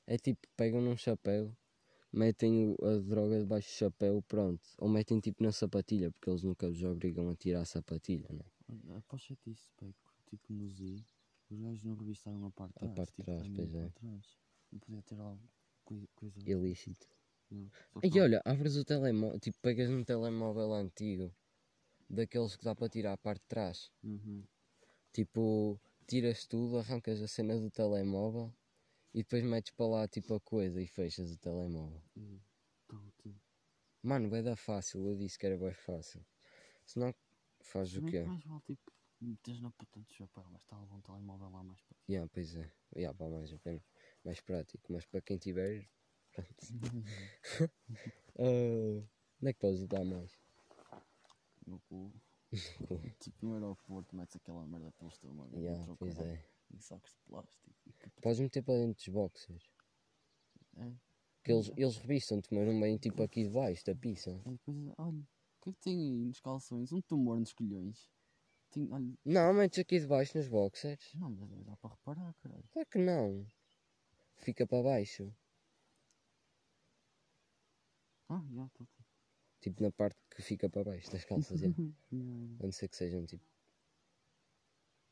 É 0.07 0.17
tipo, 0.17 0.41
pegam 0.57 0.81
num 0.81 0.97
chapéu, 0.97 1.55
metem 2.11 2.75
o- 2.77 2.85
a 2.85 2.97
droga 2.97 3.39
debaixo 3.39 3.69
do 3.69 3.73
chapéu, 3.77 4.21
pronto. 4.23 4.61
Ou 4.79 4.89
metem 4.89 5.19
tipo 5.19 5.43
na 5.43 5.51
sapatilha, 5.51 6.11
porque 6.11 6.29
eles 6.29 6.43
nunca 6.43 6.67
vos 6.67 6.83
obrigam 6.83 7.29
a 7.29 7.35
tirar 7.35 7.61
a 7.61 7.65
sapatilha, 7.65 8.27
né? 8.33 8.43
Olha, 8.67 8.97
Após 8.97 9.21
chatice, 9.21 9.69
Peco, 9.77 10.10
tipo 10.31 10.53
no 10.53 10.69
Z, 10.69 11.03
os 11.49 11.59
gajos 11.59 11.83
não 11.83 11.95
revistaram 11.95 12.45
a 12.45 12.51
parte 12.51 12.73
de 12.79 12.85
A 12.85 12.89
trás. 12.93 12.95
parte 12.95 13.09
de 13.11 13.15
tipo, 13.15 13.25
trás, 13.25 13.47
pois 13.55 13.73
é. 13.75 13.89
trás. 13.89 14.37
Não 14.71 14.79
podia 14.79 15.01
ter 15.03 15.17
coi- 15.83 16.09
coisa. 16.15 16.39
Ilícito. 16.49 17.07
não. 17.49 17.69
E 18.01 18.19
olha, 18.21 18.41
abres 18.45 18.75
o 18.77 18.85
telemóvel, 18.85 19.39
tipo, 19.39 19.57
pegas 19.61 19.89
num 19.89 20.03
telemóvel 20.03 20.73
antigo, 20.73 21.35
daqueles 22.09 22.55
que 22.55 22.63
dá 22.63 22.73
para 22.73 22.89
tirar 22.89 23.13
a 23.13 23.17
parte 23.17 23.41
de 23.41 23.47
trás. 23.47 23.91
Uhum. 24.03 24.43
Tipo, 25.11 25.79
tiras 26.07 26.45
tudo, 26.47 26.77
arrancas 26.79 27.21
a 27.21 27.27
cena 27.27 27.59
do 27.59 27.69
telemóvel 27.69 28.53
e 29.13 29.19
depois 29.19 29.43
metes 29.43 29.73
para 29.73 29.85
lá 29.87 30.07
tipo 30.07 30.33
a 30.33 30.39
coisa 30.39 30.81
e 30.81 30.87
fechas 30.87 31.31
o 31.31 31.37
telemóvel. 31.37 32.01
Uhum. 32.15 32.39
Tipo, 33.17 33.35
Mano, 34.03 34.29
vai 34.29 34.41
dar 34.41 34.55
fácil, 34.55 35.05
eu 35.05 35.15
disse 35.17 35.37
que 35.37 35.45
era 35.45 35.57
bem 35.57 35.73
fácil. 35.73 36.25
Senão 36.85 37.13
fazes 37.61 37.93
o 37.93 37.97
também 37.97 38.11
quê? 38.11 38.23
mais 38.23 38.43
vale 38.45 38.61
tipo, 38.61 38.91
meteres 39.21 39.61
na 39.61 39.71
puta 39.71 39.99
do 39.99 40.13
chapéu, 40.13 40.45
mas 40.51 40.61
está 40.61 40.75
algum 40.75 40.99
telemóvel 41.01 41.49
lá 41.49 41.63
mais 41.63 41.81
para 41.81 41.97
Yeah, 42.09 42.29
pois 42.33 42.55
é. 42.55 42.71
Yeah, 42.95 43.17
para 43.17 43.29
mais, 43.29 43.53
a 43.53 43.57
pena. 43.59 43.83
mais 44.23 44.41
prático, 44.41 44.91
mas 44.91 45.05
para 45.05 45.21
quem 45.21 45.37
tiver. 45.37 45.89
Pronto. 46.31 46.55
Ah, 48.37 48.41
onde 49.41 49.49
é 49.49 49.53
que 49.53 49.59
podes 49.59 49.87
dar 49.87 50.03
mais? 50.03 50.37
no 51.71 51.79
cu. 51.81 52.11
tipo 53.19 53.45
no 53.45 53.53
aeroporto, 53.53 54.15
metes 54.15 54.35
aquela 54.35 54.65
merda 54.67 54.91
pelo 54.91 55.09
estômago. 55.09 55.57
Yeah, 55.57 55.85
do 55.85 55.95
pois 55.95 56.17
é. 56.19 56.43
Em 56.73 56.79
sacos 56.79 57.11
de 57.11 57.19
plástico. 57.25 57.73
Que 57.99 58.09
Podes 58.21 58.39
meter 58.39 58.63
para 58.63 58.75
dentro 58.75 58.95
dos 58.95 59.07
boxers. 59.07 59.69
É. 60.77 60.91
Que 61.43 61.51
eles, 61.51 61.71
eles 61.75 61.97
revistam-te, 61.97 62.53
mas 62.53 62.67
não 62.67 62.79
vêm 62.79 62.97
tipo 62.97 63.23
aqui 63.23 63.43
debaixo 63.43 63.85
da 63.85 63.95
pizza. 63.95 64.41
Aí 64.45 64.53
depois, 64.53 64.77
olha, 64.97 65.19
o 65.19 65.25
que 65.61 65.69
é 65.69 65.73
que 65.73 65.79
tem 65.79 65.99
aí 65.99 66.25
nos 66.25 66.39
calções? 66.39 66.91
Um 66.91 67.01
tumor 67.01 67.39
nos 67.39 67.53
colhões. 67.53 68.09
Tem, 68.71 68.91
olha, 68.91 69.13
Não, 69.25 69.53
metes 69.53 69.79
aqui 69.79 69.99
debaixo 69.99 70.37
nos 70.37 70.47
boxers. 70.47 71.13
não, 71.15 71.29
mas 71.29 71.63
dá 71.65 71.75
para 71.77 71.89
reparar, 71.91 72.33
caralho. 72.41 72.63
Claro 72.71 72.89
que 72.89 72.97
não. 72.97 73.45
Fica 74.37 74.65
para 74.65 74.81
baixo. 74.83 75.33
Ah, 78.29 78.43
já, 78.53 78.65
estou 78.65 78.85
aqui. 78.85 79.03
Tipo 79.59 79.83
na 79.83 79.91
parte 79.91 80.17
que 80.29 80.41
fica 80.41 80.69
para 80.69 80.83
baixo 80.85 81.11
das 81.11 81.25
calças. 81.25 81.61
A 82.61 82.63
não 82.63 82.71
ser 82.71 82.87
que 82.87 82.95
sejam 82.95 83.25
tipo 83.25 83.43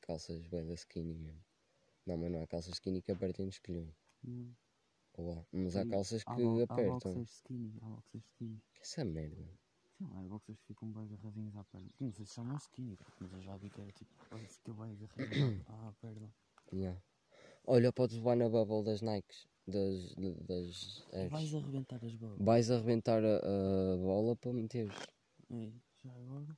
calças 0.02 0.48
bem 0.48 0.66
da 0.66 0.74
skinny 0.74 1.14
mesmo. 1.16 1.44
Não, 2.06 2.18
mas 2.18 2.32
não 2.32 2.42
há 2.42 2.48
calças 2.48 2.74
skinny 2.76 3.02
que 3.02 3.12
apertem 3.12 3.46
nos 3.46 3.60
colhões. 3.60 3.94
Ou 5.14 5.34
há. 5.34 5.46
Mas 5.52 5.76
há 5.76 5.86
calças 5.86 6.24
Há 6.26 6.36
que 6.36 6.42
bo- 6.44 6.60
Há 6.62 6.64
apertam. 6.64 6.94
boxers 7.14 7.30
skinny, 7.36 7.78
há 7.82 7.86
boxers 7.90 8.24
skinny. 8.26 8.62
Que 8.74 8.82
essa 8.82 9.06
merda. 9.06 9.60
Sei 10.00 10.08
lá, 10.08 10.22
boxers 10.24 10.58
que 10.62 10.68
ficam 10.68 10.90
bem 10.94 11.04
agarradinhos 11.04 11.58
à 11.58 11.64
perna. 11.66 11.90
Não 12.00 12.10
sei 12.14 12.26
se 12.26 12.34
chamam 12.34 12.56
skinny, 12.56 12.98
mas 13.20 13.34
eu 13.34 13.42
já 13.42 13.58
vi 13.58 13.70
que 13.70 13.82
era 13.82 13.92
tipo, 13.92 14.10
fica 14.48 14.74
bem 14.74 14.94
agarradinho 14.94 15.62
à 15.68 15.94
perna. 16.00 16.34
Yeah. 16.72 17.02
Olha, 17.66 17.92
podes 17.92 18.16
levar 18.16 18.38
na 18.38 18.48
bubble 18.48 18.86
das 18.86 19.02
Nikes. 19.02 19.46
Das. 19.68 20.16
das. 20.48 21.06
Vais 21.30 21.54
arrebentar 21.54 22.00
as 22.02 22.16
bolas. 22.16 22.40
Vais 22.40 22.72
arrebentar 22.72 23.22
a, 23.26 23.38
a 23.40 23.98
bola 23.98 24.38
para 24.38 24.54
meteres. 24.54 24.96
Ei, 25.50 25.74
já 26.02 26.14
agora? 26.14 26.58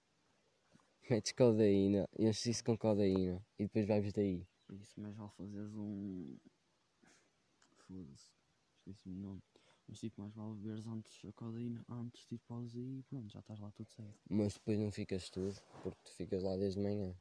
Metes 1.10 1.32
codeína, 1.32 2.08
enches 2.20 2.46
isso 2.46 2.64
com 2.64 2.78
codeína 2.78 3.44
e 3.58 3.64
depois 3.64 3.88
vais 3.88 4.14
daí. 4.14 4.48
É 4.70 4.76
Isso 4.76 5.02
mesmo 5.02 5.24
ao 5.24 5.30
fazeres 5.30 5.74
um. 5.74 6.38
Foda-se, 7.88 8.32
esqueci-me 8.78 9.16
o 9.16 9.20
nome. 9.20 9.42
Mas 9.92 10.00
tipo, 10.00 10.22
mais 10.22 10.34
vale 10.34 10.56
beberes 10.56 10.88
antes 10.88 11.26
a 11.26 11.34
codeína, 11.34 11.84
antes 11.90 12.26
de 12.26 12.36
ir 12.36 12.40
para 12.40 12.56
os 12.56 12.74
e 12.76 13.04
pronto, 13.10 13.30
já 13.30 13.40
estás 13.42 13.60
lá 13.60 13.70
tudo 13.72 13.90
certo. 13.92 14.18
Mas 14.30 14.54
depois 14.54 14.80
não 14.80 14.90
ficas 14.90 15.30
tudo, 15.30 15.54
porque 15.84 16.00
tu 16.06 16.12
ficas 16.14 16.44
lá 16.44 16.56
desde 16.56 16.80
manhã. 16.80 17.14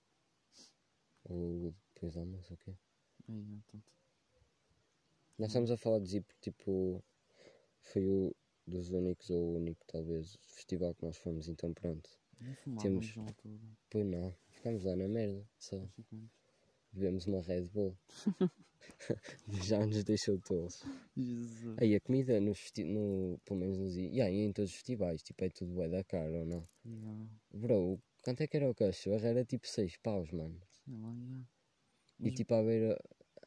Ou 1.25 1.75
depois 1.95 2.13
do 2.15 2.21
almoço, 2.21 2.55
ok? 2.55 2.79
Aí, 3.29 3.55
então. 3.55 3.83
Nós 5.37 5.49
estamos 5.49 5.71
a 5.73 5.77
falar 5.77 5.99
de 5.99 6.07
Zip 6.11 6.33
tipo 6.41 7.03
foi 7.81 8.07
o 8.07 8.35
dos 8.67 8.91
únicos 8.93 9.31
ou 9.31 9.55
o 9.55 9.57
único 9.57 9.85
talvez 9.87 10.37
festival 10.43 10.95
que 10.95 11.05
nós 11.05 11.17
fomos, 11.17 11.49
então 11.49 11.75
pronto. 11.75 12.09
Nem 12.41 12.55
fumávamos 12.55 12.83
Temos- 13.13 13.17
na 13.17 13.23
altura. 13.25 13.69
Pois 13.91 14.07
não, 14.07 14.33
ficámos 14.51 14.85
lá 14.85 14.95
na 14.95 15.09
merda, 15.09 15.45
só 15.59 15.77
Não 15.77 15.89
ficamos. 15.89 16.31
Bebemos 16.93 17.27
uma 17.27 17.41
Red 17.41 17.69
Bull. 17.69 17.97
Já 19.63 19.85
nos 19.85 20.05
deixou 20.05 20.39
todos. 20.41 20.83
Jesus. 21.17 21.79
Aí 21.79 21.95
a 21.95 22.01
comida 22.01 22.41
nos 22.41 22.59
festi 22.59 22.85
no, 22.85 23.39
pelo 23.45 23.61
menos 23.61 23.79
nos 23.79 23.97
e 23.97 24.21
aí 24.21 24.39
em 24.39 24.53
todos 24.53 24.71
os 24.71 24.77
festivais, 24.77 25.23
tipo 25.23 25.45
é 25.45 25.51
tudo 25.51 25.75
bué 25.75 25.89
da 25.89 26.03
cara 26.05 26.31
ou 26.31 26.47
não? 26.47 26.67
Yeah. 26.85 27.31
Bro, 27.51 28.03
quanto 28.23 28.43
é 28.43 28.47
que 28.47 28.57
era 28.57 28.71
o 28.71 28.75
cachorro? 28.75 29.25
Era 29.25 29.45
tipo 29.45 29.67
6 29.67 29.97
paus, 29.99 30.31
mano. 30.31 30.61
Sei 30.85 30.95
lá, 30.95 31.13
yeah. 31.13 31.47
E 32.21 32.31
tipo 32.31 32.55
a 32.55 32.63
ver 32.63 32.99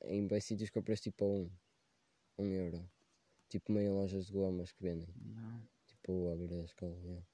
em 0.06 0.28
bem 0.28 0.40
sítios 0.40 0.70
compras 0.70 1.02
tipo 1.02 1.26
a 1.26 1.28
1 1.28 1.32
um, 1.32 1.52
um 2.40 2.54
euro. 2.54 2.90
Tipo 3.50 3.72
meio 3.72 3.94
lojas 3.94 4.28
de 4.28 4.34
gomas 4.34 4.72
que 4.72 4.84
vendem. 4.84 5.10
Yeah. 5.26 5.68
Tipo 5.88 6.32
à 6.32 6.36
beira 6.36 6.58
da 6.58 6.64
escola, 6.64 6.96
yeah. 7.04 7.26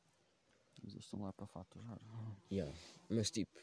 Mas 0.84 0.94
eles 0.94 1.06
estão 1.06 1.22
lá 1.22 1.34
para 1.34 1.48
faturar. 1.48 2.00
Yeah. 2.52 2.74
Mas 3.10 3.32
tipo, 3.32 3.60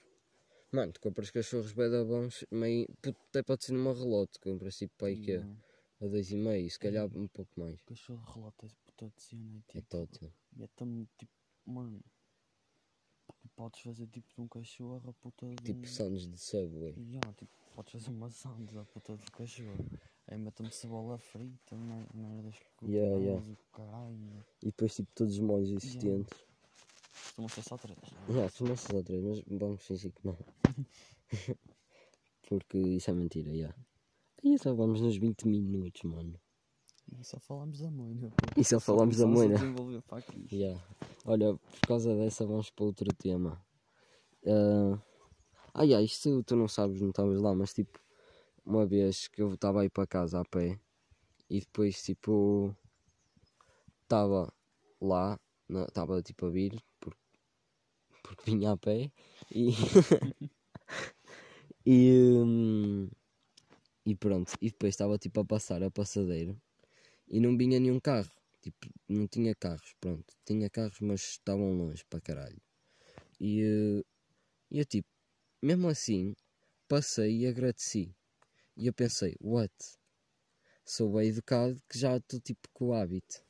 mano, 0.76 0.92
tu 0.92 1.00
compras 1.00 1.30
cachorros 1.30 1.72
bem 1.72 1.90
da 1.90 2.04
bons, 2.04 2.44
meio, 2.50 2.86
até 3.28 3.42
pode 3.42 3.64
ser 3.64 3.72
numa 3.72 3.92
relote, 3.94 4.38
compras 4.40 4.76
tipo 4.76 4.94
para 4.96 5.08
aí 5.08 5.16
que 5.20 5.32
é 5.32 5.34
Yeah. 5.36 5.56
a 6.00 6.04
2,5, 6.06 6.70
se 6.70 6.78
calhar 6.78 7.06
um 7.16 7.26
pouco 7.28 7.50
mais. 7.58 7.80
Cachorro 7.82 8.22
relota 8.32 8.66
por 8.84 8.92
toda 8.96 9.12
cena 9.16 9.42
e 9.56 9.58
É 9.58 9.80
tipo. 9.80 9.86
todo. 9.88 10.32
E 10.56 10.62
é 10.62 10.68
tão 10.76 11.08
tipo, 11.18 11.32
mano. 11.66 12.00
Podes 13.56 13.80
fazer 13.80 14.06
tipo 14.08 14.28
de 14.34 14.40
um 14.42 14.48
cachorro 14.48 15.02
a 15.08 15.12
puta 15.14 15.46
de. 15.48 15.56
Tipo 15.62 15.80
um- 15.80 15.84
sounds 15.86 16.26
de 16.28 16.38
Subway. 16.38 16.94
Yeah, 16.98 17.32
tipo, 17.32 17.50
podes 17.74 17.92
fazer 17.92 18.10
uma 18.10 18.28
sound 18.30 18.72
da 18.74 18.84
puta 18.84 19.16
do 19.16 19.32
cachorro. 19.32 19.86
Aí 20.28 20.36
metam-me 20.36 20.70
cebola 20.72 21.16
frita, 21.18 21.74
mer- 21.76 22.06
merdas 22.12 22.56
com 22.76 22.86
Yeah, 22.86 23.16
yeah. 23.16 23.46
e 23.50 23.56
com 23.56 23.82
caralho. 23.82 24.44
E 24.62 24.66
depois 24.66 24.94
tipo 24.94 25.08
todos 25.14 25.34
os 25.34 25.40
molhos 25.40 25.70
existentes. 25.70 26.38
Costumam 27.36 27.48
ser 27.50 27.62
só 27.62 27.76
três. 27.76 27.98
Yeah, 28.30 28.48
são 28.48 28.66
nossas 28.66 28.90
outras, 28.94 29.22
mas 29.22 29.42
vamos 29.46 29.82
fingir 29.82 30.10
que 30.10 30.26
não. 30.26 30.38
Porque 32.48 32.78
isso 32.78 33.10
é 33.10 33.12
mentira, 33.12 33.54
já. 33.54 33.74
E 34.42 34.58
só 34.58 34.74
vamos 34.74 35.02
nos 35.02 35.18
20 35.18 35.46
minutos, 35.46 36.02
mano. 36.04 36.40
E 37.12 37.22
só 37.22 37.38
falamos 37.38 37.78
da 37.80 37.90
moina. 37.90 38.32
E 38.56 38.64
só 38.64 38.80
falamos 38.80 39.18
da 39.18 39.26
moina. 39.26 39.54
Yeah. 40.50 40.82
Olha, 41.26 41.54
por 41.54 41.80
causa 41.86 42.16
dessa 42.16 42.46
vamos 42.46 42.70
para 42.70 42.86
outro 42.86 43.14
tema. 43.14 43.62
Ah, 44.46 44.98
ah, 45.74 45.82
yeah, 45.82 46.02
isto 46.02 46.42
tu 46.42 46.56
não 46.56 46.68
sabes, 46.68 47.02
não 47.02 47.10
estavas 47.10 47.38
lá, 47.38 47.54
mas 47.54 47.74
tipo, 47.74 48.00
uma 48.64 48.86
vez 48.86 49.28
que 49.28 49.42
eu 49.42 49.52
estava 49.52 49.82
aí 49.82 49.90
para 49.90 50.06
casa 50.06 50.40
a 50.40 50.44
pé 50.46 50.80
e 51.50 51.60
depois 51.60 52.02
tipo 52.02 52.74
estava 54.04 54.50
lá, 55.02 55.38
estava 55.68 56.22
tipo 56.22 56.46
a 56.46 56.50
vir 56.50 56.82
porque, 58.26 58.50
vinha 58.50 58.72
a 58.72 58.76
pé 58.76 59.10
e 59.50 59.70
e, 61.86 62.12
hum, 62.44 63.08
e 64.04 64.14
pronto, 64.14 64.52
e 64.60 64.70
depois 64.70 64.94
estava 64.94 65.18
tipo 65.18 65.40
a 65.40 65.44
passar 65.44 65.82
a 65.82 65.90
passadeira 65.90 66.56
e 67.28 67.40
não 67.40 67.56
vinha 67.56 67.80
nenhum 67.80 68.00
carro. 68.00 68.30
Tipo, 68.62 68.88
não 69.08 69.28
tinha 69.28 69.54
carros, 69.54 69.94
pronto. 70.00 70.34
Tinha 70.44 70.68
carros, 70.68 70.98
mas 71.00 71.20
estavam 71.22 71.72
longe 71.76 72.04
para 72.04 72.20
caralho. 72.20 72.60
E 73.40 73.62
eh, 73.62 74.04
e 74.70 74.78
eu 74.80 74.84
tipo, 74.84 75.08
mesmo 75.62 75.88
assim, 75.88 76.34
passei 76.88 77.42
e 77.42 77.46
agradeci. 77.46 78.14
E 78.76 78.86
eu 78.86 78.92
pensei, 78.92 79.36
what? 79.40 79.72
Sou 80.84 81.12
bem 81.12 81.28
educado 81.28 81.80
que 81.88 81.98
já 81.98 82.16
estou 82.16 82.40
tipo 82.40 82.68
com 82.72 82.88
o 82.88 82.94
hábito. 82.94 83.44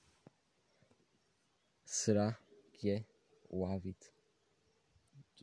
Será 1.84 2.38
que 2.72 2.90
é 2.90 3.04
o 3.48 3.64
hábito? 3.64 4.15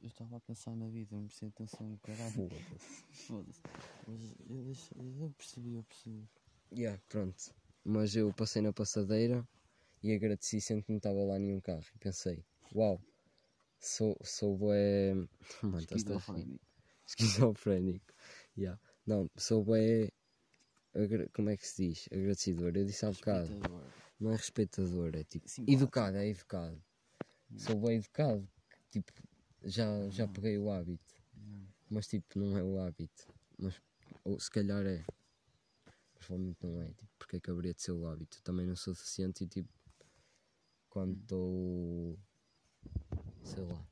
Eu 0.03 0.09
estava 0.09 0.37
a 0.37 0.39
pensar 0.41 0.75
na 0.75 0.87
vida, 0.87 1.15
eu 1.15 1.19
não 1.19 1.27
prestei 1.27 1.49
atenção 1.49 1.87
no 1.89 1.97
caralho. 1.99 2.31
Foda-se. 2.31 3.03
Foda-se. 3.27 3.61
Mas 4.07 4.21
eu, 4.49 4.63
deixo- 4.63 4.95
eu 4.97 5.33
percebi, 5.37 5.73
eu 5.75 5.83
percebi. 5.83 6.29
Yeah, 6.71 7.01
pronto. 7.09 7.53
Mas 7.85 8.15
eu 8.15 8.31
passei 8.33 8.61
na 8.61 8.71
passadeira 8.73 9.47
e 10.01 10.11
agradeci 10.13 10.59
sempre 10.61 10.83
que 10.85 10.91
não 10.91 10.97
estava 10.97 11.23
lá 11.23 11.39
nenhum 11.39 11.59
carro. 11.61 11.83
E 11.95 11.97
pensei, 11.99 12.43
uau, 12.75 13.01
sou, 13.79 14.17
sou 14.23 14.57
bué. 14.57 15.13
Mano, 15.63 15.77
rir. 15.79 15.83
Esquizofrénico. 15.85 16.65
Esquizofrénico. 17.07 18.13
Yeah. 18.57 18.79
Não, 19.05 19.29
sou 19.37 19.63
bué. 19.63 20.09
agra- 20.93 21.29
Como 21.33 21.49
é 21.49 21.57
que 21.57 21.67
se 21.67 21.87
diz? 21.89 22.09
Agradecedor. 22.11 22.75
Eu 22.75 22.85
disse 22.85 23.05
há 23.05 23.11
bocado. 23.11 23.47
Respeitador. 23.49 23.83
Não 24.19 24.31
é 24.31 24.35
respeitador, 24.35 25.11
é 25.15 25.23
tipo. 25.23 25.47
Simpático. 25.49 25.71
Educado, 25.83 26.17
é 26.17 26.27
educado. 26.27 26.83
Sou 27.57 27.75
bem 27.79 27.97
educado. 27.97 28.47
Tipo, 28.89 29.11
já, 29.63 30.09
já 30.09 30.27
peguei 30.27 30.57
o 30.57 30.69
hábito. 30.69 31.13
Mas 31.89 32.07
tipo, 32.07 32.39
não 32.39 32.57
é 32.57 32.63
o 32.63 32.79
hábito. 32.79 33.27
Mas 33.57 33.79
ou, 34.23 34.39
se 34.39 34.49
calhar 34.49 34.85
é. 34.85 35.03
Mas 35.85 35.95
provavelmente 36.15 36.57
não 36.63 36.81
é. 36.81 36.87
Tipo, 36.87 37.11
porque 37.19 37.37
é 37.37 37.39
que 37.39 37.51
haveria 37.51 37.73
de 37.73 37.81
ser 37.81 37.91
o 37.91 38.07
hábito? 38.07 38.37
Eu 38.37 38.41
também 38.41 38.65
não 38.65 38.75
sou 38.75 38.93
deficiente 38.93 39.43
e 39.43 39.47
tipo. 39.47 39.69
Quando 40.89 41.19
estou. 41.19 42.17
Sei 43.43 43.63
lá. 43.63 43.85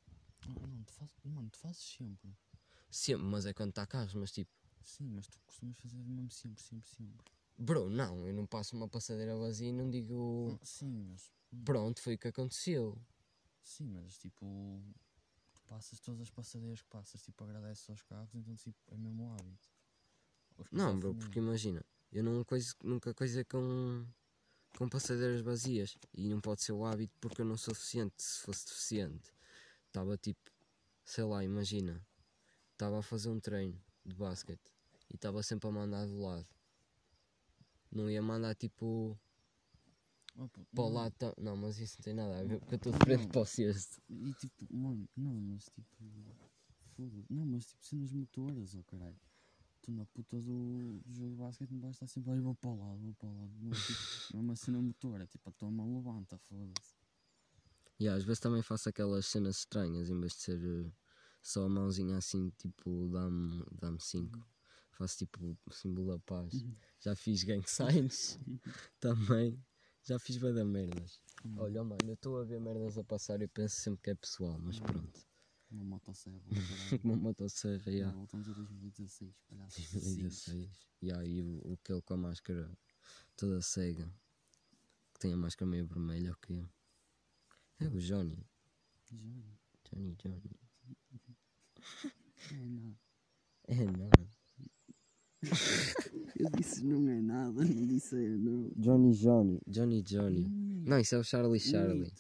Não, 0.48 0.68
não, 0.68 0.84
tu 0.84 0.94
fazes, 0.94 1.16
mano, 1.24 1.50
tu 1.50 1.58
fazes 1.60 1.84
sempre. 1.84 2.32
Sempre, 2.90 3.24
mas 3.26 3.46
é 3.46 3.54
quando 3.54 3.70
está 3.70 3.86
carros, 3.86 4.14
mas 4.16 4.32
tipo. 4.32 4.52
Sim, 4.84 5.10
mas 5.10 5.28
tu 5.28 5.40
costumas 5.46 5.78
fazer 5.78 5.98
mesmo 5.98 6.32
sempre, 6.32 6.62
sempre, 6.62 6.90
sempre. 6.90 7.26
Bro, 7.58 7.90
não, 7.90 8.28
eu 8.28 8.34
não 8.34 8.48
passo 8.48 8.76
uma 8.76 8.88
passadeira 8.88 9.36
vazia 9.38 9.70
e 9.70 9.74
não 9.74 9.90
digo. 9.90 10.58
Ah, 10.60 10.66
Sim, 10.66 11.06
mas. 11.10 11.32
Pronto, 11.64 12.02
foi 12.02 12.16
o 12.16 12.18
que 12.18 12.28
aconteceu. 12.28 12.98
Sim, 13.64 13.90
mas 13.90 14.18
tipo. 14.18 14.82
Passas 15.72 16.02
todas 16.02 16.24
as 16.24 16.30
passadeiras 16.30 16.82
que 16.82 16.90
passas, 16.90 17.22
tipo, 17.22 17.46
agradeces 17.46 17.90
aos 17.90 18.04
carros, 18.04 18.36
então 18.36 18.54
tipo, 18.58 18.78
é 18.88 18.98
mesmo 18.98 19.30
o 19.30 19.32
hábito. 19.32 19.70
Não, 20.70 21.00
bro, 21.00 21.16
porque 21.16 21.40
imagina, 21.40 21.82
eu 22.12 22.22
não 22.22 22.44
coisa, 22.44 22.76
nunca 22.84 23.14
coisa 23.14 23.46
com, 23.46 24.06
com 24.78 24.90
passadeiras 24.90 25.40
vazias 25.40 25.98
e 26.14 26.28
não 26.28 26.42
pode 26.42 26.62
ser 26.62 26.74
o 26.74 26.84
hábito 26.84 27.16
porque 27.22 27.40
eu 27.40 27.46
não 27.46 27.56
sou 27.56 27.74
deficiente. 27.74 28.22
Se 28.22 28.42
fosse 28.42 28.66
deficiente, 28.66 29.32
estava 29.88 30.18
tipo, 30.18 30.52
sei 31.06 31.24
lá, 31.24 31.42
imagina, 31.42 32.06
estava 32.74 33.00
a 33.00 33.02
fazer 33.02 33.30
um 33.30 33.40
treino 33.40 33.82
de 34.06 34.14
basquete 34.14 34.76
e 35.10 35.16
estava 35.16 35.42
sempre 35.42 35.70
a 35.70 35.72
mandar 35.72 36.06
do 36.06 36.20
lado. 36.20 36.48
Não 37.90 38.10
ia 38.10 38.22
mandar 38.22 38.56
tipo 38.56 39.18
Oh, 40.36 40.48
puto, 40.48 40.68
para 40.74 40.84
o 40.84 40.88
não. 40.88 40.96
lado. 40.96 41.14
tá- 41.18 41.34
Não, 41.38 41.58
mas 41.58 41.80
isso 41.80 41.98
não 42.00 42.04
tem 42.04 42.14
nada 42.14 42.40
a 42.40 42.44
ver 42.44 42.60
porque 42.60 42.76
eu 42.76 42.78
estou 42.78 42.92
de 42.94 43.00
frente 43.00 43.28
para 43.28 43.42
o 43.42 43.46
cesto. 43.46 44.02
E 44.10 44.34
tipo, 44.34 44.74
mano, 44.76 45.08
não, 45.16 45.34
mas 45.34 45.66
tipo. 45.66 45.96
Foda-se. 46.96 47.26
Não, 47.30 47.46
mas 47.46 47.66
tipo 47.66 47.86
cenas 47.86 48.12
motoras, 48.12 48.76
oh 48.76 48.84
caralho. 48.84 49.20
Tu 49.82 49.92
na 49.92 50.06
puta 50.06 50.40
do, 50.40 51.00
do 51.06 51.14
jogo 51.14 51.32
de 51.32 51.36
basquete 51.38 51.72
não 51.72 51.80
vais 51.80 51.96
estar 51.96 52.08
sempre, 52.08 52.32
olha, 52.32 52.42
vou 52.42 52.54
para 52.56 52.70
o 52.70 52.78
lado, 52.80 53.00
vou 53.00 53.14
para 53.16 53.30
o 53.30 53.38
lado. 53.42 53.52
Não, 53.62 53.72
tipo, 53.72 54.38
é 54.38 54.40
uma 54.40 54.56
cena 54.56 54.80
motora, 54.82 55.26
tipo, 55.26 55.50
a 55.50 55.54
tua 55.54 55.72
mão 55.72 55.96
levanta, 55.96 56.38
foda-se. 56.38 56.96
E 58.00 58.08
às 58.08 58.24
vezes 58.24 58.40
também 58.40 58.62
faço 58.62 58.90
aquelas 58.90 59.26
cenas 59.26 59.58
estranhas 59.58 60.10
em 60.10 60.20
vez 60.20 60.34
de 60.34 60.40
ser 60.40 60.60
eh, 60.64 60.92
só 61.42 61.66
a 61.66 61.70
mãozinha 61.70 62.18
assim, 62.18 62.50
tipo, 62.58 63.10
dá-me 63.10 63.64
dá 63.80 63.98
5. 64.00 64.48
Faço 64.92 65.18
tipo 65.20 65.58
o 65.66 65.72
símbolo 65.74 66.12
da 66.12 66.20
paz. 66.20 66.64
Já 67.00 67.16
fiz 67.16 67.44
gang 67.44 67.68
signs 67.68 68.40
também. 69.00 69.60
Já 70.04 70.18
fiz 70.18 70.38
bué 70.38 70.52
da 70.52 70.66
merdas. 70.66 71.22
Olha, 71.58 71.84
mano, 71.84 72.00
eu 72.08 72.14
estou 72.14 72.40
a 72.40 72.44
ver 72.44 72.60
merdas 72.60 72.98
a 72.98 73.04
passar 73.04 73.42
e 73.42 73.48
penso 73.48 73.76
sempre 73.76 74.02
que 74.02 74.10
é 74.10 74.16
pessoal, 74.16 74.58
mas 74.60 74.80
pronto. 74.80 75.26
Uma 75.70 75.84
motosserra. 75.86 76.42
Uma 77.04 77.16
motosserra, 77.16 77.92
já. 77.92 78.12
Voltamos 78.12 78.50
a 78.50 78.54
2016, 78.54 79.40
palhaço. 79.48 79.82
2016. 79.94 80.70
E 81.02 81.12
aí 81.14 81.42
o, 81.42 81.74
aquele 81.74 82.02
com 82.02 82.14
a 82.16 82.18
máscara 82.18 82.78
toda 83.38 83.62
cega. 83.62 84.14
Que 85.14 85.20
tem 85.20 85.34
a 85.34 85.38
máscara 85.38 85.70
meio 85.70 85.88
vermelha, 85.88 86.34
o 86.34 86.38
quê? 86.38 86.68
É 87.80 87.88
o 87.88 88.00
Johnny. 88.00 88.46
Johnny. 89.06 89.58
Johnny, 89.86 90.16
Johnny. 90.16 90.60
É, 92.52 92.54
não. 92.54 92.98
É 93.68 93.86
não. 93.86 94.10
Eu 95.44 96.50
disse 96.58 96.84
não 96.86 97.08
é 97.10 97.20
nada, 97.22 97.64
não 97.64 97.86
disse 97.88 98.16
é 98.16 98.30
não. 98.30 98.72
Johnny, 98.76 99.12
Johnny. 99.14 99.60
Johnny, 99.68 100.02
Johnny. 100.02 100.48
Não, 100.86 101.00
isso 101.00 101.16
é 101.16 101.18
o 101.18 101.24
Charlie, 101.24 101.60
Charlie. 101.60 102.12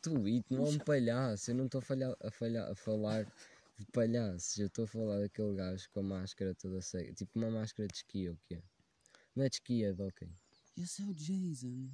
Tu, 0.00 0.16
It, 0.26 0.44
não 0.50 0.66
é 0.66 0.68
um 0.70 0.78
palhaço. 0.78 1.50
Eu 1.50 1.54
não 1.54 1.66
estou 1.66 1.78
a, 1.78 1.82
falhar, 1.82 2.16
a, 2.20 2.30
falhar, 2.30 2.70
a 2.70 2.74
falar 2.74 3.24
de 3.78 3.86
palhaços. 3.92 4.58
Eu 4.58 4.66
estou 4.66 4.84
a 4.84 4.88
falar 4.88 5.18
daquele 5.20 5.54
gajo 5.54 5.88
com 5.92 6.00
a 6.00 6.02
máscara 6.02 6.54
toda 6.54 6.80
cega. 6.80 7.12
Tipo 7.14 7.38
uma 7.38 7.50
máscara 7.50 7.86
de 7.88 7.94
esqui 7.94 8.28
ou 8.28 8.34
o 8.34 8.38
quê? 8.48 8.62
Não 9.36 9.44
é 9.44 9.48
de 9.48 9.56
esqui, 9.56 9.84
é 9.84 9.92
de 9.92 10.02
ok. 10.02 10.28
Esse 10.76 11.02
é 11.02 11.04
o 11.06 11.14
Jason. 11.14 11.88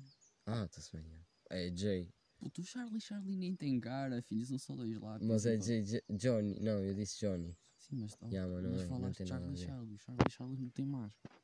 Ah, 0.47 0.65
está-se 0.65 0.93
bem. 0.93 1.05
É 1.51 1.67
É 1.69 1.77
Jay. 1.77 2.09
Puto, 2.39 2.61
o 2.61 2.65
Charlie 2.65 3.01
Charlie 3.01 3.37
nem 3.37 3.55
tem 3.57 3.79
cara, 3.81 4.23
filho, 4.23 4.47
são 4.47 4.59
só 4.59 4.75
dois 4.77 4.97
lápis. 4.99 5.27
Mas 5.27 5.45
é 5.45 5.61
Jay- 5.61 6.03
Johnny. 6.09 6.59
Não, 6.61 6.83
eu 6.83 6.95
disse 6.95 7.19
Johnny. 7.21 7.55
Sim, 7.89 7.97
mas, 8.01 8.17
Ya, 8.33 8.47
mas 8.47 8.63
não 8.63 8.71
mas 8.71 8.81
não 8.83 8.89
falaste 8.89 9.23
a 9.23 9.27
Charlie. 9.27 9.57
Charlie. 9.57 9.95
O 9.95 9.99
Charlie 9.99 10.31
Charlie 10.31 10.61
não 10.61 10.69
tem 10.71 10.87
máscara. 10.87 11.35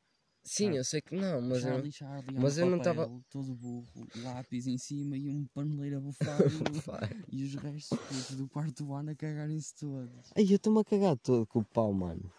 Sim, 0.47 0.67
Char- 0.67 0.77
eu 0.77 0.85
sei 0.85 1.01
que 1.01 1.17
não, 1.17 1.41
mas 1.41 1.65
eu, 1.65 1.71
Charlie 1.71 1.93
Charlie 1.93 2.37
é 2.37 2.41
mas 2.41 2.59
eu 2.59 2.67
não 2.67 2.79
papel 2.79 2.95
tava- 2.95 3.23
todo 3.31 3.55
burro, 3.55 4.07
lápis 4.17 4.67
em 4.67 4.77
cima 4.77 5.17
e 5.17 5.31
um 5.31 5.47
paneleiro 5.55 5.97
a 5.97 6.01
bufar 6.01 6.39
e, 7.33 7.45
os 7.45 7.55
restos 7.55 8.37
do 8.37 8.47
quarto 8.49 8.93
ano 8.93 9.11
a 9.11 9.15
cagarem-se 9.15 9.75
todos. 9.77 10.33
Ai, 10.37 10.45
eu 10.45 10.57
estou-me 10.57 10.81
a 10.81 10.85
cagar 10.85 11.17
todo 11.17 11.47
com 11.47 11.61
o 11.61 11.65
pau, 11.65 11.93
mano. 11.95 12.31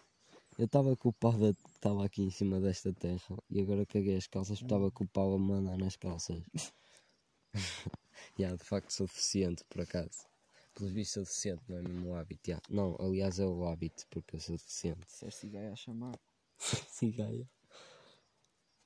Eu 0.56 0.66
estava 0.66 0.96
com 0.96 1.08
o 1.08 1.12
pau 1.12 1.32
da- 1.32 1.50
estava 1.74 2.06
aqui 2.06 2.22
em 2.22 2.30
cima 2.30 2.60
desta 2.60 2.92
terra 2.92 3.36
e 3.50 3.60
agora 3.60 3.84
caguei 3.84 4.16
as 4.16 4.26
calças 4.28 4.60
porque 4.60 4.72
estava 4.72 4.90
com 4.92 5.02
o 5.04 5.08
pau 5.08 5.34
a 5.34 5.38
mandar 5.38 5.76
nas 5.76 5.96
calças. 5.96 6.40
Ya, 8.38 8.54
de 8.54 8.62
facto 8.64 8.90
sou 8.92 9.06
deficiente, 9.06 9.64
por 9.68 9.80
acaso. 9.80 10.26
Pelos 10.76 10.92
vistos 10.92 11.12
sou 11.14 11.22
deficiente, 11.24 11.62
não 11.70 11.78
é 11.78 11.82
mesmo 11.82 12.10
o 12.10 12.14
hábito. 12.16 12.50
ya. 12.50 12.60
Não, 12.68 12.94
aliás 13.00 13.38
é 13.38 13.46
o 13.46 13.64
hábito, 13.66 14.06
porque 14.10 14.36
eu 14.36 14.40
sou 14.40 14.56
deficiente. 14.58 15.06
Disseste 15.06 15.48
gaia 15.48 15.72
a 15.72 15.76
chamar. 15.76 16.14
Cigaia. 16.90 17.48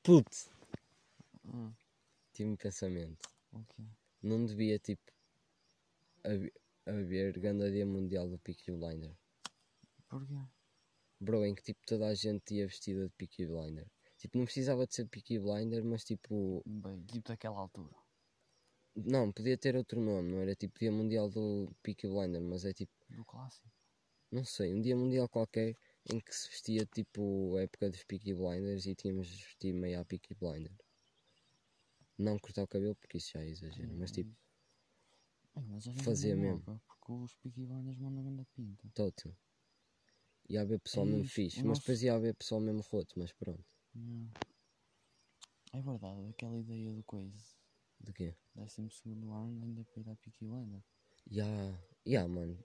Puto, 0.05 0.31
Ah, 1.53 1.73
tive 2.33 2.51
um 2.51 2.57
pensamento. 2.57 3.29
ok. 3.53 3.85
Não 4.23 4.47
devia, 4.47 4.79
tipo, 4.79 5.03
haver, 6.87 7.39
dia 7.71 7.85
mundial 7.85 8.29
do 8.29 8.39
Peaky 8.39 8.71
Blinder. 8.71 9.17
Porquê? 10.09 10.47
Bro, 11.21 11.45
em 11.45 11.55
que 11.55 11.63
tipo 11.63 11.81
toda 11.87 12.07
a 12.07 12.15
gente 12.15 12.55
ia 12.55 12.67
vestida 12.67 13.05
de 13.05 13.13
Peaky 13.17 13.47
Blinder. 13.47 13.87
Tipo, 14.17 14.39
não 14.39 14.45
precisava 14.45 14.87
de 14.87 14.95
ser 14.95 15.07
Peaky 15.09 15.39
Blinder, 15.41 15.85
mas 15.85 16.05
tipo. 16.05 16.63
Bem, 16.65 17.03
tipo 17.05 17.29
daquela 17.29 17.59
altura. 17.59 17.95
Não, 18.95 19.33
podia 19.33 19.57
ter 19.57 19.77
outro 19.77 20.01
nome, 20.01 20.31
não 20.33 20.41
era 20.41 20.55
tipo 20.55 20.79
Dia 20.79 20.91
Mundial 20.93 21.31
do 21.31 21.75
Peaky 21.83 22.09
Blinder, 22.09 22.41
mas 22.43 22.65
é 22.65 22.73
tipo, 22.73 22.93
Do 23.09 23.25
clássico. 23.25 23.69
não 24.31 24.45
sei, 24.45 24.75
um 24.75 24.81
dia 24.83 24.97
mundial 24.97 25.29
qualquer 25.29 25.75
em 26.13 26.19
que 26.21 26.35
se 26.35 26.49
vestia 26.49 26.85
tipo 26.87 27.57
a 27.57 27.63
época 27.63 27.89
dos 27.89 28.03
Peaky 28.05 28.35
Blinders 28.35 28.87
e 28.87 28.95
tínhamos 28.95 29.29
de 29.29 29.37
vestir 29.45 29.73
meio 29.73 30.01
a 30.01 30.05
Peaky 30.05 30.35
Blinder. 30.35 30.73
Não 32.19 32.39
cortar 32.39 32.65
o 32.65 32.69
cabelo 32.69 32.95
porque 32.97 33.17
isso 33.19 33.31
já 33.33 33.41
é 33.43 33.49
exagero, 33.49 33.93
mas 33.97 34.11
tipo, 34.11 34.35
Ai, 35.55 35.65
mas 35.69 35.85
fazia 36.03 36.35
anda 36.35 36.43
mesmo. 36.43 36.65
louca, 36.67 36.83
Porque 36.87 37.13
os 37.13 37.35
Peaky 37.37 37.65
Blinders 37.65 37.99
mandam 37.99 38.25
grande 38.25 38.45
pinta. 38.55 38.89
total. 38.95 39.35
Ia 40.49 40.63
haver 40.63 40.81
pessoal 40.81 41.07
É 41.07 41.11
mesmo 41.11 41.25
fixe, 41.29 41.59
mas 41.59 41.67
nosso- 41.67 41.81
depois 41.83 42.03
ia 42.03 42.15
haver 42.15 42.35
pessoal 42.35 42.61
mesmo 42.61 42.83
roto, 42.83 43.19
mas 43.19 43.33
pronto. 43.33 43.65
Yeah. 43.95 44.33
É 45.73 45.81
verdade, 45.81 46.29
aquela 46.29 46.59
ideia 46.59 46.93
do 46.93 47.03
coisa. 47.05 47.60
De 48.01 48.13
quê? 48.13 48.35
12 48.55 48.91
segundo 48.91 49.33
ano 49.33 49.63
ainda 49.65 49.85
para 49.85 50.01
ir 50.03 50.09
à 50.09 50.17
Peaky 50.17 50.45
Blinder. 50.45 50.83
Ya, 51.31 51.47
ya, 52.07 52.27
mano. 52.27 52.59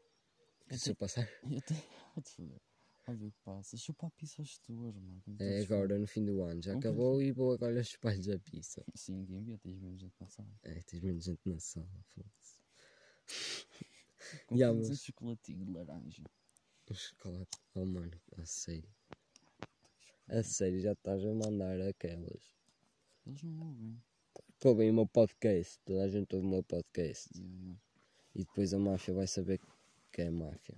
Eu 0.69 0.77
Se 0.77 0.89
eu 0.91 0.95
passar. 0.95 1.27
Eu 1.43 1.61
tenho. 1.61 1.83
Vou-te 2.15 2.31
foder. 2.31 2.61
Olha 3.07 3.27
o 3.27 3.31
que 3.31 3.37
passa. 3.43 3.77
Chupa 3.77 4.07
a 4.07 4.11
pizza 4.11 4.41
aos 4.41 4.57
tuas, 4.59 4.95
mano. 4.95 5.21
É 5.39 5.61
agora, 5.61 5.99
no 5.99 6.07
fim 6.07 6.25
do 6.25 6.41
ano. 6.41 6.61
Já 6.61 6.71
quero- 6.71 6.79
acabou 6.79 7.21
e 7.21 7.31
vou 7.31 7.53
agora 7.53 7.79
espalhos 7.79 8.27
a 8.29 8.39
pizza. 8.39 8.83
Sim, 8.95 9.25
quem 9.25 9.43
vê, 9.43 9.57
tens 9.59 9.77
menos 9.79 9.99
gente 10.01 10.15
na 10.19 10.27
sala. 10.27 10.49
É, 10.63 10.81
tens 10.81 11.01
menos 11.03 11.23
gente 11.25 11.41
na 11.45 11.59
sala, 11.59 11.87
foda-se. 12.13 12.61
Yeah, 14.51 14.55
yeah, 14.55 14.73
um 14.73 14.87
mas- 14.87 15.03
chocolatinho 15.03 15.65
de 15.65 15.71
laranja. 15.71 16.23
Um 16.89 16.93
chocolate. 16.95 17.57
Oh, 17.75 17.85
mano, 17.85 18.19
a 18.37 18.45
sério. 18.45 18.89
A 20.27 20.41
sério, 20.41 20.79
já 20.81 20.93
estás 20.93 21.23
a 21.23 21.33
mandar 21.33 21.79
aquelas. 21.81 22.55
Eles 23.27 23.43
não 23.43 23.67
ouvem. 23.67 24.01
Que 24.65 24.69
ouvem 24.69 24.89
o 24.89 24.93
meu 24.95 25.05
podcast. 25.05 25.79
Toda 25.85 26.05
a 26.05 26.07
gente 26.07 26.35
ouve 26.35 26.47
o 26.47 26.49
meu 26.49 26.63
podcast. 26.63 27.29
E 28.33 28.39
depois 28.39 28.73
a 28.73 28.79
máfia 28.79 29.13
vai 29.13 29.27
saber 29.27 29.61
que 30.11 30.23
é 30.23 30.31
máfia. 30.31 30.75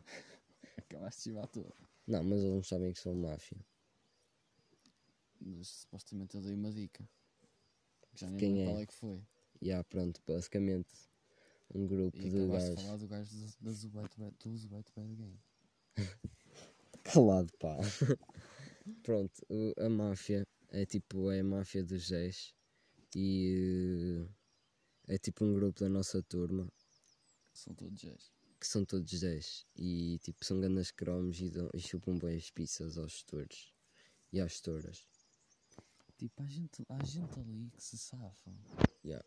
Acabaste 0.75 1.19
de 1.19 1.23
chivar 1.23 1.47
toda. 1.47 1.73
Não, 2.05 2.21
mas 2.21 2.39
eles 2.41 2.51
não 2.53 2.61
sabem 2.63 2.91
que 2.91 2.99
sou 2.99 3.15
máfia. 3.15 3.57
Mas 5.39 5.69
supostamente 5.69 6.35
eu 6.35 6.41
dei 6.41 6.53
uma 6.53 6.69
dica. 6.69 7.07
Já 8.13 8.29
nem 8.29 8.37
Quem 8.37 8.49
lembro 8.55 8.63
é? 8.63 8.73
qual 8.73 8.79
é 8.81 8.85
que 8.87 8.93
foi. 8.93 9.21
E 9.61 9.71
há, 9.71 9.81
pronto, 9.85 10.21
basicamente. 10.27 10.93
Um 11.73 11.87
grupo 11.87 12.17
E 12.17 12.29
de 12.29 12.37
acabaste 12.43 12.69
de 12.71 12.75
gajos. 12.75 12.83
falar 12.83 12.97
do 12.97 13.07
gajo 13.07 13.35
do- 13.37 13.53
da 13.61 13.71
Zubete 13.71 14.19
Bad- 14.19 14.35
do 14.43 14.57
Zubete 14.57 14.91
Bad 14.93 15.15
Game. 15.15 15.39
Calado, 17.05 17.53
pá. 17.57 17.77
Pronto, 19.03 19.31
o- 19.49 19.73
a 19.81 19.87
máfia 19.87 20.45
é 20.71 20.85
tipo 20.85 21.31
é 21.31 21.39
a 21.39 21.43
máfia 21.45 21.81
dos 21.85 22.07
Zés 22.09 22.53
e 23.19 24.27
eh, 25.09 25.15
é 25.15 25.17
tipo 25.17 25.43
um 25.43 25.53
grupo 25.53 25.79
da 25.79 25.89
nossa 25.89 26.21
turma 26.21 26.71
São 27.53 27.73
todos 27.73 27.99
J's. 27.99 28.31
que 28.59 28.67
são 28.67 28.85
todos 28.85 29.19
10 29.19 29.65
e 29.75 30.19
tipo 30.19 30.43
são 30.45 30.59
grandes 30.59 30.91
cromos 30.91 31.39
e, 31.41 31.49
dão- 31.49 31.69
e 31.73 31.79
chupam 31.79 32.17
bem 32.17 32.37
as 32.37 32.51
pizzas 32.51 32.97
aos 32.97 33.11
gestores 33.13 33.73
e 34.31 34.39
às 34.39 34.51
gestoras. 34.51 35.07
Tipo, 36.17 36.41
há 36.43 36.47
gente, 36.47 36.83
há 36.89 37.03
gente 37.03 37.39
ali 37.39 37.69
que 37.75 37.81
se 37.83 37.97
safa. 37.97 38.51
Yeah. 39.05 39.23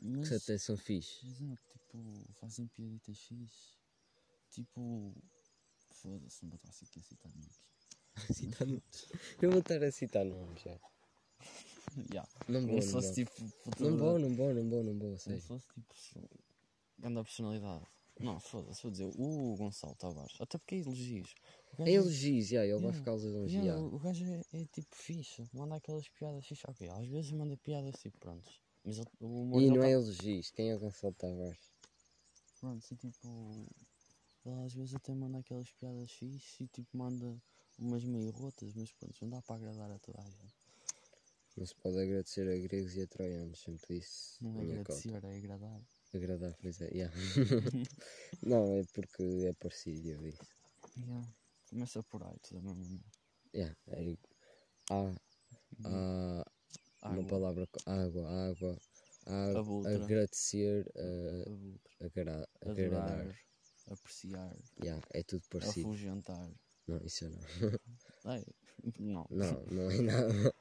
Mas, 0.00 0.28
Que 0.28 0.34
até 0.36 0.56
são 0.58 0.76
fixe. 0.76 1.26
exato, 1.26 1.62
tipo, 1.68 2.24
fazem 2.40 2.66
piaditas 2.68 3.18
fixe. 3.18 3.76
Tipo, 4.50 5.14
foda-se, 5.90 6.44
não 6.44 6.50
vou 6.50 6.56
estar 6.58 6.70
aqui 6.70 6.98
a 7.00 7.02
citar 7.02 7.32
nomes. 7.34 7.60
Citar 8.32 8.66
nomes. 8.68 9.08
Eu 9.42 9.50
vou 9.50 9.58
estar 9.60 9.82
a 9.82 9.90
citar 9.92 10.24
nomes 10.24 10.62
já. 10.62 10.78
yeah. 12.10 12.28
Não 12.48 12.60
vou, 12.60 12.68
Como 12.68 12.74
não 12.76 12.82
se 12.82 12.92
vou. 12.92 13.02
fosse 13.02 13.14
tipo. 13.14 13.32
puta 13.64 13.84
Não 13.84 13.96
vou, 13.98 14.18
não 14.18 14.34
vou, 14.34 14.54
não 14.54 14.68
vou, 14.68 14.84
não 14.84 14.92
vou, 14.98 15.08
Como 15.08 15.18
sei. 15.18 15.40
se 15.40 15.46
fosse 15.46 15.66
tipo. 15.68 15.94
Grande 16.98 17.22
personalidade. 17.22 17.86
Não, 18.20 18.40
foda-se, 18.40 18.82
vou 18.82 18.90
dizer. 18.90 19.12
O 19.16 19.54
Gonçalo 19.56 19.94
Tavares. 19.94 20.36
Até 20.40 20.58
porque 20.58 20.74
é 20.74 20.78
elogios. 20.78 21.34
O 21.72 21.76
gajo 21.76 21.90
É 21.90 21.94
elogios, 21.94 22.46
já, 22.48 22.64
ele 22.64 22.72
vai 22.72 22.80
Yeah. 22.80 22.98
ficar 22.98 23.12
a 23.12 23.14
elogiar. 23.14 23.62
Yeah, 23.62 23.80
o 23.80 23.94
o 23.94 23.98
gajo 24.00 24.24
é, 24.24 24.42
é 24.52 24.64
tipo 24.66 24.96
fixe, 24.96 25.48
manda 25.52 25.76
aquelas 25.76 26.08
piadas 26.08 26.44
fixe, 26.44 26.62
ok, 26.66 26.88
às 26.88 27.06
vezes 27.06 27.30
manda 27.30 27.56
piadas 27.58 27.94
tipo 28.00 28.18
prontos, 28.18 28.60
mas 28.84 28.98
ele- 28.98 29.06
o 29.20 29.42
humor 29.42 29.60
E 29.60 29.64
dele 29.66 29.76
não 29.76 29.82
tá- 29.82 29.88
é 29.88 29.92
elogios, 29.92 30.50
quem 30.50 30.70
é 30.70 30.74
o 30.74 30.80
Gonçalo 30.80 31.14
Tavares? 31.14 31.58
pronto, 32.60 32.84
e 32.92 32.96
tipo, 32.96 33.68
ele 34.44 34.60
às 34.64 34.74
vezes 34.74 34.94
até 34.96 35.14
manda 35.14 35.38
aquelas 35.38 35.70
piadas 35.70 36.10
fixe 36.10 36.64
e 36.64 36.66
tipo 36.66 36.96
manda 36.98 37.40
umas 37.78 38.02
meio 38.04 38.30
rotas, 38.32 38.74
mas 38.74 38.90
pronto, 38.92 39.16
não 39.22 39.28
dá 39.30 39.42
para 39.42 39.54
agradar 39.54 39.92
a 39.92 39.98
toda 40.00 40.20
a 40.20 40.24
gente, 40.28 40.56
Não 41.58 41.66
se 41.66 41.74
pode 41.74 41.98
agradecer 42.00 42.48
a 42.48 42.56
gregos 42.56 42.96
e 42.96 43.02
a 43.02 43.06
troianos, 43.06 43.60
sempre 43.60 43.98
disse. 43.98 44.38
não 44.40 44.58
é 44.60 44.62
agradecer, 44.64 45.24
é 45.24 45.36
agradar. 45.36 45.80
Agradar, 46.14 46.54
pois 46.60 46.80
é, 46.80 46.88
yeah. 46.94 47.14
não, 48.42 48.72
é 48.78 48.82
porque 48.94 49.22
é 49.46 49.52
parecido, 49.54 50.08
eu 50.10 50.18
disse. 50.18 50.46
Yeah. 50.96 51.26
Começa 51.70 52.02
por 52.02 52.22
aí, 52.24 52.38
tudo 52.42 52.58
a 52.58 52.62
mesma 52.62 52.84
merda. 52.84 53.04
Yeah, 53.54 53.74
é, 53.88 54.16
há, 54.90 55.14
há 55.84 56.44
uma 57.06 57.22
Água, 57.22 57.24
palavra, 57.24 57.66
co- 57.66 57.90
água, 57.90 58.28
água, 58.50 58.78
a, 59.26 59.54
Abultra. 59.58 60.04
agradecer, 60.04 60.84
a, 60.96 62.04
agra, 62.06 62.48
agradar. 62.62 63.26
adorar, 63.26 63.38
apreciar, 63.90 64.56
Yeah, 64.82 65.02
é 65.12 65.22
tudo 65.22 65.42
parecido. 65.50 65.88
afugentar. 65.88 66.50
Não, 66.86 66.98
isso 67.04 67.28
não. 67.28 67.38
É, 68.26 68.44
não, 68.98 69.26
Não, 69.30 69.64
não 69.66 69.90
é 69.90 69.98
nada. 70.02 70.54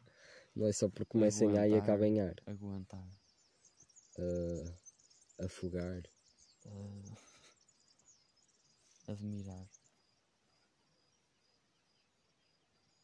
Não 0.58 0.66
é 0.66 0.72
só 0.72 0.90
porque 0.90 1.06
começa 1.06 1.46
em 1.46 1.56
A 1.56 1.68
e 1.68 1.76
Aguentar. 1.76 1.84
acaba 1.84 2.08
em 2.08 2.20
ar. 2.20 2.36
aguentar. 2.48 3.08
Uh, 4.18 4.74
afogar. 5.46 6.02
Ah, 6.66 7.18
admirar. 9.12 9.70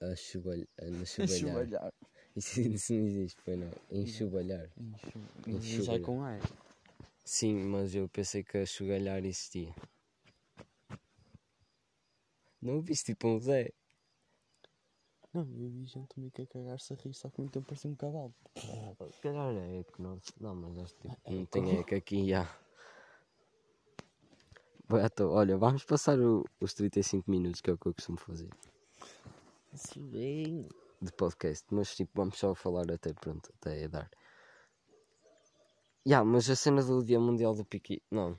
A 0.01 0.15
chubalhar. 0.17 0.67
Enxubalhar. 0.81 1.93
Isso, 2.35 2.59
isso 2.61 2.93
não 2.93 3.05
existe, 3.05 3.39
foi 3.43 3.55
não. 3.55 3.71
Enxubalhar. 3.91 4.67
Enxu... 4.75 5.19
Enxugalhar. 5.45 5.83
Já 5.85 5.93
é 5.93 5.99
com 5.99 6.23
ar. 6.23 6.39
Sim, 7.23 7.65
mas 7.65 7.93
eu 7.93 8.09
pensei 8.09 8.43
que 8.43 8.57
a 8.57 8.65
chugalhar 8.65 9.23
existia. 9.23 9.71
Não 12.59 12.81
viste 12.81 13.13
tipo 13.13 13.27
um 13.27 13.39
Zé? 13.39 13.71
Não, 15.35 15.41
eu 15.41 15.69
vi 15.69 15.85
gente 15.85 16.19
meio 16.19 16.31
que 16.31 16.43
a 16.43 16.47
cagar-se 16.47 16.93
a 16.93 16.95
rir, 16.95 17.13
só 17.13 17.29
que 17.29 17.41
muito 17.41 17.61
parecia 17.63 17.89
um 17.89 17.95
cavalo. 17.95 18.33
Calhar 19.21 19.55
é 19.55 19.79
eco, 19.79 20.01
não, 20.01 20.19
não 20.39 20.55
mas 20.55 20.77
acho 20.77 20.95
que 20.95 21.09
tipo, 21.09 21.21
É 21.25 21.31
não 21.31 21.41
eco. 21.41 21.51
tem 21.51 21.79
eco 21.79 21.95
aqui 21.95 22.29
já. 22.29 22.47
Então, 25.05 25.31
olha, 25.31 25.57
vamos 25.57 25.83
passar 25.83 26.19
o- 26.19 26.45
os 26.59 26.73
35 26.73 27.29
minutos 27.31 27.61
que 27.61 27.69
é 27.69 27.73
o 27.73 27.77
que 27.77 27.87
eu 27.87 27.93
costumo 27.95 28.19
fazer 28.19 28.49
Isso 29.73 29.99
bem. 30.01 30.67
de 31.01 31.11
podcast, 31.13 31.65
mas 31.71 31.95
tipo, 31.95 32.11
vamos 32.13 32.37
só 32.37 32.53
falar 32.53 32.91
até 32.91 33.11
pronto, 33.13 33.51
até 33.59 33.87
dar. 33.87 34.09
Ya, 36.05 36.23
mas 36.23 36.47
a 36.49 36.55
cena 36.55 36.83
do 36.83 37.03
Dia 37.03 37.19
Mundial 37.19 37.55
do 37.55 37.65
Peaky. 37.65 38.03
Não, 38.11 38.37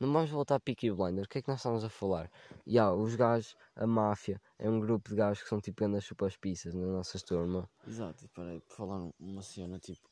não 0.00 0.12
vamos 0.12 0.30
voltar 0.30 0.56
a 0.56 0.60
Peaky 0.60 0.90
Blinder. 0.90 1.24
O 1.24 1.28
que 1.28 1.38
é 1.38 1.42
que 1.42 1.48
nós 1.48 1.58
estamos 1.58 1.84
a 1.84 1.88
falar? 1.88 2.30
Ya, 2.66 2.92
os 2.92 3.14
gajos, 3.14 3.54
a 3.76 3.86
máfia, 3.86 4.40
é 4.58 4.68
um 4.68 4.80
grupo 4.80 5.10
de 5.10 5.16
gajos 5.16 5.42
que 5.42 5.48
são 5.48 5.60
tipo 5.60 5.78
grandes 5.80 6.04
chupas 6.04 6.36
pizzas 6.36 6.74
na 6.74 6.86
nossa 6.86 7.18
turma. 7.20 7.68
Exato, 7.86 8.24
e 8.24 8.28
parei 8.28 8.60
por 8.60 8.74
falar 8.74 9.10
uma 9.18 9.42
cena 9.42 9.78
tipo. 9.78 10.08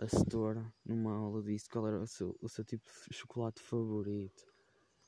A 0.00 0.06
setora, 0.06 0.64
numa 0.84 1.12
aula, 1.12 1.42
disse 1.42 1.68
qual 1.68 1.88
era 1.88 1.98
o 2.00 2.06
seu, 2.06 2.36
o 2.40 2.48
seu 2.48 2.64
tipo 2.64 2.84
de 3.10 3.16
chocolate 3.16 3.60
favorito. 3.60 4.44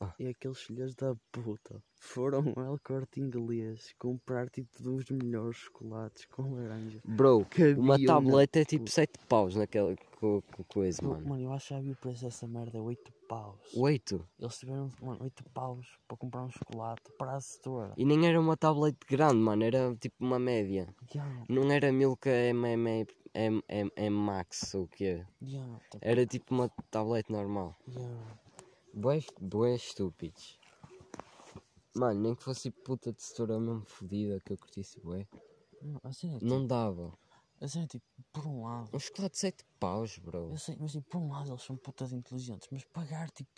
Ah. 0.01 0.12
E 0.19 0.27
aqueles 0.27 0.59
filhos 0.62 0.95
da 0.97 1.14
puta 1.31 1.81
foram 1.95 2.53
ao 2.57 2.64
El 2.64 2.79
Corte 2.83 3.21
Inglês 3.21 3.95
comprar 3.99 4.49
tipo 4.51 4.83
dos 4.83 5.05
melhores 5.11 5.59
chocolates 5.59 6.25
com 6.25 6.55
laranja. 6.55 7.01
Bro, 7.05 7.47
uma 7.77 8.05
tableta 8.05 8.59
é 8.61 8.64
tipo 8.64 8.85
puta. 8.87 8.93
7 8.93 9.19
paus 9.29 9.55
naquela 9.55 9.95
co- 10.19 10.43
co- 10.57 10.64
coisa, 10.64 11.03
Mano. 11.07 11.29
mano. 11.29 11.43
eu 11.45 11.53
achava 11.53 11.83
que 11.85 11.90
o 11.93 11.97
preço 11.97 12.25
dessa 12.25 12.49
merda 12.49 12.79
é 12.79 12.81
8 12.81 13.12
paus. 13.31 13.61
Oito. 13.77 14.27
Eles 14.40 14.59
tiveram, 14.59 14.90
mano, 15.01 15.23
8 15.23 15.45
paus 15.55 15.87
para 16.09 16.16
comprar 16.16 16.43
um 16.43 16.51
chocolate 16.51 17.03
para 17.16 17.37
a 17.37 17.40
setora. 17.40 17.95
E 17.97 18.05
nem 18.05 18.27
era 18.27 18.40
uma 18.40 18.57
tablet 18.57 18.97
grande, 19.09 19.37
mano, 19.37 19.62
era 19.62 19.95
tipo 19.97 20.16
uma 20.25 20.38
média. 20.38 20.93
Yeah, 21.14 21.45
Não 21.49 21.71
era 21.71 21.93
Milka 21.93 22.29
MM, 22.29 23.07
M, 23.33 23.62
M, 23.69 23.93
M 23.97 24.16
Max 24.16 24.75
ou 24.75 24.83
o 24.83 24.88
quê? 24.88 25.25
yeah, 25.40 25.81
tá- 25.90 25.99
Era 26.03 26.27
tipo 26.27 26.53
uma 26.53 26.69
tablet 26.90 27.31
normal. 27.31 27.77
yeah. 27.87 28.38
Bué 29.40 29.77
estúpidos. 29.77 30.59
Mano, 31.95 32.21
nem 32.21 32.35
que 32.35 32.43
fosse 32.43 32.71
puta 32.71 33.12
de 33.12 33.23
setora 33.23 33.61
mesmo 33.61 33.85
fodida 33.85 34.40
que 34.45 34.53
eu 34.53 34.59
curtisse 34.59 34.99
bué. 35.01 35.27
Não, 35.81 36.01
a 36.03 36.12
cena 36.12 36.37
é, 36.37 36.38
Não 36.43 36.57
tipo, 36.57 36.66
dava. 36.69 37.12
A 37.61 37.68
cena 37.68 37.85
é 37.85 37.88
tipo, 37.88 38.05
por 38.33 38.46
um 38.46 38.62
lado, 38.64 38.90
Um 38.94 38.99
chocolate 38.99 39.33
de 39.35 39.38
7 39.38 39.64
paus, 39.79 40.18
bro. 40.18 40.51
eu 40.51 40.57
sei, 40.57 40.77
mas 40.81 40.92
tipo, 40.92 41.09
por 41.11 41.18
um 41.18 41.31
lado 41.31 41.51
eles 41.51 41.62
são 41.62 41.77
putas 41.77 42.12
inteligentes, 42.12 42.68
mas 42.70 42.85
pagar 42.85 43.31
tipo, 43.31 43.51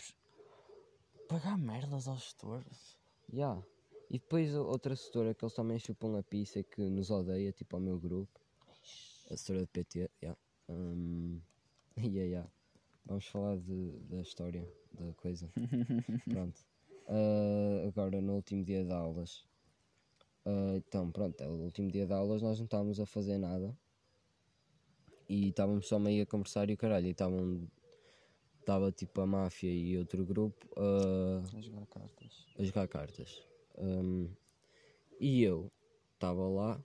pagar 1.29 1.57
merdas 1.57 2.09
aos 2.09 2.23
gestores. 2.23 2.99
Ya. 3.33 3.63
E 4.11 4.19
depois 4.19 4.55
outra 4.55 4.95
setora 4.95 5.35
que 5.35 5.45
eles 5.45 5.55
também 5.55 5.79
chupam 5.79 6.19
a 6.19 6.23
pizza 6.23 6.59
e 6.59 6.65
que 6.65 6.83
nos 6.83 7.11
odeia, 7.11 7.53
tipo 7.53 7.77
ao 7.77 7.81
meu 7.83 7.99
grupo. 7.99 8.41
A 9.31 9.37
setora 9.37 9.61
de 9.61 9.67
PT, 9.69 10.11
ya. 10.21 10.37
Hum, 10.69 11.41
yeah, 11.97 12.25
yeah. 12.29 12.51
Vamos 13.07 13.27
falar 13.27 13.57
de, 13.57 13.99
da 14.11 14.21
história 14.21 14.69
da 14.93 15.13
coisa. 15.15 15.49
pronto. 16.29 16.61
Ah, 17.09 17.87
agora 17.89 18.21
no 18.21 18.35
último 18.35 18.65
dia 18.65 18.85
de 18.85 18.93
aulas. 18.93 19.45
Ah, 20.45 20.75
então, 20.77 21.11
pronto, 21.11 21.41
é 21.41 21.49
o 21.49 21.53
último 21.53 21.91
dia 21.91 22.07
de 22.07 22.13
aulas 22.13 22.43
nós 22.43 22.59
não 22.59 22.65
estávamos 22.67 23.01
a 23.01 23.07
fazer 23.07 23.39
nada. 23.39 23.77
E 25.33 25.49
estávamos 25.49 25.89
só 25.89 25.99
meio 25.99 26.25
a 26.25 26.27
conversar 26.27 26.69
e 26.69 26.75
o 26.75 26.77
caralho. 26.77 27.07
E 27.07 27.13
estavam. 27.13 27.67
Estava 28.61 28.93
tipo 28.93 29.19
a 29.23 29.27
máfia 29.27 29.73
e 29.73 29.97
outro 29.97 30.25
grupo 30.27 30.69
a 30.77 31.43
A 31.57 31.61
jogar 31.61 31.87
cartas. 31.87 32.47
a 32.59 32.63
jogar 32.63 32.87
cartas. 32.87 33.43
Hum, 33.79 34.29
e 35.19 35.43
eu 35.43 35.73
estava 36.15 36.47
lá 36.49 36.85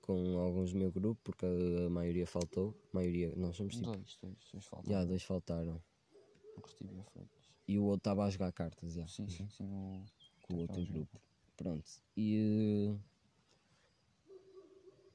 com 0.00 0.38
alguns 0.38 0.72
do 0.72 0.78
meu 0.78 0.90
grupo, 0.90 1.20
porque 1.22 1.44
a, 1.44 1.90
maioria 1.90 2.26
faltou. 2.26 2.74
A 2.92 2.96
maioria, 2.96 3.32
nós 3.36 3.54
somos 3.56 3.76
tipo. 3.76 3.92
Dois, 3.92 4.18
dois, 4.22 4.36
dois 4.52 4.64
faltam. 4.64 4.92
Já, 4.92 5.04
dois 5.04 5.22
faltaram. 5.22 5.80
E 7.68 7.78
o 7.78 7.84
outro 7.84 7.98
estava 7.98 8.24
a 8.24 8.30
jogar 8.30 8.52
cartas, 8.52 8.94
Sim, 8.94 9.28
sim, 9.28 9.48
sim. 9.50 9.64
O... 9.64 10.02
com 10.42 10.54
o 10.54 10.60
outro 10.60 10.84
grupo. 10.86 11.20
Pronto. 11.56 11.90
E. 12.16 12.94
eh, 12.96 13.15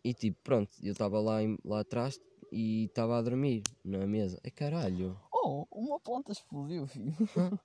E 0.03 0.13
tipo, 0.13 0.39
pronto, 0.43 0.71
eu 0.81 0.91
estava 0.93 1.19
lá, 1.19 1.37
lá 1.63 1.81
atrás 1.81 2.19
e 2.51 2.85
estava 2.85 3.17
a 3.17 3.21
dormir 3.21 3.61
na 3.83 4.05
mesa. 4.07 4.39
Ai 4.43 4.51
caralho, 4.51 5.19
Oh, 5.33 5.65
uma 5.71 5.99
planta 5.99 6.31
explodiu, 6.31 6.85
filho. 6.87 7.13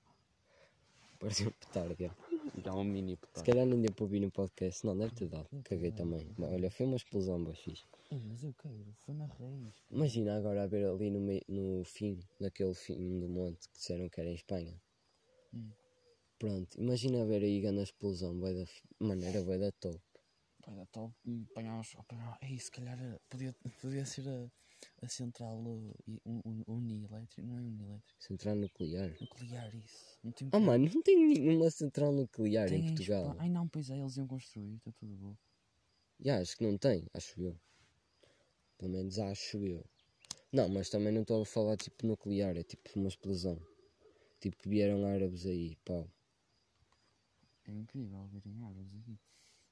parecia 1.19 1.47
um 1.47 1.51
petardo. 1.51 1.95
já. 1.99 2.15
Um 2.73 2.83
mini 2.83 3.17
Se 3.33 3.43
calhar 3.43 3.65
nem 3.65 3.81
deu 3.81 3.91
para 3.93 4.03
ouvir 4.03 4.19
no 4.19 4.31
podcast, 4.31 4.85
não, 4.85 4.97
deve 4.97 5.13
ter 5.13 5.27
dado. 5.27 5.47
Caguei 5.63 5.91
também. 5.91 6.27
Mas, 6.37 6.51
Olha, 6.51 6.71
foi 6.71 6.85
uma 6.85 6.95
explosão, 6.95 7.43
boa 7.43 7.55
fixe. 7.55 7.83
Ei, 8.11 8.19
mas 8.19 8.43
eu 8.43 8.53
quero, 8.53 8.85
foi 9.05 9.13
na 9.13 9.25
raiz. 9.25 9.73
Imagina 9.91 10.37
agora 10.37 10.63
a 10.63 10.67
ver 10.67 10.87
ali 10.87 11.09
no, 11.09 11.19
mei- 11.19 11.43
no 11.47 11.83
fim, 11.85 12.19
naquele 12.39 12.73
fim 12.73 13.19
do 13.19 13.27
monte 13.27 13.67
que 13.69 13.77
disseram 13.77 14.09
que 14.09 14.19
era 14.19 14.29
em 14.29 14.35
Espanha. 14.35 14.79
Hum. 15.53 15.69
Pronto, 16.39 16.79
imagina 16.79 17.25
ver 17.25 17.43
aí 17.43 17.61
grande 17.61 17.81
explosão, 17.81 18.37
bué 18.39 18.53
da, 18.53 18.65
mano, 18.99 19.23
era 19.25 19.43
bué 19.43 19.57
da 19.57 19.71
top. 20.67 20.75
Olha, 20.75 20.85
tal, 20.87 21.15
apanhámos, 21.51 21.95
apanhámos. 21.97 22.37
Ei, 22.41 22.59
se 22.59 22.71
calhar 22.71 22.99
era- 22.99 23.19
podia, 23.29 23.53
podia 23.81 24.05
ser 24.05 24.27
a, 24.27 24.51
a 25.05 25.07
central 25.09 25.55
uh, 25.57 25.95
un- 26.25 26.41
un- 26.45 26.63
unielétrica, 26.67 27.41
não 27.41 27.57
é 27.57 27.61
unielétrica, 27.61 28.19
Central 28.19 28.55
nuclear. 28.55 29.15
nuclear 29.21 29.75
isso. 29.75 30.17
Não 30.23 30.31
tem 30.31 30.49
Ah, 30.51 30.59
mano, 30.59 30.89
não 30.93 31.01
tem 31.01 31.15
nenhuma 31.27 31.69
central 31.71 32.11
nuclear 32.11 32.67
tem 32.69 32.79
em 32.79 32.83
Portugal. 32.87 33.35
Ai 33.39 33.49
não, 33.49 33.67
pois 33.67 33.89
é, 33.89 33.97
eles 33.97 34.17
iam 34.17 34.27
construir, 34.27 34.75
está 34.75 34.91
tudo 34.91 35.15
bom. 35.15 35.35
Já, 36.19 36.39
acho 36.39 36.57
que 36.57 36.63
não 36.65 36.77
tem, 36.77 37.05
acho 37.13 37.41
eu. 37.41 37.59
Pelo 38.77 38.91
menos 38.91 39.17
acho 39.19 39.57
eu. 39.65 39.85
Não, 40.51 40.67
mas 40.69 40.89
também 40.89 41.11
não 41.13 41.21
estou 41.21 41.41
a 41.41 41.45
falar 41.45 41.77
tipo 41.77 42.05
nuclear, 42.05 42.55
é 42.57 42.63
tipo 42.63 42.89
uma 42.95 43.07
explosão. 43.07 43.59
Tipo, 44.39 44.69
vieram 44.69 45.05
árabes 45.05 45.45
aí, 45.45 45.75
pau. 45.85 46.09
É 47.65 47.71
incrível 47.71 48.25
virem 48.27 48.61
árvores 48.63 48.93
aqui. 48.95 49.17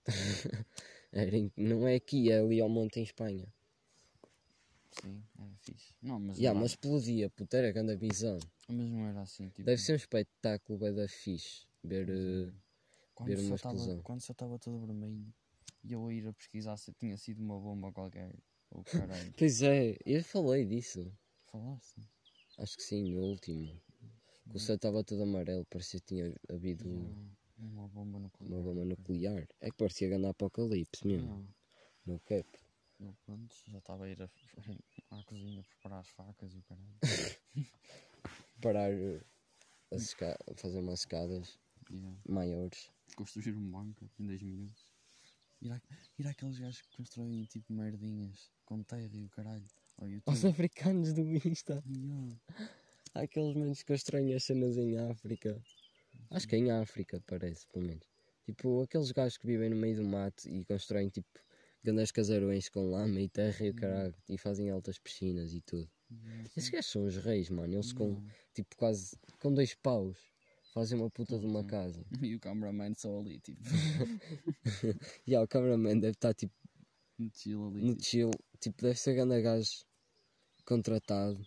Era 1.11 1.35
em- 1.37 1.51
não 1.55 1.87
é 1.87 1.95
aqui, 1.95 2.29
é 2.31 2.39
ali 2.39 2.59
ao 2.59 2.67
monte 2.69 2.99
em 2.99 3.03
Espanha. 3.03 3.47
Sim, 5.01 5.23
era 5.37 5.49
fixe. 5.61 5.93
Não, 6.01 6.19
mas, 6.19 6.39
lá- 6.39 6.53
mas 6.53 6.71
explodia, 6.71 7.29
puta, 7.29 7.57
era 7.57 7.71
grande 7.71 7.95
visão. 7.95 8.37
mas 8.67 8.89
não 8.89 9.05
era 9.07 9.21
assim, 9.21 9.47
tipo. 9.49 9.63
Deve 9.63 9.81
ser 9.81 9.93
um 9.93 9.95
espetáculo 9.95 10.79
bem 10.79 10.93
da 10.93 11.07
fixe. 11.07 11.65
Ver. 11.83 12.53
quando 13.13 13.27
ver 13.29 13.39
uma 13.39 13.57
tava- 13.57 13.75
explosão. 13.75 14.01
Quando 14.03 14.21
só 14.21 14.31
estava 14.33 14.57
todo 14.59 14.79
vermelho 14.85 15.25
e 15.83 15.93
eu 15.93 16.05
a 16.07 16.13
ir 16.13 16.27
a 16.27 16.33
pesquisar 16.33 16.75
se 16.77 16.91
tinha 16.93 17.15
sido 17.17 17.41
uma 17.41 17.59
bomba 17.59 17.91
qualquer. 17.91 18.31
Ou 18.71 18.83
caralho. 18.83 19.33
Pois 19.37 19.61
é, 19.61 19.97
eu 20.05 20.23
falei 20.23 20.65
disso. 20.65 21.11
Falaste? 21.51 22.01
Acho 22.57 22.75
que 22.77 22.83
sim, 22.83 23.11
no 23.13 23.21
último. 23.21 23.79
O 24.53 24.59
céu 24.59 24.75
estava 24.75 25.03
todo 25.03 25.23
amarelo, 25.23 25.65
parecia 25.65 25.99
que 25.99 26.05
tinha 26.07 26.33
havido 26.49 26.87
Não, 26.87 27.29
uma 27.65 27.87
bomba 27.87 28.19
nuclear. 28.19 28.53
uma 28.53 28.61
bomba 28.63 28.85
nuclear. 28.85 29.47
É 29.61 29.69
que 29.69 29.77
parecia 29.77 30.07
grande 30.09 30.27
apocalipse 30.27 31.05
mesmo. 31.07 31.27
Não, 31.27 32.13
No 32.13 32.19
cap. 32.21 32.47
eu, 32.99 33.13
pronto, 33.25 33.55
já 33.67 33.77
estava 33.79 34.05
a 34.05 34.09
ir 34.09 34.21
a- 34.21 34.29
à 35.11 35.23
cozinha 35.23 35.63
preparar 35.63 35.99
as 36.01 36.09
facas 36.09 36.53
e 36.53 36.57
o 36.59 36.63
caralho. 36.63 36.97
Parar 38.61 38.91
eh, 38.91 39.21
fazer 40.55 40.79
umas 40.79 40.99
escadas 41.01 41.59
Yeah. 41.91 42.17
maiores. 42.27 42.89
Construir 43.15 43.55
um 43.55 43.69
banco 43.71 44.09
em 44.17 44.25
10 44.25 44.41
minutos. 44.41 44.89
Ir, 45.61 45.71
à, 45.71 45.79
ir 46.17 46.27
àqueles 46.27 46.57
gajos 46.57 46.81
que 46.81 46.97
constroem 46.97 47.43
tipo 47.45 47.71
merdinhas 47.71 48.51
com 48.65 48.81
terra 48.81 49.11
e 49.13 49.23
o 49.23 49.29
caralho. 49.29 49.67
Ao 49.97 50.09
YouTube. 50.09 50.33
Os 50.33 50.43
africanos 50.43 51.13
do 51.13 51.21
Insta. 51.47 51.83
Yeah. 51.87 52.35
Há 53.13 53.21
aqueles 53.21 53.55
menos 53.55 53.83
que 53.83 53.93
constroem 53.93 54.33
as 54.33 54.43
cenas 54.45 54.77
em 54.77 54.97
África. 54.97 55.61
Acho 56.29 56.47
que 56.47 56.55
é 56.55 56.59
em 56.59 56.71
África, 56.71 57.21
parece, 57.25 57.67
pelo 57.67 57.85
menos. 57.85 58.05
Tipo, 58.45 58.81
aqueles 58.83 59.11
gajos 59.11 59.37
que 59.37 59.47
vivem 59.47 59.69
no 59.69 59.75
meio 59.75 59.95
do 59.97 60.03
mato 60.03 60.47
e 60.47 60.63
constroem 60.65 61.09
tipo 61.09 61.27
grandes 61.83 62.11
casarões 62.11 62.69
com 62.69 62.89
lama 62.89 63.19
e 63.19 63.27
terra 63.29 63.65
e 63.65 63.69
o 63.69 63.75
caralho. 63.75 64.15
E 64.29 64.37
fazem 64.37 64.69
altas 64.69 64.99
piscinas 64.99 65.53
e 65.53 65.61
tudo. 65.61 65.89
Yeah, 66.11 66.43
Esses 66.55 66.69
gajos 66.69 66.91
são 66.91 67.05
os 67.05 67.17
reis, 67.17 67.49
mano. 67.49 67.73
Eles 67.73 67.91
com 67.93 68.09
Yeah. 68.09 68.33
tipo 68.53 68.75
quase 68.77 69.17
com 69.39 69.53
dois 69.53 69.73
paus 69.75 70.17
fazem 70.73 70.99
uma 70.99 71.09
puta 71.09 71.39
de 71.39 71.45
uma 71.45 71.63
casa. 71.63 72.05
E 72.31 72.35
o 72.35 72.39
cameraman 72.39 72.93
só 72.95 73.19
ali, 73.19 73.39
tipo, 73.39 73.61
E 75.25 75.35
o 75.37 75.47
cameraman 75.47 75.99
deve 75.99 76.11
estar 76.13 76.33
tipo 76.33 76.53
no 77.17 77.29
chill 77.33 77.67
ali. 77.67 77.81
no 77.81 77.93
tipo. 77.95 78.03
chill, 78.03 78.31
tipo, 78.59 78.81
deve 78.81 78.99
ser 78.99 79.13
grande 79.15 79.41
gajo 79.41 79.85
contratado 80.65 81.45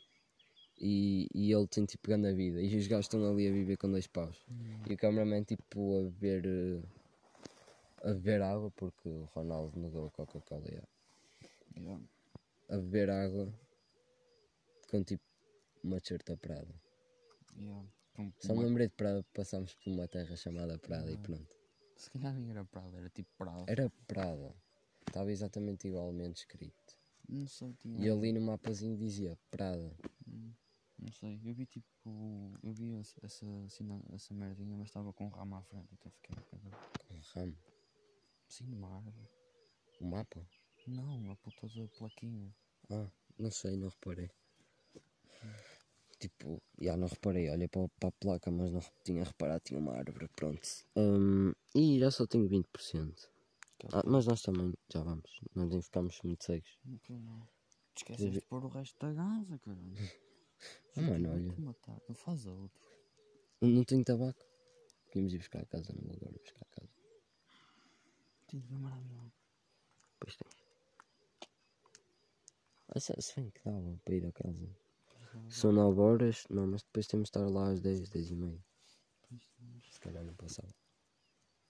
e, 0.80 1.28
e 1.34 1.52
ele 1.52 1.66
tem 1.66 1.84
tipo 1.84 2.08
grande 2.08 2.32
vida. 2.32 2.60
E 2.60 2.76
os 2.76 2.86
gajos 2.86 3.06
estão 3.06 3.30
ali 3.30 3.48
a 3.48 3.52
viver 3.52 3.76
com 3.76 3.90
dois 3.90 4.06
paus. 4.06 4.44
Yeah. 4.48 4.84
E 4.88 4.94
o 4.94 4.96
cameraman 4.96 5.42
tipo 5.44 5.98
a 5.98 6.02
beber 6.04 6.46
eh, 6.46 6.82
a 8.02 8.14
beber 8.14 8.42
água 8.42 8.70
porque 8.70 9.08
o 9.08 9.24
Ronaldo 9.34 9.78
negou 9.78 10.06
a 10.06 10.10
Coca-Cola 10.10 10.64
yeah. 10.66 10.88
Yeah. 11.76 12.04
a 12.68 12.76
beber 12.76 13.10
água 13.10 13.52
com 14.90 15.02
tipo 15.02 15.24
uma 15.82 16.00
t-shirt 16.00 16.30
a 16.30 16.36
Prada. 16.36 16.74
Yeah. 17.56 17.84
Com 18.14 18.32
Só 18.38 18.54
me 18.54 18.64
lembrei 18.64 18.88
de 18.88 18.94
Prada, 18.94 19.24
passámos 19.34 19.74
por 19.74 19.90
uma 19.92 20.06
terra 20.08 20.36
chamada 20.36 20.78
Prada 20.78 21.10
e 21.10 21.16
pronto. 21.16 21.56
Se 21.96 22.10
calhar 22.10 22.32
nem 22.32 22.50
era 22.50 22.64
Prada, 22.64 22.96
era 22.96 23.08
tipo 23.10 23.28
Prada. 23.36 23.64
Era 23.66 23.90
Prada. 24.06 24.54
Estava 25.06 25.32
exatamente 25.32 25.88
igualmente 25.88 26.40
escrito. 26.40 26.96
Não 27.28 27.46
sei, 27.46 27.74
tinha. 27.74 28.06
E 28.06 28.10
ali 28.10 28.32
no 28.32 28.40
mapazinho 28.40 28.96
dizia 28.96 29.36
Prada. 29.50 29.92
Hum, 30.26 30.52
Não 30.98 31.12
sei, 31.12 31.40
eu 31.44 31.54
vi 31.54 31.66
tipo. 31.66 32.58
Eu 32.62 32.72
vi 32.72 32.94
essa, 32.94 33.18
essa, 33.24 33.46
essa 34.12 34.34
merdinha, 34.34 34.76
mas 34.76 34.88
estava 34.88 35.12
com 35.12 35.26
um 35.26 35.30
ramo 35.30 35.56
à 35.56 35.62
frente, 35.62 35.94
então 35.94 36.10
fiquei 36.10 36.36
um 36.36 36.40
bocado. 36.40 36.70
Com 37.06 37.20
ramo. 37.34 37.56
Sim, 38.48 38.66
numa 38.66 38.96
árvore. 38.96 39.28
O 40.00 40.06
mapa? 40.06 40.46
Não, 40.86 41.30
a 41.30 41.36
puta 41.36 41.68
da 41.68 41.86
plaquinha. 41.88 42.54
Ah, 42.90 43.10
não 43.38 43.50
sei, 43.50 43.76
não 43.76 43.88
reparei. 43.88 44.30
Tipo, 46.18 46.60
já 46.80 46.96
não 46.96 47.06
reparei, 47.06 47.48
olhei 47.50 47.68
para, 47.68 47.88
para 48.00 48.08
a 48.08 48.12
placa, 48.12 48.50
mas 48.50 48.72
não 48.72 48.80
tinha 49.04 49.22
reparado, 49.22 49.62
tinha 49.64 49.78
uma 49.78 49.96
árvore, 49.96 50.28
pronto. 50.34 50.68
Hum, 50.96 51.52
e 51.74 51.98
já 52.00 52.10
só 52.10 52.26
tenho 52.26 52.48
20%. 52.48 53.30
Ah, 53.92 54.02
mas 54.04 54.26
nós 54.26 54.42
também, 54.42 54.74
já 54.92 55.02
vamos, 55.02 55.40
não 55.54 55.66
nem 55.66 55.80
ficamos 55.80 56.20
muito 56.22 56.44
cegos. 56.44 56.76
Não, 56.84 57.18
não. 57.20 57.40
Te 57.94 57.98
esqueceste 57.98 58.40
de 58.40 58.40
pôr 58.46 58.64
o 58.64 58.68
resto 58.68 58.98
da 58.98 59.12
gasa, 59.12 59.58
caralho. 59.58 59.94
Ah, 60.98 61.02
mano, 61.02 61.30
olha. 61.30 61.54
matar. 61.60 62.00
Não 62.08 62.14
faz 62.14 62.46
a 62.46 62.52
outro. 62.52 62.88
Não 63.60 63.84
tenho 63.84 64.04
tabaco. 64.04 64.44
Vimos 65.14 65.32
ir 65.32 65.38
buscar 65.38 65.62
a 65.62 65.66
casa, 65.66 65.92
não 65.94 66.02
vou 66.02 66.16
agora 66.16 66.38
buscar 66.38 66.62
a 66.62 66.80
casa. 66.80 66.92
Tens 68.48 68.64
de 68.64 68.72
lembrar 68.72 69.00
não. 69.04 69.32
Pois 70.20 70.36
tem. 70.36 70.48
Ah, 72.88 73.00
se, 73.00 73.14
se 73.20 73.34
bem 73.36 73.50
que 73.50 73.60
dava 73.64 74.00
para 74.04 74.14
ir 74.14 74.26
a 74.26 74.32
casa. 74.32 74.76
São 75.48 75.72
9 75.72 76.00
horas, 76.00 76.46
não, 76.50 76.66
mas 76.66 76.82
depois 76.82 77.06
temos 77.06 77.26
de 77.26 77.30
estar 77.30 77.48
lá 77.48 77.70
às 77.70 77.80
10, 77.80 78.08
10 78.08 78.30
e 78.30 78.34
meia. 78.34 78.64
Se 79.90 80.00
calhar 80.00 80.24
não 80.24 80.34
passava. 80.34 80.74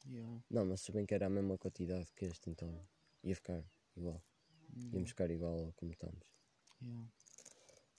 Yeah. 0.06 0.42
Não, 0.50 0.64
mas 0.64 0.80
se 0.80 0.92
bem 0.92 1.04
que 1.04 1.14
era 1.14 1.26
a 1.26 1.30
mesma 1.30 1.58
quantidade 1.58 2.10
que 2.14 2.24
este, 2.24 2.50
então 2.50 2.86
ia 3.22 3.34
ficar 3.34 3.62
igual. 3.96 4.22
Íamos 4.92 5.10
ficar 5.10 5.30
igual 5.30 5.66
ao 5.66 5.72
como 5.72 5.92
estamos. 5.92 6.24
Yeah. 6.80 7.10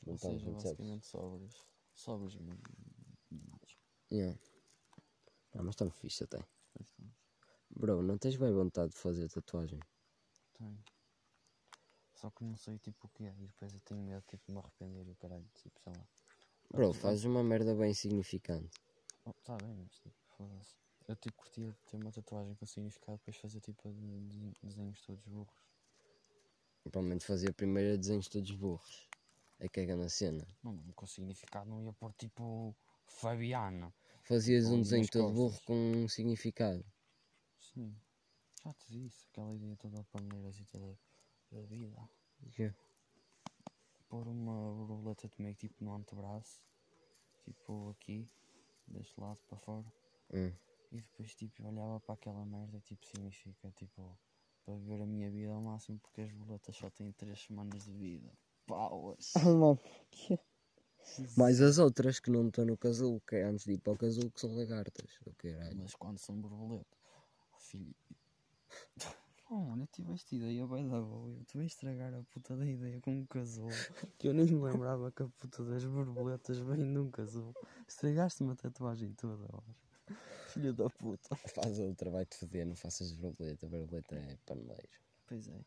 Não 0.06 0.14
Ou 0.14 0.18
seja, 0.18 0.52
basicamente 0.52 1.06
sobras. 1.06 1.54
Sobras 1.94 2.36
mesmo. 2.36 2.64
Yeah. 4.12 4.40
Ah, 5.54 5.64
mas 5.64 5.70
estamos 5.70 5.96
fixe 5.96 6.24
até. 6.24 6.44
Bro, 7.70 8.02
não 8.02 8.18
tens 8.18 8.36
bem 8.36 8.52
vontade 8.52 8.92
de 8.92 8.98
fazer 8.98 9.30
tatuagem? 9.30 9.80
Tenho. 10.54 10.84
Só 12.16 12.30
que 12.32 12.44
não 12.44 12.58
sei 12.58 12.78
tipo 12.80 13.08
o 13.08 13.10
que 13.10 13.24
é. 13.26 13.36
E 13.40 13.48
depois 13.48 13.74
eu 13.74 13.80
tenho 13.82 14.02
medo 14.02 14.24
tipo, 14.28 14.46
de 14.46 14.52
me 14.52 14.60
arrepender 14.60 15.08
e 15.08 15.12
o 15.12 15.16
caralho. 15.16 15.48
Tipo, 15.56 15.80
sei 15.80 15.94
lá. 15.94 16.08
Bro, 16.72 16.94
fazes 16.94 17.24
uma 17.26 17.44
merda 17.44 17.74
bem 17.76 17.94
significante. 17.94 18.78
Oh, 19.26 19.34
tá 19.44 19.56
bem, 19.58 19.74
mas 19.76 19.98
tipo, 20.00 20.16
foda-se. 20.38 20.76
Eu 21.08 21.16
tipo 21.16 21.38
curtia 21.38 21.76
ter 21.90 21.98
uma 21.98 22.12
tatuagem 22.12 22.56
com 22.56 22.66
significado 22.66 23.18
depois 23.18 23.38
fazer 23.38 23.60
tipo 23.62 23.92
de- 23.92 24.20
de- 24.28 24.54
desenhos 24.62 25.02
todos 25.02 25.26
burros. 25.26 25.56
Provavelmente 26.84 27.26
fazia 27.26 27.52
primeiro 27.54 27.98
desenhos 27.98 28.28
todos 28.28 28.52
burros. 28.52 29.09
É 29.60 29.68
que 29.68 29.82
é 29.82 29.86
grande 29.86 30.10
cena. 30.10 30.48
Não, 30.64 30.72
não, 30.72 30.92
com 30.94 31.06
significado 31.06 31.70
não 31.70 31.82
ia 31.82 31.92
pôr 31.94 32.14
tipo 32.14 32.74
Fabiana. 33.06 33.94
Fazias 34.24 34.68
um 34.68 34.82
desenho 34.82 35.08
todo 35.10 35.34
burro 35.34 35.60
com 35.66 35.74
um 35.74 36.08
significado. 36.08 36.86
Sim. 37.60 37.94
Já 38.64 38.74
te 38.74 38.92
disse, 38.92 39.28
aquela 39.28 39.54
ideia 39.54 39.76
toda 39.78 40.02
de 40.02 40.08
paneiras 40.10 40.58
e 40.60 40.66
toda 40.66 40.98
da 41.52 41.62
vida. 41.64 42.10
Yeah. 42.58 42.78
Pôr 44.08 44.28
uma 44.28 44.74
borboleta 44.74 45.28
de 45.28 45.42
meio 45.42 45.56
tipo 45.56 45.84
no 45.84 45.94
antebraço, 45.94 46.62
tipo 47.44 47.90
aqui, 47.90 48.30
deste 48.88 49.20
lado 49.20 49.40
para 49.48 49.58
fora. 49.58 49.94
Hum. 50.34 50.54
E 50.92 51.02
depois 51.02 51.36
tipo 51.36 51.68
olhava 51.68 52.00
para 52.00 52.16
aquela 52.16 52.46
merda 52.46 52.80
tipo 52.82 53.06
significa 53.06 53.72
tipo 53.72 54.18
para 54.64 54.76
viver 54.76 55.02
a 55.02 55.06
minha 55.06 55.30
vida 55.30 55.52
ao 55.52 55.62
máximo 55.62 56.00
porque 56.00 56.22
as 56.22 56.32
borboletas 56.32 56.76
só 56.76 56.90
têm 56.90 57.12
3 57.12 57.40
semanas 57.40 57.84
de 57.84 57.94
vida. 57.94 58.32
Pauas! 58.70 59.34
Mais 61.36 61.60
as 61.60 61.80
outras 61.80 62.20
que 62.20 62.30
não 62.30 62.48
estão 62.48 62.66
no 62.66 62.78
casulo, 62.78 63.20
que 63.22 63.36
é 63.36 63.44
antes 63.44 63.66
de 63.66 63.74
ir 63.74 63.80
para 63.80 63.94
o 63.94 63.98
casulo, 63.98 64.30
que 64.30 64.40
são 64.40 64.56
lagartas. 64.56 65.20
Caralho. 65.38 65.78
Mas 65.78 65.96
quando 65.96 66.20
são 66.20 66.40
borboleta, 66.40 66.98
filho. 67.58 67.96
Oh, 69.50 69.56
mano, 69.56 69.82
eu 69.82 69.88
tive 69.88 70.14
esta 70.14 70.36
ideia 70.36 70.68
bem 70.68 70.88
da 70.88 71.02
boa. 71.02 71.32
Eu 71.32 71.44
te 71.46 71.58
vou 71.58 71.66
estragar 71.66 72.14
a 72.14 72.22
puta 72.22 72.56
da 72.56 72.68
ideia 72.68 73.02
com 73.02 73.12
um 73.12 73.26
casulo. 73.26 73.72
Que 74.20 74.28
eu 74.28 74.34
nem 74.36 74.46
me 74.46 74.62
lembrava 74.62 75.12
que 75.12 75.24
a 75.24 75.28
puta 75.28 75.64
das 75.66 75.84
borboletas 75.84 76.60
vem 76.60 76.94
de 76.94 77.00
um 77.00 77.10
casulo. 77.10 77.56
Estragaste-me 77.88 78.52
a 78.52 78.56
tatuagem 78.56 79.12
toda, 79.14 79.48
ó. 79.52 79.64
Filho 80.50 80.72
da 80.76 80.88
puta. 80.92 81.36
Faz 81.36 81.80
outra, 81.80 82.12
vai-te 82.12 82.36
foder, 82.36 82.68
não 82.68 82.76
faças 82.76 83.12
borboleta. 83.14 83.68
Borboleta 83.68 84.16
é 84.16 84.38
paneleiro. 84.46 84.90
Pois 85.26 85.48
é. 85.48 85.60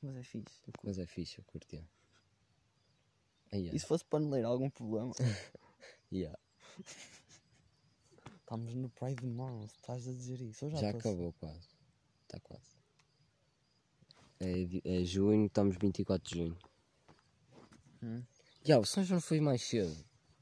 Mas 0.00 0.16
é 0.16 0.22
fixe. 0.22 0.62
Mas 0.82 0.98
é 0.98 1.06
fixe, 1.06 1.38
eu 1.38 1.44
curti. 1.44 1.84
Aí, 3.52 3.70
E 3.72 3.78
se 3.78 3.86
fosse 3.86 4.04
paneleiro, 4.04 4.48
algum 4.48 4.68
problema? 4.70 5.12
yeah. 6.12 6.38
Estamos 8.40 8.74
no 8.74 8.88
Pride 8.90 9.26
Month, 9.26 9.72
estás 9.72 10.06
a 10.06 10.12
dizer 10.12 10.40
isso? 10.40 10.68
Já, 10.70 10.78
Já 10.78 10.90
acabou 10.90 11.32
quase. 11.34 11.68
Está 12.22 12.38
quase. 12.40 12.76
É, 14.40 15.00
é 15.00 15.04
junho, 15.04 15.46
estamos 15.46 15.76
24 15.76 16.28
de 16.30 16.38
junho. 16.38 16.58
Hum? 18.02 18.22
Já, 18.64 18.78
o 18.78 18.84
São 18.84 19.02
João 19.02 19.20
foi 19.20 19.40
mais 19.40 19.62
cedo. 19.62 19.96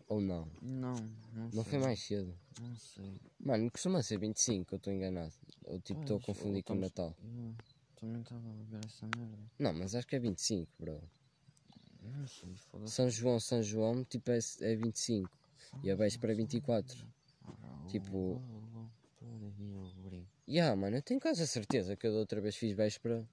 Ou 0.08 0.20
não? 0.20 0.50
Não, 0.60 0.94
não, 1.32 1.50
Não 1.52 1.64
foi 1.64 1.78
mais 1.78 2.02
cedo. 2.02 2.36
Não 2.60 2.76
sei. 2.76 3.20
Mano, 3.38 3.70
costuma 3.70 4.02
ser 4.02 4.18
25, 4.18 4.74
eu 4.74 4.76
estou 4.76 4.92
enganado. 4.92 5.32
Ou 5.64 5.80
tipo, 5.80 6.00
estou 6.00 6.18
a 6.18 6.20
confundir 6.20 6.62
com 6.62 6.74
o 6.74 6.76
Natal. 6.76 7.16
Yeah, 7.22 7.56
Também 7.96 8.20
estava 8.22 8.48
a 8.50 8.62
ver 8.64 8.84
essa 8.84 9.06
merda. 9.16 9.38
Não, 9.58 9.72
mas 9.72 9.94
acho 9.94 10.06
que 10.06 10.16
é 10.16 10.18
25, 10.18 10.70
bro. 10.78 11.02
São 12.86 13.08
João, 13.10 13.40
São 13.40 13.62
João, 13.62 14.04
tipo, 14.04 14.30
é, 14.30 14.38
é 14.60 14.74
25. 14.74 15.30
E 15.82 15.90
a 15.90 15.96
véspera 15.96 16.32
é 16.32 16.36
24. 16.36 17.06
Ora, 17.46 17.86
tipo-. 17.88 18.40
Ya, 20.46 20.76
mano, 20.76 20.96
eu 20.96 21.02
tenho 21.02 21.20
quase 21.20 21.42
a 21.42 21.46
certeza 21.46 21.96
que 21.96 22.06
eu 22.06 22.12
da 22.12 22.18
outra 22.18 22.40
vez 22.40 22.54
fiz 22.56 22.76
véspera 22.76 23.26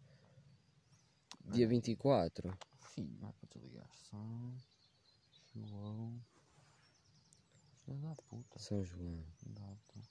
dia 1.52 1.68
24. 1.68 2.58
Filho, 2.80 3.18
não 3.20 3.30
é 3.30 3.32
para 3.34 3.48
te 3.50 3.60
ligar. 3.60 3.90
São 4.10 4.56
João. 5.54 6.22
Da 7.88 8.16
puta. 8.16 8.60
São 8.60 8.84
João. 8.84 9.24
Data. 9.46 10.02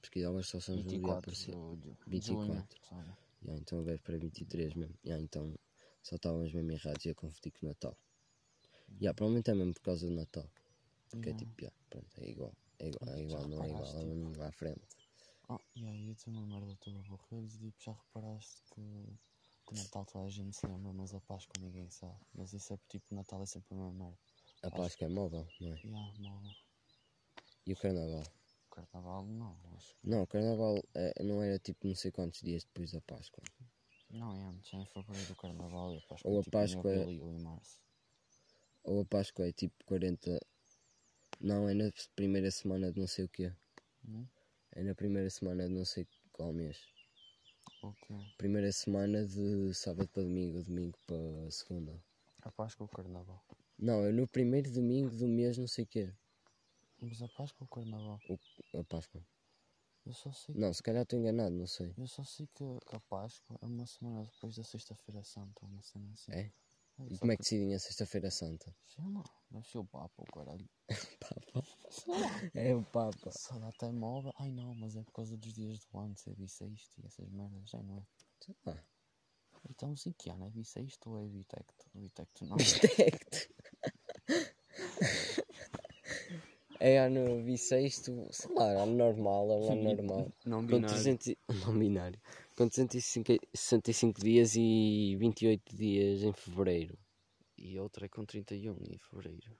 Pesquisavas 0.00 0.46
só 0.46 0.60
São 0.60 0.76
João 0.76 0.88
24 0.88 1.32
de 1.32 1.52
junho, 1.52 1.96
24. 2.06 2.80
sabe? 2.88 3.12
Ya, 3.44 3.56
então 3.56 3.80
a 3.80 3.82
véspera 3.82 4.16
é 4.16 4.20
23 4.20 4.74
mesmo. 4.74 4.94
Ya, 5.04 5.20
então 5.20 5.54
só 6.08 6.16
estávamos 6.16 6.52
mesmo 6.54 6.72
errados 6.72 7.04
e 7.04 7.10
a 7.10 7.14
confundir 7.14 7.52
com 7.52 7.66
o 7.66 7.68
Natal. 7.68 7.94
Ya, 9.00 9.12
provavelmente 9.12 9.50
é 9.50 9.54
mesmo 9.54 9.74
por 9.74 9.82
causa 9.82 10.06
do 10.06 10.12
Natal. 10.12 10.48
Porque 11.10 11.28
é 11.28 11.32
Yeah. 11.32 11.46
tipo, 11.46 11.64
ya, 11.64 11.72
pronto, 11.90 12.20
é 12.22 12.30
igual. 12.30 12.52
É 12.78 12.88
igual, 12.88 13.14
é 13.14 13.20
igual 13.20 13.48
não 13.48 13.62
é 13.62 13.70
igual, 13.70 13.98
é 13.98 14.04
mesmo 14.04 14.38
lá 14.38 14.48
à 14.48 14.52
frente. 14.52 14.80
Ah, 15.50 15.60
e 15.76 15.86
aí, 15.86 16.14
tem 16.14 16.32
uma 16.32 16.46
merda 16.46 16.74
toda 16.80 16.98
aborrida. 17.00 17.48
Tipo, 17.58 17.82
já 17.82 17.92
reparaste 17.92 18.62
que 18.72 18.80
o 18.80 19.74
Natal 19.74 20.06
toda 20.06 20.24
a 20.24 20.28
gente 20.28 20.56
se 20.56 20.66
lembra, 20.66 20.92
mas 20.92 21.12
a 21.14 21.20
Páscoa 21.20 21.60
ninguém 21.60 21.90
sabe. 21.90 22.16
Mas 22.34 22.52
isso 22.52 22.72
é 22.72 22.78
tipo, 22.88 23.06
o 23.10 23.14
Natal 23.14 23.42
é 23.42 23.46
sempre 23.46 23.74
a 23.74 23.76
mesma 23.76 23.92
merda. 23.92 24.18
A 24.62 24.70
Páscoa 24.70 25.06
é 25.06 25.08
móvel, 25.08 25.46
não 25.60 25.72
é? 25.72 25.80
E 25.84 25.94
há 25.94 26.12
mal. 26.20 26.42
E 27.66 27.72
o 27.72 27.76
Carnaval? 27.76 28.24
Carnaval 28.70 29.26
não, 29.26 29.58
acho 29.76 29.94
que 29.94 30.08
Não, 30.08 30.22
o 30.22 30.26
Carnaval 30.26 30.82
é, 30.94 31.22
não 31.22 31.42
era 31.42 31.58
tipo 31.58 31.86
não 31.86 31.94
sei 31.94 32.10
quantos 32.10 32.40
dias 32.40 32.64
depois 32.64 32.92
da 32.92 33.00
Páscoa. 33.00 33.42
Não 34.10 34.34
é 34.34 34.42
antes, 34.44 34.72
é 34.74 34.76
em 34.78 34.86
fevereiro 34.86 35.28
do 35.28 35.36
Carnaval 35.36 35.92
e 35.92 35.98
a 35.98 36.00
Páscoa 36.02 36.30
Ou 36.30 36.36
é 36.36 36.40
a 36.40 36.42
tipo 36.42 36.56
em 36.56 36.60
Páscoa 36.60 36.92
é- 36.92 37.02
abril 37.02 37.24
ou 37.24 37.32
em 37.32 37.40
março. 37.40 37.78
Ou 38.84 39.00
a 39.02 39.04
Páscoa 39.04 39.46
é 39.48 39.52
tipo 39.52 39.84
40. 39.84 40.40
Não, 41.40 41.68
é 41.68 41.74
na 41.74 41.90
primeira 42.16 42.50
semana 42.50 42.90
de 42.92 42.98
não 42.98 43.06
sei 43.06 43.24
o 43.24 43.28
quê. 43.28 43.52
Hum? 44.06 44.26
É 44.72 44.82
na 44.82 44.94
primeira 44.94 45.28
semana 45.30 45.68
de 45.68 45.74
não 45.74 45.84
sei 45.84 46.06
qual 46.32 46.52
mês. 46.52 46.78
Ok. 47.82 48.16
Primeira 48.38 48.72
semana 48.72 49.24
de 49.26 49.72
sábado 49.74 50.08
para 50.08 50.22
domingo, 50.22 50.62
domingo 50.62 50.98
para 51.06 51.50
segunda. 51.50 52.02
A 52.42 52.50
Páscoa 52.50 52.84
ou 52.84 52.88
o 52.92 52.96
Carnaval? 52.96 53.44
Não, 53.78 54.04
é 54.04 54.10
no 54.10 54.26
primeiro 54.26 54.70
domingo 54.72 55.14
do 55.16 55.28
mês 55.28 55.56
não 55.58 55.68
sei 55.68 55.84
o 55.84 55.86
quê. 55.86 56.12
Mas 57.00 57.22
a 57.22 57.28
Páscoa 57.28 57.60
ou 57.60 57.66
o 57.66 57.68
Carnaval? 57.68 58.20
A 58.74 58.84
Páscoa. 58.84 59.22
Eu 60.08 60.14
só 60.14 60.32
sei, 60.32 60.54
Não, 60.54 60.72
se 60.72 60.82
calhar 60.82 61.02
estou 61.02 61.18
enganado, 61.18 61.54
não 61.54 61.66
sei. 61.66 61.92
eu 61.98 62.06
só 62.06 62.24
sei 62.24 62.46
que 62.46 62.64
que 62.86 62.96
a 62.96 63.00
Páscoa 63.00 63.58
é 63.60 63.66
uma 63.66 63.84
semana 63.86 64.24
depois 64.24 64.56
da 64.56 64.64
Sexta-feira 64.64 65.22
Santa, 65.22 65.66
uma 65.66 65.82
cena 65.82 66.10
assim. 66.14 66.32
É? 66.32 66.40
É, 66.98 67.06
E 67.10 67.18
como 67.18 67.30
é 67.30 67.36
que 67.36 67.42
decidem 67.42 67.74
a 67.74 67.78
Sexta-feira 67.78 68.30
Santa? 68.30 68.74
Sei 68.86 69.04
lá, 69.04 69.22
deve 69.50 69.68
ser 69.68 69.76
o 69.76 69.84
Papa 69.84 70.14
ou 70.16 70.24
caralho. 70.32 70.66
Papa. 71.20 71.62
É 72.54 72.74
o 72.74 72.82
Papa. 72.84 73.30
Só 73.32 73.58
dá 73.58 73.68
até 73.68 73.92
móvel. 73.92 74.32
Ai 74.38 74.50
não, 74.50 74.74
mas 74.76 74.96
é 74.96 75.02
por 75.02 75.12
causa 75.12 75.36
dos 75.36 75.52
dias 75.52 75.78
do 75.84 75.98
ano, 75.98 76.16
ser 76.16 76.34
bissexto 76.36 76.98
e 77.02 77.06
essas 77.06 77.28
merdas, 77.30 77.68
já 77.68 77.82
não 77.82 77.98
é? 77.98 78.06
Sei 78.42 78.56
lá. 78.64 78.82
Então 79.68 79.94
sim 79.94 80.12
que 80.16 80.30
ano, 80.30 80.46
é 80.46 80.50
bissexto 80.50 81.10
ou 81.10 81.18
é 81.20 81.28
bitecto? 81.28 81.84
Bitecto 81.92 82.46
não. 82.46 82.56
Bisecto. 82.56 83.52
É 86.80 86.98
ano 86.98 87.42
bissexto, 87.42 88.26
sei 88.30 88.54
lá, 88.54 88.82
ano 88.82 88.94
normal, 88.94 89.50
é 89.50 89.56
um 89.56 89.72
ano 89.72 89.82
normal. 89.94 90.32
Não 90.44 90.60
Com 90.60 90.66
binário. 90.66 90.94
300, 90.94 91.26
e- 91.26 91.38
não 91.66 91.76
binário. 91.78 92.20
Com 92.56 92.68
365 92.68 94.20
dias 94.20 94.54
e 94.56 95.16
28 95.18 95.74
dias 95.76 96.22
em 96.22 96.32
fevereiro. 96.32 96.96
E 97.56 97.78
outra 97.80 98.06
é 98.06 98.08
com 98.08 98.24
31 98.24 98.76
em 98.88 98.98
fevereiro. 98.98 99.50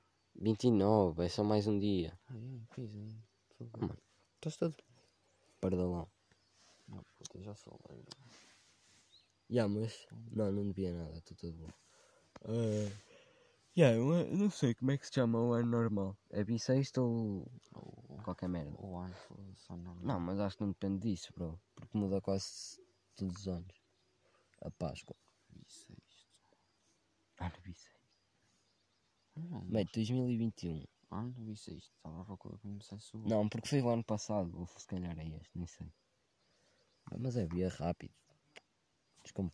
29, 0.41 1.25
é 1.25 1.29
só 1.29 1.43
mais 1.43 1.66
um 1.66 1.77
dia. 1.79 2.16
Ai, 2.29 2.61
fiz 2.73 2.95
aí. 2.95 3.16
Tudo 3.57 3.71
bem. 3.73 3.89
Mano, 3.89 3.99
Estás 4.37 4.57
todo. 4.57 4.77
Pardalão. 5.61 6.09
Não, 6.89 7.05
puta, 7.19 7.43
já 7.43 7.55
sou. 7.57 7.77
Já, 9.51 9.66
mas. 9.66 10.07
Não, 10.31 10.53
não 10.53 10.69
devia 10.69 10.93
nada, 10.95 11.19
estou 11.19 11.37
todo 11.37 11.53
bom. 11.55 11.69
Uh, 12.45 12.93
yeah, 13.79 13.97
eu 13.97 14.12
eu 14.12 14.37
não 14.37 14.51
sei 14.51 14.74
como 14.74 14.91
é 14.91 14.99
que 14.99 15.07
se 15.07 15.14
chama 15.14 15.39
o 15.41 15.53
ano 15.53 15.70
normal. 15.70 16.16
É 16.31 16.43
bissexto 16.45 17.01
ou 17.03 17.51
Ou 17.72 18.18
qualquer 18.24 18.49
merda? 18.49 18.72
o 18.79 18.97
ano, 18.97 19.14
ano 19.70 19.83
normal. 19.83 20.05
Não, 20.05 20.20
mas 20.20 20.41
acho 20.41 20.57
que 20.57 20.62
não 20.62 20.72
depende 20.72 21.01
disso, 21.01 21.33
bro. 21.35 21.61
Porque 21.74 21.97
muda 21.97 22.20
quase 22.20 22.81
todos 23.16 23.37
os 23.41 23.49
anos. 23.49 23.74
A 24.62 24.70
Páscoa. 24.70 25.16
Bissexto. 25.51 26.29
Ano 27.39 27.55
bissexto. 27.62 27.99
Não, 29.37 29.64
Mate, 29.66 29.93
2021. 29.95 30.85
ano 31.11 31.33
bissexto. 31.39 31.93
Estava 31.97 32.22
a 32.22 32.24
procurar 32.24 32.59
como 32.59 32.83
se 32.83 33.16
o. 33.16 33.20
Não, 33.29 33.49
porque 33.49 33.68
foi 33.68 33.81
o 33.81 33.89
ano 33.89 34.05
passado, 34.05 34.59
ou 34.59 34.66
se 34.66 34.87
calhar 34.87 35.16
é 35.18 35.29
este, 35.29 35.57
nem 35.57 35.66
sei. 35.66 35.93
Mas 37.18 37.37
é 37.37 37.47
via 37.47 37.68
rápido. 37.68 38.12
Diz 39.22 39.33
como 39.33 39.51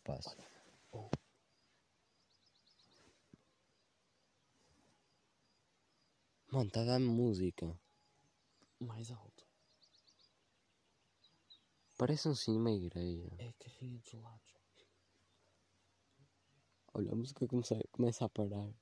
Mano, 6.55 6.67
está 6.67 6.83
a 6.83 6.85
dar 6.85 6.99
música. 7.01 7.77
Mais 8.79 9.11
alto. 9.11 9.45
Parece 11.97 12.29
um 12.29 12.33
cinema 12.33 12.71
igreja. 12.71 13.27
É 13.39 13.49
a 13.49 13.53
carrinha 13.53 13.99
dos 13.99 14.13
lados. 14.13 14.55
Olha, 16.93 17.11
a 17.11 17.15
música 17.15 17.45
começa, 17.45 17.77
começa 17.91 18.23
a 18.23 18.29
parar. 18.29 18.73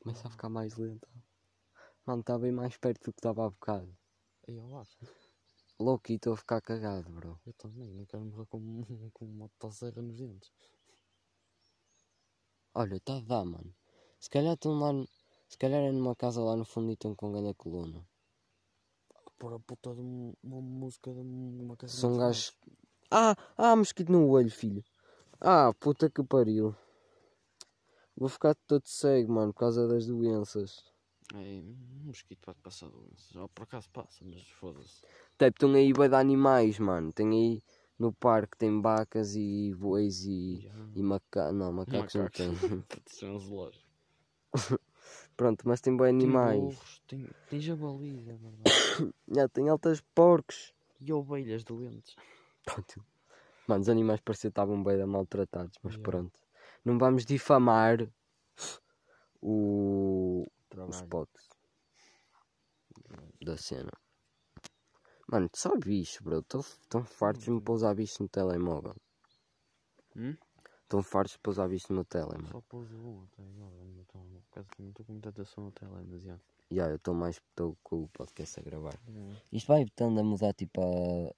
Começa 0.00 0.26
a 0.26 0.30
ficar 0.30 0.48
mais 0.48 0.74
lenta. 0.78 1.06
Mano, 2.06 2.22
está 2.22 2.38
bem 2.38 2.50
mais 2.50 2.78
perto 2.78 3.04
do 3.04 3.12
que 3.12 3.18
estava 3.18 3.44
há 3.44 3.50
bocado. 3.50 3.94
Aí 4.48 4.58
ao 4.58 4.70
lado. 4.70 4.88
Louco, 5.78 6.10
e 6.10 6.14
estou 6.14 6.32
a 6.32 6.38
ficar 6.38 6.62
cagado, 6.62 7.12
bro. 7.12 7.38
Eu 7.44 7.52
também, 7.52 7.92
não 7.92 8.06
quero 8.06 8.24
morrer 8.24 8.46
com, 8.46 9.10
com 9.12 9.24
uma 9.26 9.50
motosserra 9.50 10.00
nos 10.00 10.16
dentes. 10.16 10.50
Olha, 12.72 12.96
está 12.96 13.18
a 13.18 13.20
dar, 13.20 13.44
mano. 13.44 13.76
Se 14.18 14.30
calhar 14.30 14.54
estão 14.54 14.72
lá. 14.78 15.06
Se 15.48 15.56
calhar 15.56 15.80
é 15.80 15.92
numa 15.92 16.14
casa 16.14 16.40
lá 16.42 16.56
no 16.56 16.64
fundo 16.64 16.90
e 16.90 16.94
estão 16.94 17.14
com 17.14 17.32
grande 17.32 17.54
coluna. 17.54 18.04
Pôr 19.38 19.54
a 19.54 19.58
puta 19.58 19.94
de 19.94 20.00
um- 20.00 20.34
uma 20.42 20.60
música 20.60 21.12
de 21.12 21.20
uma 21.20 21.76
carrinha 21.76 21.98
São 21.98 22.16
gajos. 22.16 22.52
Ah, 23.10 23.36
ah, 23.56 23.76
mosquito 23.76 24.10
no 24.10 24.28
olho, 24.28 24.50
filho. 24.50 24.84
Ah, 25.40 25.72
puta 25.78 26.10
que 26.10 26.22
pariu. 26.24 26.74
Vou 28.16 28.28
ficar 28.28 28.54
todo 28.66 28.86
cego, 28.86 29.32
mano, 29.34 29.52
por 29.52 29.60
causa 29.60 29.86
das 29.86 30.06
doenças. 30.06 30.82
É, 31.34 31.36
um 31.38 32.06
mosquito 32.06 32.40
pode 32.40 32.58
passar 32.60 32.88
doenças. 32.88 33.28
Já 33.30 33.46
por 33.48 33.64
acaso 33.64 33.90
passa, 33.90 34.24
mas 34.24 34.48
foda-se. 34.48 35.02
Tipo, 35.38 35.44
estão 35.46 35.74
aí 35.74 35.92
bué 35.92 36.08
de 36.08 36.14
animais, 36.14 36.78
mano. 36.78 37.12
Tem 37.12 37.28
aí 37.30 37.62
no 37.98 38.12
parque, 38.12 38.56
tem 38.56 38.80
vacas 38.80 39.34
e 39.36 39.74
bois 39.74 40.24
e, 40.24 40.60
Já. 40.62 40.70
e 40.94 41.02
macacos. 41.02 41.54
Não, 41.54 41.72
macacos 41.72 42.14
não 42.14 42.28
tem. 42.28 42.48
São 43.06 43.34
um 43.34 43.38
zoológico. 43.38 43.84
Pronto, 45.36 45.68
mas 45.68 45.80
tem 45.80 45.96
Tem 45.96 46.08
animais. 46.08 46.60
burros, 46.60 47.02
tem, 47.06 47.28
tem 47.48 47.60
jabalis, 47.60 48.26
é 48.26 48.32
verdade. 48.34 48.64
Tem 49.52 49.68
altas 49.68 50.00
porcos. 50.14 50.74
e 51.00 51.12
ovelhas 51.12 51.62
doentes. 51.62 52.16
Pronto. 52.64 53.04
Mano, 53.68 53.82
os 53.82 53.88
animais 53.88 54.20
pareciam 54.20 54.50
que 54.50 54.52
estavam 54.52 54.82
bem 54.82 55.04
maltratados, 55.04 55.78
mas 55.82 55.94
Yeah. 55.94 56.02
pronto. 56.10 56.40
Não 56.84 56.98
vamos 56.98 57.24
difamar 57.26 58.08
o, 59.42 60.46
o 60.74 60.90
spot 60.90 61.28
da 63.42 63.56
cena. 63.56 63.90
Mano, 65.28 65.50
só 65.54 65.76
bicho, 65.76 66.22
bro. 66.22 66.38
Estão 66.38 67.04
fartos 67.04 67.44
de 67.44 67.50
me 67.50 67.60
pousar 67.60 67.94
bicho 67.94 68.22
no 68.22 68.28
telemóvel. 68.28 68.94
Hum? 70.16 70.36
Estão 70.86 71.02
fartos 71.02 71.32
de 71.32 71.40
pousar 71.40 71.68
bicho 71.68 71.92
no 71.92 72.04
telemóvel. 72.04 72.46
Só 72.46 72.60
pôs 72.60 72.88
o 72.92 72.94
um 72.94 73.24
até 73.24 73.42
agora. 73.42 73.74
Não 73.84 74.02
estou 74.02 74.22
por 74.22 74.50
causa 74.54 74.68
que 74.70 74.82
não 74.82 74.90
estou 74.90 75.04
com 75.04 75.12
muita 75.14 75.28
atenção 75.30 75.64
no 75.64 75.72
tele, 75.72 75.90
mas 76.08 76.22
já. 76.22 76.38
Já, 76.70 76.88
eu 76.88 76.94
estou 76.94 77.12
mais 77.12 77.36
estou 77.36 77.76
com 77.82 78.04
o 78.04 78.08
podcast 78.08 78.60
a 78.60 78.62
gravar. 78.62 78.96
Yeah. 79.08 79.40
Isto 79.50 79.66
vai 79.66 79.84
tendo 79.96 80.20
a 80.20 80.22
mudar 80.22 80.52
tipo 80.54 80.80
a... 80.80 81.34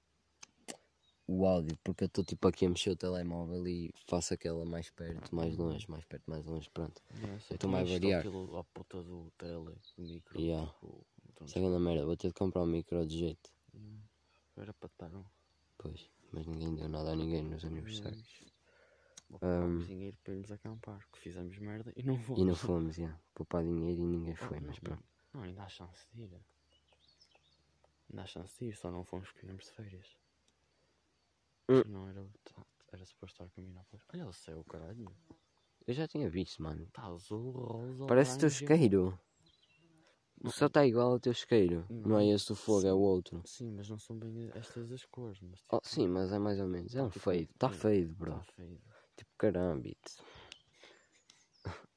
o 1.26 1.46
áudio, 1.46 1.78
porque 1.82 2.04
eu 2.04 2.08
estou 2.08 2.24
tipo 2.24 2.46
aqui 2.46 2.66
a 2.66 2.68
mexer 2.68 2.90
o 2.90 2.96
telemóvel 2.96 3.66
e 3.66 3.90
faço 4.06 4.34
aquela 4.34 4.66
mais 4.66 4.90
perto, 4.90 5.34
mais 5.34 5.56
longe, 5.56 5.90
mais 5.90 6.04
perto, 6.04 6.30
mais 6.30 6.44
longe, 6.44 6.68
pronto. 6.68 7.02
Yeah, 7.14 7.40
sei, 7.40 7.54
Eu 7.54 7.58
tu 7.58 7.68
mais 7.68 7.88
mexes 7.88 8.02
variar. 8.02 8.26
à 8.58 8.64
puta 8.64 9.02
do 9.02 9.32
tele, 9.38 9.74
do 9.96 10.02
micro. 10.02 10.38
Yeah. 10.38 10.70
tipo, 10.72 11.06
então, 11.30 11.46
Isso 11.46 11.58
é 11.58 11.78
merda, 11.78 12.04
vou 12.04 12.18
ter 12.18 12.28
de 12.28 12.34
comprar 12.34 12.62
um 12.62 12.66
micro 12.66 13.06
de 13.06 13.18
jeito. 13.18 13.50
yeah. 13.74 14.02
Era 14.58 14.74
para 14.74 14.88
estar 14.88 15.14
um. 15.14 15.24
Pois, 15.78 16.10
mas 16.32 16.46
ninguém 16.46 16.74
deu 16.74 16.88
nada 16.90 17.12
a 17.12 17.16
ninguém 17.16 17.42
nos 17.44 17.64
aniversários. 17.64 18.57
Poupámos 19.28 19.86
dinheiro 19.86 20.16
para 20.24 20.32
irmos 20.34 20.50
acampar, 20.50 21.06
que 21.12 21.18
fizemos 21.18 21.58
merda 21.58 21.92
e 21.96 22.02
não 22.02 22.18
fomos. 22.18 22.40
E 22.40 22.44
não 22.44 22.54
fomos, 22.54 22.96
já. 22.96 23.20
Poupar 23.34 23.62
dinheiro 23.62 24.00
e 24.00 24.06
ninguém 24.06 24.34
foi, 24.34 24.58
mas 24.60 24.78
pronto. 24.78 25.04
Não, 25.34 25.42
ainda 25.42 25.62
há 25.62 25.68
chance 25.68 26.06
de 26.14 26.22
ir. 26.22 26.40
Ainda 28.10 28.22
há 28.22 28.26
chance 28.26 28.58
de 28.58 28.66
ir, 28.70 28.76
só 28.76 28.90
não 28.90 29.04
fomos 29.04 29.30
porque 29.30 29.46
viemos 29.46 29.64
de 29.66 29.72
férias. 29.72 30.16
Hum. 31.68 31.82
Não 31.86 32.08
era, 32.08 32.24
tá- 32.44 32.66
era 32.92 33.04
suposto 33.04 33.34
estar 33.34 33.44
a 33.44 33.48
caminhar 33.50 33.84
para. 33.84 34.00
Olha 34.14 34.26
o 34.28 34.32
céu, 34.32 34.64
caralho. 34.64 35.14
Eu 35.86 35.94
já 35.94 36.08
tinha 36.08 36.28
visto, 36.30 36.62
mano. 36.62 36.84
Está 36.84 37.02
azul, 37.06 37.50
rosa, 37.50 38.06
Parece 38.06 38.38
teu 38.38 38.48
laranja. 38.48 38.64
isqueiro. 38.64 39.20
O 40.44 40.50
céu 40.52 40.68
está 40.68 40.86
igual 40.86 41.12
ao 41.12 41.20
teu 41.20 41.32
isqueiro. 41.32 41.84
Não 41.90 42.18
é 42.18 42.24
Não, 42.24 42.34
esse 42.34 42.48
do 42.48 42.54
fogo, 42.54 42.86
é 42.86 42.92
o 42.92 42.98
outro. 42.98 43.42
Sim, 43.44 43.72
mas 43.72 43.88
não 43.88 43.98
são 43.98 44.16
bem 44.16 44.50
estas 44.54 44.90
as 44.92 45.04
cores. 45.04 45.40
Mas, 45.40 45.60
Oh, 45.70 45.78
tipo, 45.80 45.88
sim, 45.94 46.06
mas 46.06 46.32
é 46.32 46.38
mais 46.38 46.60
ou 46.60 46.68
menos. 46.68 46.94
É 46.94 47.02
um 47.02 47.08
tipo, 47.08 47.20
fade. 47.20 47.42
Está 47.52 47.66
é, 47.66 47.72
fade, 47.72 48.06
bro. 48.06 48.32
Tá 48.32 48.42
feio. 48.42 48.80
Tipo 49.18 49.30
carambito. 49.36 50.12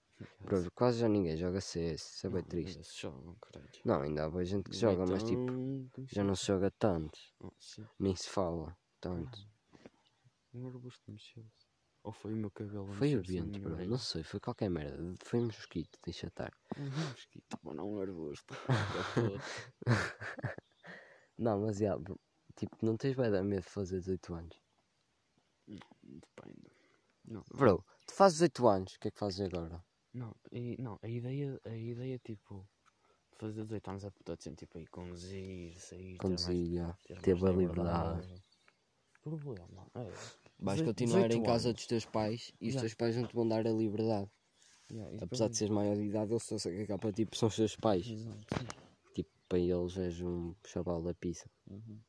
Bro, 0.41 0.71
quase 0.71 0.99
já 0.99 1.07
ninguém 1.07 1.37
joga 1.37 1.61
CS. 1.61 2.15
Isso 2.15 2.27
é 2.27 2.29
bem 2.31 2.43
triste. 2.43 2.83
se 2.83 3.01
jogam, 3.01 3.35
caralho. 3.35 3.69
Não, 3.85 4.01
ainda 4.01 4.25
há 4.25 4.29
boa 4.29 4.43
gente 4.43 4.71
que 4.71 4.75
joga, 4.75 5.05
mas 5.05 5.21
tipo, 5.21 5.45
já 6.11 6.23
não 6.23 6.35
se 6.35 6.47
joga 6.47 6.71
tanto. 6.71 7.19
Nem 7.99 8.15
se 8.15 8.27
fala 8.27 8.75
tanto. 8.99 9.37
Um 10.51 10.67
arbusto 10.67 11.11
mexeu-se. 11.11 11.69
Ou 12.03 12.11
foi 12.11 12.33
o 12.33 12.37
meu 12.37 12.49
cabelo 12.49 12.91
Foi 12.93 13.15
o 13.15 13.21
vento, 13.21 13.59
bro. 13.59 13.87
Não 13.87 13.99
sei, 13.99 14.23
foi 14.23 14.39
qualquer 14.39 14.71
merda. 14.71 15.15
Foi 15.23 15.39
um 15.39 15.45
mosquito, 15.45 15.99
deixa 16.03 16.27
estar. 16.27 16.51
Um 16.75 16.89
mosquito, 16.89 17.57
mas 17.61 17.75
não 17.75 17.93
um 17.93 18.01
arbusto. 18.01 18.55
Não, 21.37 21.61
mas 21.61 21.79
bro, 21.79 22.19
tipo, 22.55 22.77
não 22.85 22.95
tens 22.95 23.15
vai 23.15 23.31
dar 23.31 23.43
medo 23.43 23.63
de 23.63 23.69
fazer 23.69 23.99
18 23.99 24.33
anos. 24.35 24.61
Depende. 25.67 26.70
Não, 27.25 27.43
Bro, 27.53 27.85
tu 28.07 28.13
fazes 28.13 28.39
18 28.39 28.67
anos, 28.67 28.93
o 28.95 28.99
que 28.99 29.07
é 29.07 29.11
que 29.11 29.19
fazes 29.19 29.39
agora? 29.41 29.83
não, 30.13 30.35
e, 30.51 30.75
não 30.81 30.99
a 31.01 31.07
ideia, 31.07 31.59
a 31.65 31.75
ideia 31.75 32.19
tipo, 32.19 32.67
de 33.31 33.37
fazer 33.37 33.63
18 33.63 33.89
anos 33.89 34.03
é 34.03 34.09
puta 34.09 34.33
assim, 34.33 34.53
tipo, 34.55 34.77
aí 34.77 34.85
conduzir, 34.87 35.79
sair, 35.79 36.17
ter 36.17 36.27
mais- 36.27 36.45
Conduzir, 36.45 36.95
ter 37.21 37.35
mais 37.35 37.43
a 37.43 37.51
liberdade. 37.57 38.43
Problema, 39.21 39.87
é. 39.95 40.11
Vais 40.59 40.81
continuar 40.81 41.21
em 41.25 41.27
18 41.29 41.45
casa 41.45 41.69
anos. 41.69 41.75
dos 41.79 41.87
teus 41.87 42.05
pais 42.05 42.51
e 42.59 42.67
os 42.69 42.73
Já. 42.73 42.79
teus 42.81 42.93
pais 42.95 43.15
não 43.15 43.27
te 43.27 43.33
vão 43.35 43.47
dar 43.47 43.65
a 43.65 43.71
liberdade. 43.71 44.29
Yeah, 44.91 45.23
Apesar 45.23 45.47
de 45.47 45.55
seres 45.55 45.73
maior 45.73 45.95
de 45.95 46.01
idade, 46.03 46.31
eles 46.33 46.43
só 46.43 46.57
se 46.57 46.69
cagar 46.79 46.99
para 46.99 47.13
tipo, 47.13 47.35
são 47.37 47.47
os 47.47 47.55
teus 47.55 47.75
pais. 47.77 48.05
Exato. 48.07 48.45
Tipo, 49.13 49.29
para 49.47 49.59
eles 49.59 49.97
és 49.97 50.19
um 50.21 50.53
chaval 50.67 51.01
da 51.01 51.13
pizza. 51.13 51.49
Uhum. 51.69 52.01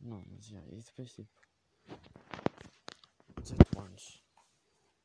Não, 0.00 0.22
mas 0.30 0.44
já, 0.46 0.60
e 0.66 0.80
depois 0.80 1.12
tipo 1.14 1.30
18 3.42 3.78
anos. 3.80 4.24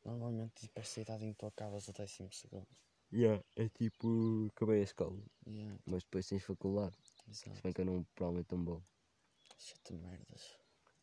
Normalmente 0.06 0.62
tipo 0.68 0.80
essa 0.80 1.02
idade 1.02 1.26
em 1.26 1.34
que 1.34 1.40
tu 1.40 1.48
acabas 1.48 1.88
o 1.90 1.94
décimo 1.94 2.32
segundo. 2.34 2.76
Yeah, 3.12 3.42
é 3.56 3.70
tipo, 3.70 4.48
acabei 4.52 4.80
a 4.82 4.84
escola, 4.84 5.24
Yeah, 5.48 5.78
mas 5.86 6.04
depois 6.04 6.28
tens 6.28 6.44
faculdade. 6.46 6.98
Se 7.54 7.60
exato. 7.60 7.62
bem 7.64 7.74
que 7.74 7.82
eu 7.82 7.86
não, 7.86 8.06
provavelmente 8.16 8.52
não 8.56 8.66
vou. 8.66 8.88
Sete 9.58 9.94
merdas. 9.94 10.58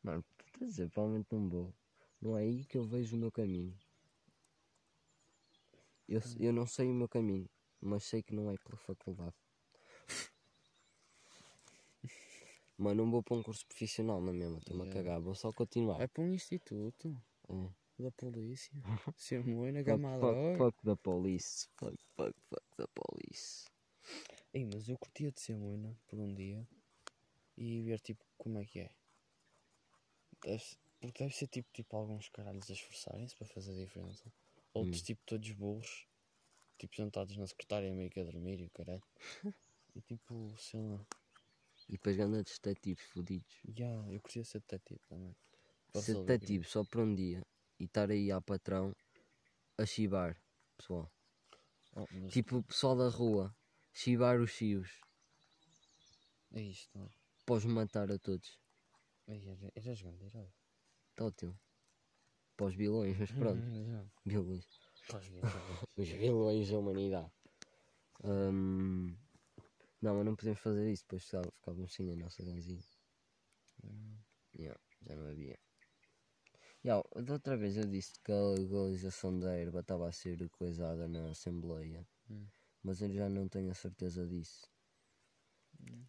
Mano, 0.05 0.25
estás 0.47 0.63
a 0.63 0.67
dizer, 0.67 0.91
provavelmente 0.91 1.29
não 1.33 1.49
vou. 1.49 1.75
Não 2.21 2.39
é 2.39 2.43
aí 2.43 2.65
que 2.65 2.79
eu 2.79 2.85
vejo 2.85 3.17
o 3.17 3.19
meu 3.19 3.33
caminho. 3.33 3.77
Eu, 6.09 6.21
eu 6.41 6.53
não 6.53 6.67
sei 6.67 6.91
o 6.91 6.95
meu 6.95 7.09
caminho, 7.09 7.47
mas 7.81 8.05
sei 8.05 8.23
que 8.23 8.35
não 8.35 8.51
é 8.51 8.57
pela 8.59 8.77
faculdade. 8.79 9.37
Mas 12.77 12.97
não 12.97 13.11
vou 13.11 13.23
para 13.23 13.37
um 13.37 13.43
curso 13.43 13.65
profissional, 13.67 14.21
não 14.21 14.31
é 14.31 14.37
mesmo? 14.37 14.59
Estou-me 14.59 14.89
a 14.89 14.93
cagar, 14.93 15.21
vou 15.21 15.35
só 15.35 15.53
continuar. 15.53 16.01
É 16.01 16.07
para 16.09 16.23
um 16.25 16.33
instituto 16.33 17.17
É. 17.49 18.03
da 18.03 18.11
polícia. 18.13 18.73
Ser 19.17 19.45
moina 19.45 19.83
gamada. 19.83 20.21
fuck, 20.21 20.59
fuck 20.59 20.79
the 20.85 20.97
police. 20.97 21.69
Fuck, 21.77 21.97
fuck, 22.17 22.35
fuck 22.49 22.65
the 22.77 22.87
police. 22.95 23.67
Ei, 24.53 24.65
mas 24.65 24.89
eu 24.89 24.99
curtia 24.99 25.31
de 25.33 25.41
ser 25.41 25.57
moina 25.57 25.97
por 26.09 26.19
um 26.19 26.35
dia 26.35 26.67
e 27.57 27.81
ver 27.83 28.01
tipo 28.01 28.25
como 28.37 28.59
é 28.59 28.65
que 28.65 28.81
é. 28.81 28.91
Deve, 30.43 30.65
porque 31.01 31.23
deve 31.25 31.35
ser 31.35 31.47
tipo, 31.49 31.73
tipo 31.73 31.97
alguns 31.97 32.29
caralhos 32.29 32.69
a 32.69 32.73
esforçarem-se 32.73 33.35
para 33.37 33.47
fazer 33.47 33.73
a 33.73 33.85
diferença. 33.85 34.25
Outros 34.75 35.01
Hum. 35.01 35.05
tipo 35.05 35.23
todos 35.25 35.51
burros, 35.53 36.07
tipo 36.79 36.95
sentados 36.97 37.37
na 37.37 37.47
secretária 37.47 37.93
meio 37.95 38.11
que 38.11 38.21
a 38.21 38.25
dormir 38.25 38.61
e 38.61 38.67
o 38.67 38.71
caralho. 38.71 39.03
e 39.95 40.01
tipo, 40.03 40.55
sei 40.59 40.81
lá. 40.83 41.07
E 41.89 41.93
depois 41.93 42.17
ganda 42.17 42.43
de 42.43 42.51
detetives 42.51 43.05
fodidos. 43.07 43.61
Já, 43.77 43.87
eu 44.11 44.21
curtia 44.21 44.45
ser 44.45 44.61
detetive 44.61 45.01
também. 45.09 45.37
Para 45.93 46.03
Ser 46.03 46.25
detetive 46.25 46.65
só 46.65 46.83
por 46.85 47.01
um 47.03 47.15
dia 47.15 47.43
e 47.79 47.85
estar 47.85 48.11
aí 48.11 48.31
ao 48.31 48.43
patrão 48.43 48.95
a 49.79 49.85
chivar, 49.87 50.37
pessoal. 50.77 51.11
Oh, 51.95 52.07
mas 52.13 52.33
Tipo 52.33 52.59
o 52.59 52.63
pessoal 52.63 52.97
da 52.97 53.09
rua, 53.09 53.55
chivar 53.93 54.41
os 54.41 54.51
chios. 54.51 55.01
é 56.53 56.61
isto, 56.63 56.99
não 56.99 57.07
é? 57.07 57.11
Podes 57.47 57.67
matar 57.67 58.11
a 58.11 58.19
todos. 58.19 58.59
Ei, 59.29 59.47
era, 59.49 59.73
eras 59.75 60.01
grande, 60.01 60.25
era. 60.25 60.53
Tá 61.15 61.25
ótimo. 61.27 61.59
Para 62.57 62.67
os 62.67 62.75
vilões, 62.75 63.17
mas 63.19 63.31
pronto. 63.33 63.63
Vilões. 64.25 64.67
Faz 65.03 65.29
bem, 65.29 65.41
Os 65.97 66.09
vilões 66.09 66.71
da 66.71 66.79
humanidade. 66.79 67.33
Hum, 68.25 69.15
Não, 70.05 70.17
mas 70.17 70.27
não 70.27 70.37
podemos 70.37 70.61
fazer 70.61 70.93
isso, 70.93 71.03
depois 71.05 71.25
ficava- 71.25 71.51
ficávamos 71.51 71.95
sem 71.95 72.13
a 72.13 72.17
nossa 72.17 72.45
ganzinha. 72.45 72.85
Yeah, 74.55 74.79
já 75.01 75.17
não 75.17 75.31
havia. 75.31 75.59
Yeah, 76.85 77.03
da 77.23 77.33
outra 77.33 77.57
vez 77.57 77.79
eu 77.79 77.87
disse 77.87 78.13
que 78.23 78.31
a 78.31 78.39
legalização 78.51 79.41
da 79.41 79.55
erva 79.57 79.81
estava 79.81 80.07
a 80.07 80.13
ser 80.13 80.47
coisada 80.51 81.09
na 81.09 81.31
Assembleia, 81.31 82.07
Hum. 82.29 82.47
mas 82.83 83.01
eu 83.01 83.11
já 83.15 83.31
não 83.31 83.49
tenho 83.49 83.71
a 83.71 83.75
certeza 83.75 84.27
disso. 84.27 84.71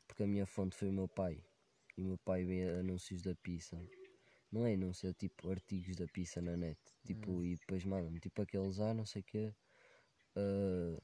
Porque 0.06 0.24
a 0.24 0.28
minha 0.28 0.46
fonte 0.46 0.76
foi 0.76 0.90
o 0.90 0.94
meu 0.94 1.08
pai. 1.08 1.42
E 1.98 2.02
o 2.02 2.06
meu 2.06 2.18
pai 2.18 2.44
vê 2.44 2.64
anúncios 2.78 3.22
da 3.22 3.34
pizza. 3.34 3.82
Não 4.52 4.66
é 4.66 4.74
anúncio, 4.74 5.10
é 5.10 5.14
tipo 5.14 5.50
artigos 5.50 5.96
da 5.96 6.06
pizza 6.06 6.42
na 6.42 6.58
net. 6.58 6.82
Tipo, 7.06 7.46
e 7.46 7.56
depois 7.56 7.86
mandam 7.86 8.20
tipo 8.20 8.42
aqueles, 8.42 8.78
ah, 8.82 8.94
não 8.94 9.06
sei 9.06 9.22
o 9.22 9.26
quê. 9.26 9.56
ah, 10.36 11.02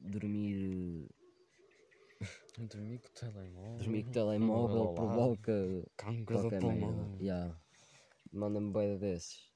dormir, 0.00 1.08
Dormir 2.58 2.98
com 2.98 3.08
o 3.08 3.10
telemóvel. 3.12 3.78
dormir 3.78 4.04
com 4.04 4.10
o 4.10 4.12
telemóvel 4.12 4.94
provoca 4.94 5.52
Cancro 5.96 6.42
do 6.42 6.58
pulmão. 6.58 7.18
Yeah. 7.20 7.56
Manda-me 8.32 8.72
boia 8.72 8.98
desses. 8.98 9.48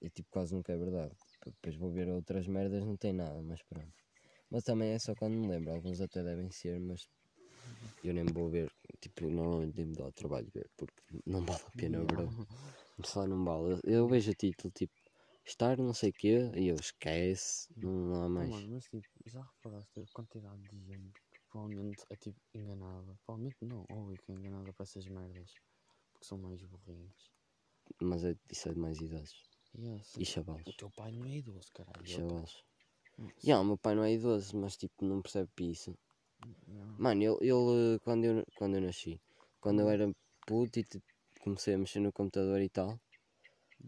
E 0.00 0.08
tipo, 0.08 0.28
quase 0.30 0.54
nunca 0.54 0.72
é 0.72 0.76
verdade. 0.76 1.14
Depois 1.44 1.76
vou 1.76 1.90
ver 1.90 2.08
outras 2.08 2.46
merdas, 2.46 2.84
não 2.84 2.96
tem 2.96 3.12
nada, 3.12 3.40
mas 3.42 3.62
pronto. 3.62 3.92
Mas 4.50 4.64
também 4.64 4.90
é 4.92 4.98
só 4.98 5.14
quando 5.14 5.34
me 5.34 5.48
lembro. 5.48 5.72
Alguns 5.72 6.00
até 6.00 6.22
devem 6.22 6.50
ser, 6.50 6.80
mas 6.80 7.08
eu 8.02 8.14
nem 8.14 8.24
vou 8.24 8.48
ver. 8.48 8.72
Tipo, 9.00 9.28
normalmente 9.28 9.76
nem 9.76 9.86
me 9.86 9.94
dá 9.94 10.06
o 10.06 10.12
trabalho 10.12 10.48
ver, 10.54 10.70
porque 10.76 10.94
não 11.26 11.44
vale 11.44 11.62
a 11.66 11.70
pena, 11.70 12.04
bro. 12.04 12.28
Só 13.04 13.26
não 13.26 13.44
vale. 13.44 13.74
Eu, 13.74 13.80
eu 13.84 14.08
vejo 14.08 14.30
o 14.30 14.34
título, 14.34 14.72
tipo, 14.72 14.94
estar 15.50 15.76
não 15.78 15.94
sei 15.94 16.10
o 16.10 16.12
quê, 16.12 16.50
e 16.56 16.68
eu 16.68 16.76
esquece, 16.76 17.68
não, 17.76 18.14
há 18.22 18.26
Oh, 18.26 18.28
mais. 18.28 18.50
mano, 18.50 18.68
mas 18.70 18.84
tipo, 18.84 19.06
já 19.26 19.42
reparaste 19.42 20.00
a 20.00 20.06
quantidade 20.12 20.62
de 20.68 20.78
gente 20.84 21.12
que 21.30 21.40
provavelmente 21.50 22.04
é 22.10 22.16
tipo 22.16 22.38
enganada? 22.54 23.18
Provavelmente 23.24 23.64
não, 23.64 23.84
óbvio 23.90 24.16
que 24.24 24.32
é 24.32 24.34
enganada 24.34 24.72
para 24.72 24.84
essas 24.84 25.06
merdas. 25.06 25.50
Porque 26.12 26.26
são 26.26 26.38
mais 26.38 26.62
burrinhos. 26.62 27.32
Mas 28.00 28.24
é, 28.24 28.36
isso 28.50 28.68
é 28.68 28.72
de 28.72 28.78
mais 28.78 29.00
idades. 29.00 29.34
Yes. 29.78 30.16
E 30.18 30.24
chavalos. 30.24 30.62
O 30.66 30.72
teu 30.76 30.90
pai 30.90 31.12
não 31.12 31.24
é 31.24 31.36
idoso, 31.36 31.68
caralho. 31.72 31.98
E 32.04 32.10
Ele- 32.10 32.16
chavalos. 32.16 32.64
Hum, 33.18 33.30
Yeah, 33.44 33.62
o 33.62 33.64
meu 33.64 33.78
pai 33.78 33.94
não 33.94 34.04
é 34.04 34.12
idoso, 34.12 34.56
mas 34.56 34.76
tipo, 34.76 35.04
não 35.04 35.22
percebe 35.22 35.50
isso. 35.70 35.94
não. 36.66 36.86
Mano, 36.98 37.22
ele, 37.22 37.36
ele 37.50 37.98
quando, 38.00 38.24
eu, 38.24 38.44
quando 38.56 38.74
eu 38.76 38.80
nasci, 38.82 39.20
quando 39.60 39.80
eu 39.80 39.88
era 39.88 40.10
puto 40.46 40.78
e 40.78 40.84
tipo, 40.84 41.04
comecei 41.40 41.74
a 41.74 41.78
mexer 41.78 42.00
no 42.00 42.12
computador 42.12 42.60
e 42.60 42.68
tal, 42.68 42.98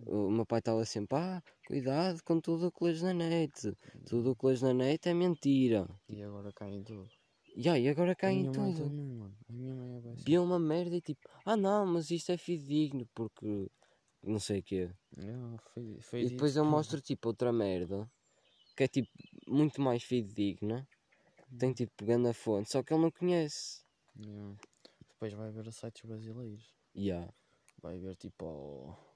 o 0.07 0.31
meu 0.31 0.47
pai 0.47 0.61
estava 0.61 0.85
sempre, 0.85 1.19
ah, 1.19 1.43
cuidado 1.67 2.23
com 2.25 2.41
tudo 2.41 2.69
o 2.69 2.73
que 2.73 2.85
lês 2.85 3.03
na 3.03 3.13
net. 3.13 3.77
Tudo 4.07 4.33
o 4.33 4.37
que 4.37 4.47
lês 4.47 4.63
na 4.63 4.73
net 4.73 5.09
é 5.09 5.15
mentira. 5.15 5.89
E 6.09 6.23
agora 6.23 6.53
cai 6.53 6.71
em 6.71 6.83
tudo. 6.83 7.09
Yeah, 7.57 7.79
e 7.79 7.89
agora 7.89 8.15
cai 8.15 8.33
em 8.33 8.53
tudo. 8.53 8.75
também, 8.75 9.13
mano. 9.13 9.37
A 9.49 9.53
minha 9.53 9.75
mãe 9.75 9.97
é 9.97 10.01
bem 10.01 10.13
assim. 10.13 10.25
Viu 10.25 10.43
uma 10.43 10.59
merda 10.59 10.97
e 10.97 11.01
tipo, 11.01 11.29
ah 11.45 11.57
não, 11.57 11.85
mas 11.85 12.11
isto 12.11 12.31
é 12.31 12.37
fidedigno 12.37 13.07
porque 13.15 13.69
não 14.23 14.39
sei 14.39 14.61
o 14.61 14.63
quê. 14.63 14.91
Yeah, 15.19 15.59
foi, 15.75 15.99
foi 16.01 16.23
E 16.23 16.31
depois 16.31 16.55
eu 16.57 16.65
mostro 16.65 17.01
tipo 17.01 17.29
outra 17.29 17.53
merda 17.53 18.09
que 18.77 18.85
é 18.85 18.89
tipo 18.89 19.11
muito 19.47 19.81
mais 19.81 20.03
fidedigna. 20.03 20.89
Tem 21.59 21.73
tipo 21.73 21.93
pegando 21.97 22.29
a 22.29 22.33
fonte, 22.33 22.71
só 22.71 22.83
que 22.83 22.95
ele 22.95 23.03
não 23.03 23.11
conhece. 23.11 23.83
Yeah. 24.17 24.57
Depois 25.09 25.33
vai 25.35 25.51
ver 25.51 25.71
sites 25.73 26.03
brasileiros. 26.03 26.75
Yeah. 26.97 27.31
Vai 27.83 27.99
ver 27.99 28.17
tipo 28.17 28.47
ao, 28.47 29.10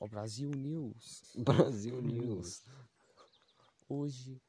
ao 0.00 0.08
Brasil 0.08 0.50
News. 0.50 1.32
Brasil 1.36 2.00
News. 2.02 2.64
Hoje, 3.88 4.40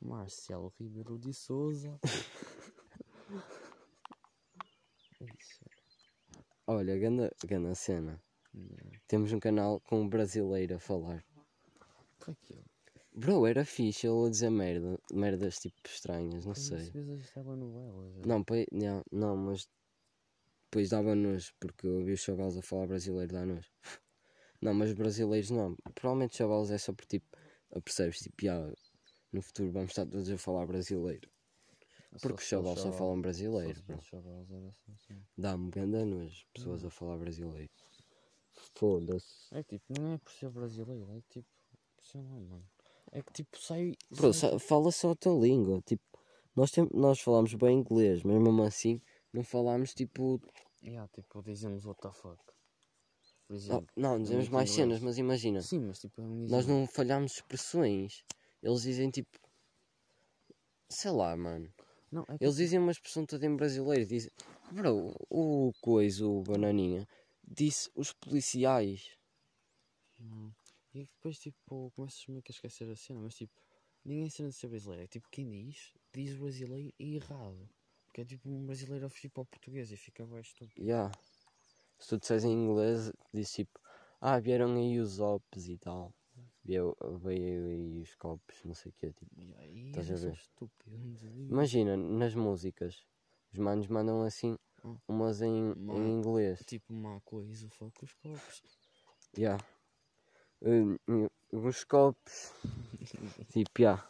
Marcelo 0.00 0.72
Ribeiro 0.78 1.18
de 1.18 1.32
Souza. 1.32 1.98
Olha, 6.66 6.96
ganda, 6.98 7.30
ganda 7.46 7.74
cena. 7.74 8.22
Yeah. 8.54 8.98
Temos 9.06 9.32
um 9.32 9.40
canal 9.40 9.80
com 9.80 10.00
um 10.02 10.08
brasileiro 10.08 10.76
a 10.76 10.78
falar. 10.78 11.22
Foi 12.20 12.32
aquilo. 12.32 12.64
Bro, 13.16 13.46
era 13.46 13.64
fixe 13.64 14.08
ele 14.08 14.26
a 14.26 14.30
dizer 14.30 14.50
merda, 14.50 14.98
merdas 15.12 15.58
tipo 15.58 15.76
estranhas, 15.86 16.44
não 16.46 16.54
sei. 16.54 16.78
Às 16.78 16.88
vezes. 16.88 17.32
Não, 18.26 18.42
pai, 18.42 18.66
não, 18.72 19.04
não, 19.12 19.36
mas 19.36 19.68
depois 20.64 20.88
dava-nos, 20.88 21.52
porque 21.60 21.86
eu 21.86 21.98
ouvi 21.98 22.12
os 22.12 22.20
chavalos 22.20 22.56
a 22.56 22.62
falar 22.62 22.88
brasileiro, 22.88 23.32
dá-nos. 23.32 23.70
Não, 24.64 24.74
mas 24.74 24.92
brasileiros 24.94 25.50
não. 25.50 25.76
Provavelmente 25.94 26.32
os 26.32 26.36
chavalos 26.38 26.70
é 26.70 26.78
só 26.78 26.92
por 26.92 27.04
tipo, 27.06 27.26
percebes? 27.84 28.18
Tipo, 28.20 28.44
já, 28.44 28.72
no 29.32 29.42
futuro 29.42 29.70
vamos 29.70 29.90
estar 29.90 30.06
todos 30.06 30.30
a 30.30 30.38
falar 30.38 30.66
brasileiro. 30.66 31.28
Porque 32.22 32.42
os 32.42 32.48
chavalos 32.48 32.80
só 32.80 32.92
falam 32.92 33.20
brasileiro, 33.20 33.84
assim. 34.92 35.22
Dá-me 35.36 35.70
ganda 35.70 36.04
nojo 36.04 36.46
pessoas 36.54 36.84
a 36.84 36.90
falar 36.90 37.18
brasileiro. 37.18 37.70
Foda-se. 38.74 39.54
É 39.54 39.62
que 39.62 39.78
tipo, 39.78 40.00
não 40.00 40.12
é 40.14 40.18
por 40.18 40.32
ser 40.32 40.50
brasileiro, 40.50 41.10
é 41.12 41.20
que 41.20 41.28
tipo, 41.40 41.48
sei 42.02 42.20
lá, 42.22 42.28
mano. 42.40 42.64
É 43.12 43.22
que 43.22 43.32
tipo, 43.32 43.58
sai. 43.60 43.94
Bro, 44.10 44.32
sai- 44.32 44.52
sa- 44.52 44.58
fala 44.58 44.90
só 44.90 45.10
a 45.10 45.16
tua 45.16 45.38
língua. 45.38 45.80
Tipo, 45.82 46.02
nós, 46.56 46.70
tem, 46.70 46.88
nós 46.92 47.20
falamos 47.20 47.52
bem 47.54 47.78
inglês, 47.80 48.22
mas 48.22 48.40
mesmo 48.40 48.62
assim 48.62 49.00
não 49.32 49.42
falamos 49.42 49.92
tipo. 49.92 50.40
Yeah, 50.82 51.08
tipo, 51.12 51.42
dizemos 51.42 51.84
what 51.84 52.00
the 52.00 52.12
fuck. 52.12 52.38
Por 53.46 53.54
Não, 53.54 53.58
exemplo. 53.58 53.86
não 53.96 54.22
dizemos 54.22 54.44
muito 54.44 54.54
mais 54.54 54.70
cenas, 54.70 55.00
mas 55.00 55.18
imagina. 55.18 55.60
Sim, 55.60 55.80
mas 55.80 55.98
tipo, 55.98 56.20
é 56.20 56.24
Nós 56.24 56.66
não 56.66 56.86
falhamos 56.86 57.32
expressões. 57.32 58.24
Eles 58.62 58.82
dizem 58.82 59.10
tipo. 59.10 59.38
Sei 60.88 61.10
lá, 61.10 61.36
mano. 61.36 61.72
Não, 62.10 62.24
é 62.28 62.38
que 62.38 62.44
Eles 62.44 62.56
dizem 62.56 62.78
uma 62.78 62.92
expressão 62.92 63.26
toda 63.26 63.44
em 63.44 63.54
brasileiro. 63.54 64.06
Dizem. 64.06 64.30
Bro, 64.72 65.14
o 65.28 65.72
coisa, 65.80 66.26
o 66.26 66.42
bananinha, 66.42 67.06
disse 67.46 67.90
os 67.94 68.12
policiais. 68.12 69.18
Não. 70.18 70.54
E 70.94 71.00
depois, 71.00 71.38
tipo, 71.38 71.90
começas 71.94 72.24
meio 72.28 72.42
que 72.42 72.52
a 72.52 72.54
esquecer 72.54 72.88
a 72.88 72.96
cena, 72.96 73.20
mas 73.20 73.34
tipo, 73.34 73.52
ninguém 74.04 74.30
cena 74.30 74.48
de 74.48 74.54
ser 74.54 74.68
brasileiro. 74.68 75.02
É 75.04 75.06
tipo, 75.06 75.28
quem 75.30 75.50
diz, 75.50 75.92
diz 76.12 76.34
brasileiro 76.36 76.94
e 76.98 77.16
errado. 77.16 77.68
Porque 78.06 78.20
é 78.20 78.24
tipo 78.24 78.48
um 78.48 78.64
brasileiro 78.64 79.06
a 79.06 79.10
fugir 79.10 79.28
para 79.28 79.42
o 79.42 79.46
português 79.46 79.90
e 79.90 79.96
fica 79.96 80.24
bem 80.24 80.40
estúpido. 80.40 80.80
Yeah. 80.80 81.12
Se 82.04 82.10
tu 82.10 82.18
disseres 82.18 82.44
em 82.44 82.52
inglês, 82.52 83.10
diz 83.32 83.50
tipo. 83.50 83.80
Ah, 84.20 84.38
vieram 84.38 84.74
aí 84.74 85.00
os 85.00 85.20
ops 85.20 85.68
e 85.68 85.78
tal. 85.78 86.12
Veio, 86.62 86.94
veio 87.22 87.66
aí 87.66 88.02
os 88.02 88.14
copos, 88.16 88.62
não 88.62 88.74
sei 88.74 88.90
o 88.90 88.94
quê. 88.94 89.10
Tipo. 89.10 89.30
Aí 89.56 89.88
Estás 89.88 90.10
a 90.10 90.16
ver? 90.16 90.34
estúpido. 90.34 90.96
Imagina, 91.48 91.96
nas 91.96 92.34
músicas, 92.34 93.06
os 93.50 93.58
manos 93.58 93.86
mandam 93.88 94.22
assim, 94.22 94.58
Hum. 94.84 94.98
umas 95.08 95.40
em, 95.40 95.72
em 95.72 96.10
inglês. 96.18 96.62
Tipo, 96.66 96.92
má 96.92 97.18
coisa, 97.22 97.70
foca 97.70 98.04
os 98.04 98.12
copos. 98.12 98.62
Yeah. 99.34 99.64
Uh, 100.60 100.96
uh, 101.10 101.30
os 101.52 101.84
copos. 101.84 102.52
tipo, 103.50 103.80
yeah. 103.80 104.06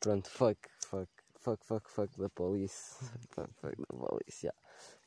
Pronto, 0.00 0.30
fuck, 0.30 0.58
fuck, 0.86 1.10
fuck, 1.34 1.66
fuck, 1.66 1.90
fuck 1.90 2.18
da 2.18 2.30
polícia. 2.30 2.96
fuck, 3.28 3.52
fuck 3.60 3.76
da 3.76 3.86
polícia. 3.94 4.46
yeah. 4.46 4.58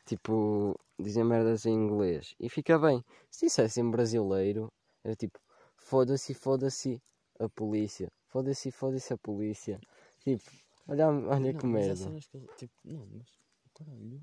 Tipo, 0.10 0.76
dizem 0.98 1.24
merdas 1.24 1.68
em 1.68 1.74
inglês. 1.74 2.34
E 2.40 2.50
fica 2.50 2.80
bem. 2.80 3.06
Se 3.30 3.46
dissesse 3.46 3.80
em 3.80 3.92
brasileiro, 3.92 4.74
era 5.04 5.16
tipo, 5.16 5.38
foda-se, 5.76 6.34
foda-se 6.34 7.00
a 7.40 7.48
polícia. 7.48 8.12
Foda-se, 8.26 8.72
foda-se 8.72 9.14
a 9.14 9.18
polícia. 9.20 9.80
Tipo, 10.24 10.50
olha, 10.88 11.10
olha 11.10 11.54
não, 11.54 11.60
que 11.60 11.68
mas 11.68 11.86
merda. 11.86 11.96
cenas 11.96 12.26
que 12.26 12.40
tipo, 12.58 12.74
não, 12.84 13.06
mas 13.06 13.28
caralho. 13.76 14.20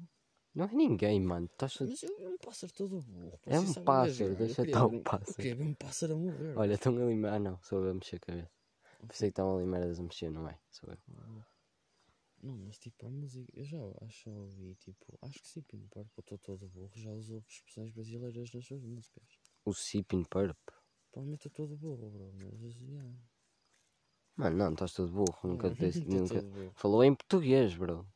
Não 0.57 0.65
é 0.65 0.75
ninguém, 0.75 1.21
mano. 1.21 1.47
Estás 1.53 1.81
a 1.81 1.85
Mas 1.85 2.03
é 2.03 2.29
um 2.29 2.37
pássaro 2.39 2.73
todo 2.73 3.03
burro. 3.03 3.39
É 3.47 3.61
um 3.61 3.75
pássaro, 3.75 4.35
deixa 4.35 4.63
estar 4.63 4.87
o 4.87 5.01
pássaro. 5.03 5.31
Eu 5.31 5.35
queria 5.37 5.65
um 5.65 5.75
pássaro 5.75 6.15
a 6.15 6.17
morrer. 6.17 6.59
Olha, 6.59 6.75
estão 6.75 6.97
ali. 6.97 7.27
Ah, 7.27 7.39
não, 7.39 7.61
sou 7.63 7.85
eu 7.85 7.93
a 7.93 7.95
mexer 7.95 8.17
a 8.17 8.21
cabeça. 8.21 8.51
Pensei 9.07 9.29
que 9.29 9.33
estavam 9.33 9.57
ali 9.57 9.67
merdas 9.67 10.01
a 10.01 10.03
mexer, 10.03 10.31
não 10.31 10.49
é? 10.49 10.59
Sou 10.69 10.91
eu. 10.91 10.99
Não, 12.47 12.57
mas 12.59 12.79
tipo, 12.79 13.05
a 13.05 13.11
música, 13.11 13.51
eu 13.59 13.65
já 13.65 13.79
acho 14.03 14.23
que 14.23 14.31
ouvi, 14.31 14.77
tipo, 14.77 15.19
acho 15.21 15.41
que 15.43 15.49
sim, 15.49 15.63
Pino 15.63 15.89
Purple, 15.89 16.13
estou 16.21 16.39
todo 16.39 16.69
burro, 16.69 16.93
já 16.95 17.11
usou 17.11 17.43
expressões 17.49 17.91
brasileiras 17.91 18.53
nas 18.53 18.65
suas 18.65 18.85
músicas. 18.85 19.25
O 19.65 19.75
Sipping 19.75 20.23
Purp. 20.23 20.57
Provavelmente 21.11 21.49
estou 21.49 21.67
todo 21.67 21.77
burro, 21.77 22.09
bro, 22.09 22.33
mas, 22.35 22.77
yeah. 22.77 23.19
Mano, 24.37 24.57
não, 24.57 24.73
estás 24.75 24.93
todo 24.93 25.11
burro. 25.11 25.37
Nunca, 25.43 25.75
te 25.75 25.91
disse- 25.91 26.07
nunca... 26.07 26.41
Falou 26.77 27.03
em 27.03 27.17
português, 27.17 27.75
bro. 27.75 28.07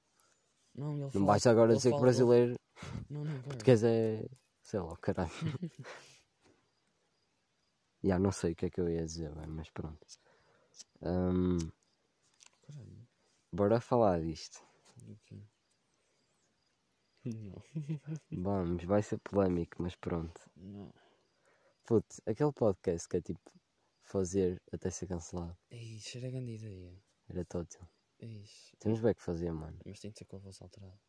Não, 0.77 0.93
ele 0.93 1.11
Não 1.13 1.27
vais 1.27 1.45
agora 1.49 1.75
dizer 1.75 1.93
que 1.93 2.01
brasileiro. 2.01 2.55
Não, 3.11 3.25
não. 3.25 3.43
Português 3.43 3.83
é. 3.83 4.31
Sei 4.63 4.79
lá, 4.79 4.97
caralho. 4.99 5.31
Já 8.05 8.17
não 8.19 8.31
sei 8.31 8.53
o 8.53 8.57
que 8.57 8.67
é 8.67 8.71
que 8.71 8.81
eu 8.81 8.89
ia 8.89 9.05
dizer, 9.05 9.35
mas 9.49 9.69
pronto. 9.71 10.07
Caralho, 11.01 11.73
bora 13.53 13.81
falar 13.81 14.21
disto. 14.21 14.63
Não, 17.25 17.63
Vamos, 18.33 18.85
vai 18.85 19.03
ser 19.03 19.19
polémico, 19.19 19.83
mas 19.83 19.95
pronto. 19.97 20.41
não. 20.57 20.93
Putz, 21.87 22.21
aquele 22.25 22.53
podcast 22.53 23.09
que 23.09 23.17
é 23.17 23.21
tipo 23.21 23.51
fazer 24.03 24.63
até 24.73 24.91
ser 24.91 25.09
cancelado. 25.09 25.57
Ixi, 25.71 26.19
era 26.19 26.31
grande 26.31 26.53
ideia. 26.55 27.03
Era 27.29 27.45
tótil. 27.45 27.81
Ixi, 28.21 28.77
Temos 28.79 29.01
bem 29.01 29.13
que 29.15 29.23
fazer, 29.23 29.51
mano. 29.53 29.79
mas 29.85 29.99
tem 29.99 30.13
que 30.13 30.19
ser 30.19 30.25
com 30.27 30.37
a 30.37 30.39
voz 30.39 30.61
alterada. 30.63 31.01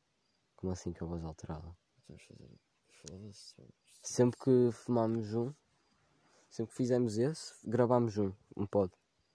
Como 0.56 0.72
assim 0.74 0.92
que 0.92 1.04
a 1.04 1.08
voz 1.08 1.24
alterada? 1.24 1.76
Temos 2.08 2.22
que 2.24 2.28
fazer. 2.34 2.60
Foda-se. 2.90 3.56
Sempre 4.02 4.40
que 4.40 4.72
fumámos 4.72 5.34
um, 5.36 5.54
sempre 6.50 6.72
que 6.72 6.78
fizemos 6.78 7.18
esse, 7.18 7.54
gravámos 7.64 8.18
um, 8.18 8.34
um 8.58 8.66
pod. 8.66 8.92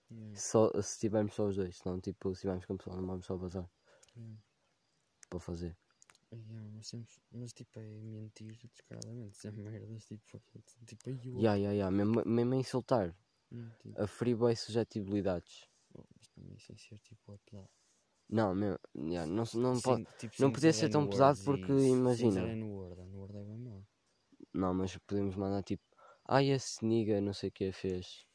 Yeah, 0.09 0.39
Só, 0.41 0.71
se 0.81 0.99
tivermos 1.01 1.33
só 1.33 1.47
os 1.47 1.57
dois, 1.57 1.77
senão 1.79 1.99
tipo, 1.99 2.33
se 2.33 2.41
tivermos 2.41 2.65
com 2.65 2.75
a 2.75 2.77
pessoa, 2.77 2.95
não 2.95 3.05
vamos 3.07 3.25
só 3.25 3.35
vazar 3.35 3.69
yeah. 4.15 4.37
para 5.29 5.39
fazer. 5.39 5.77
Yeah, 6.31 6.67
mas, 6.75 6.89
temos, 6.89 7.19
mas 7.31 7.53
tipo 7.53 7.79
é 7.79 7.83
mentir 7.83 8.55
descaradamente, 8.73 9.31
dizer 9.37 9.51
merdas 9.53 10.05
tipo, 10.05 10.41
tipo 10.85 11.09
eu. 11.09 11.17
Ya, 11.43 11.53
ya, 11.63 11.71
ya, 11.79 11.87
mesmo, 11.91 12.21
mesmo 12.25 12.53
a 12.55 12.57
insultar, 12.57 13.07
Hum, 13.51 13.71
tipo, 13.79 13.97
a 14.03 14.07
bem 14.37 14.55
suscetibilidades. 14.55 15.67
oh, 15.93 16.05
mas 16.17 16.29
também 16.29 16.57
sem 16.59 16.77
ser 16.77 16.97
tipo 16.99 17.33
a 17.33 17.37
pesado. 17.39 17.69
Não, 18.29 18.55
mesmo, 18.55 18.79
ya, 18.95 19.25
não, 19.25 19.43
não 19.55 19.75
Sem- 19.75 19.81
pode. 19.81 20.03
tipo, 20.17 20.35
não 20.39 20.49
sem 20.49 20.51
podia 20.51 20.71
ser 20.73 20.89
tão 20.89 21.07
pesado 21.07 21.39
e 21.41 21.43
porque, 21.43 21.71
sem 21.77 21.97
imagina. 21.97 22.29
dizer 22.29 22.47
N-word, 22.57 23.01
N-word 23.01 23.37
é 23.37 23.43
bem 23.43 23.57
mau. 23.57 23.85
Não, 24.53 24.73
mas 24.73 24.97
podemos 24.97 25.37
mandar 25.37 25.63
tipo, 25.63 25.83
ai 26.25 26.49
esse 26.49 26.85
nigga 26.85 27.21
não 27.21 27.31
sei 27.33 27.47
o 27.47 27.51
que 27.53 27.71
fez. 27.71 28.26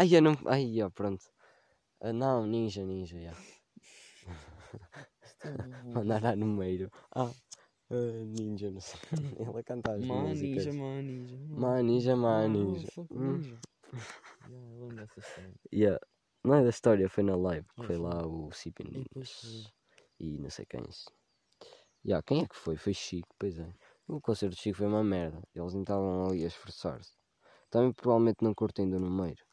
Ai, 0.00 0.14
eu 0.14 0.22
não. 0.22 0.34
Ai, 0.46 0.64
pronto. 0.94 1.24
Ah, 2.00 2.12
não, 2.12 2.46
ninja, 2.46 2.84
ninja, 2.84 3.18
ya. 3.18 3.32
Mandar 5.94 6.22
lá 6.22 6.36
no 6.36 6.46
meio. 6.46 6.88
Ah, 7.14 7.32
ah, 7.90 8.24
ninja, 8.38 8.70
não 8.70 8.80
sei. 8.80 9.00
Ele 9.40 9.58
a 9.58 9.62
cantar 9.64 9.96
as 9.96 10.04
músicas. 10.06 10.66
Manija, 10.66 10.72
manija. 10.72 11.36
Manija, 11.48 12.16
manija. 12.16 12.86
Oh, 12.86 12.90
fuck, 12.92 13.14
Hum. 13.14 13.32
manija. 13.32 13.58
Yeah, 14.48 14.66
eu 14.72 14.80
lembro 14.80 14.96
dessa 15.04 15.18
história. 15.20 15.54
Yeah. 15.72 15.98
Não 16.44 16.54
é 16.54 16.62
da 16.62 16.70
história, 16.70 17.08
foi 17.10 17.24
na 17.24 17.36
live. 17.36 17.66
que 17.66 17.82
Ah, 17.82 17.82
foi 17.84 17.96
foi. 17.96 18.04
lá 18.04 18.26
o 18.26 18.50
Cipin 18.52 18.84
E 18.94 19.02
depois 19.02 19.30
foi. 19.32 19.64
e 20.20 20.38
não 20.38 20.48
sei 20.48 20.64
quem. 20.64 20.82
Yeah, 22.06 22.22
quem 22.22 22.42
é 22.42 22.46
que 22.46 22.56
foi? 22.56 22.76
Foi 22.76 22.94
Chico, 22.94 23.28
pois 23.38 23.58
é. 23.58 23.68
O 24.06 24.20
concerto 24.20 24.54
de 24.54 24.62
Chico 24.62 24.78
foi 24.78 24.86
uma 24.86 25.02
merda. 25.04 25.42
Eles 25.54 25.74
não 25.74 25.82
estavam 25.82 26.26
ali 26.28 26.44
a 26.44 26.46
esforçar-se. 26.46 27.12
Também 27.68 27.92
provavelmente 27.92 28.42
não 28.42 28.54
curtem 28.54 28.88
do 28.88 28.98
número. 28.98 29.44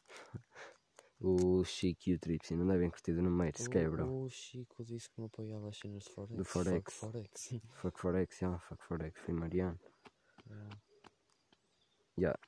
O 1.20 1.64
Chico 1.64 2.10
e 2.10 2.14
o 2.14 2.18
Tripsy 2.18 2.54
não 2.54 2.66
devem 2.66 2.90
curtir 2.90 3.14
do 3.14 3.22
número, 3.22 3.56
sequer, 3.58 3.90
bro. 3.90 4.06
O, 4.06 4.24
o 4.24 4.28
Chico 4.30 4.84
disse 4.84 5.08
que 5.08 5.18
não 5.18 5.26
apoiava 5.26 5.68
as 5.70 5.78
cenas 5.78 6.04
de 6.04 6.10
Forex. 6.10 6.36
Do 6.36 6.44
Fuck 6.44 6.64
Forex. 6.92 6.94
Forex. 6.94 7.60
Fuck 7.80 8.00
Forex, 8.00 8.40
yeah, 8.42 8.58
fuck 8.58 8.84
Forex, 8.84 9.20
foi 9.22 9.34
Mariano. 9.34 9.78
Yeah. 10.48 10.76
Yeah, 12.18 12.38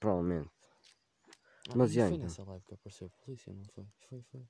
provavelmente. 0.00 0.50
Ah, 1.70 1.72
Mas, 1.76 1.92
já, 1.92 2.06
foi 2.06 2.14
então. 2.16 2.28
nessa 2.28 2.44
live 2.44 2.64
que 2.64 2.74
apareceu 2.74 3.06
a 3.06 3.24
polícia, 3.24 3.52
não 3.52 3.64
foi? 3.64 3.86
Foi, 4.08 4.22
foi. 4.22 4.48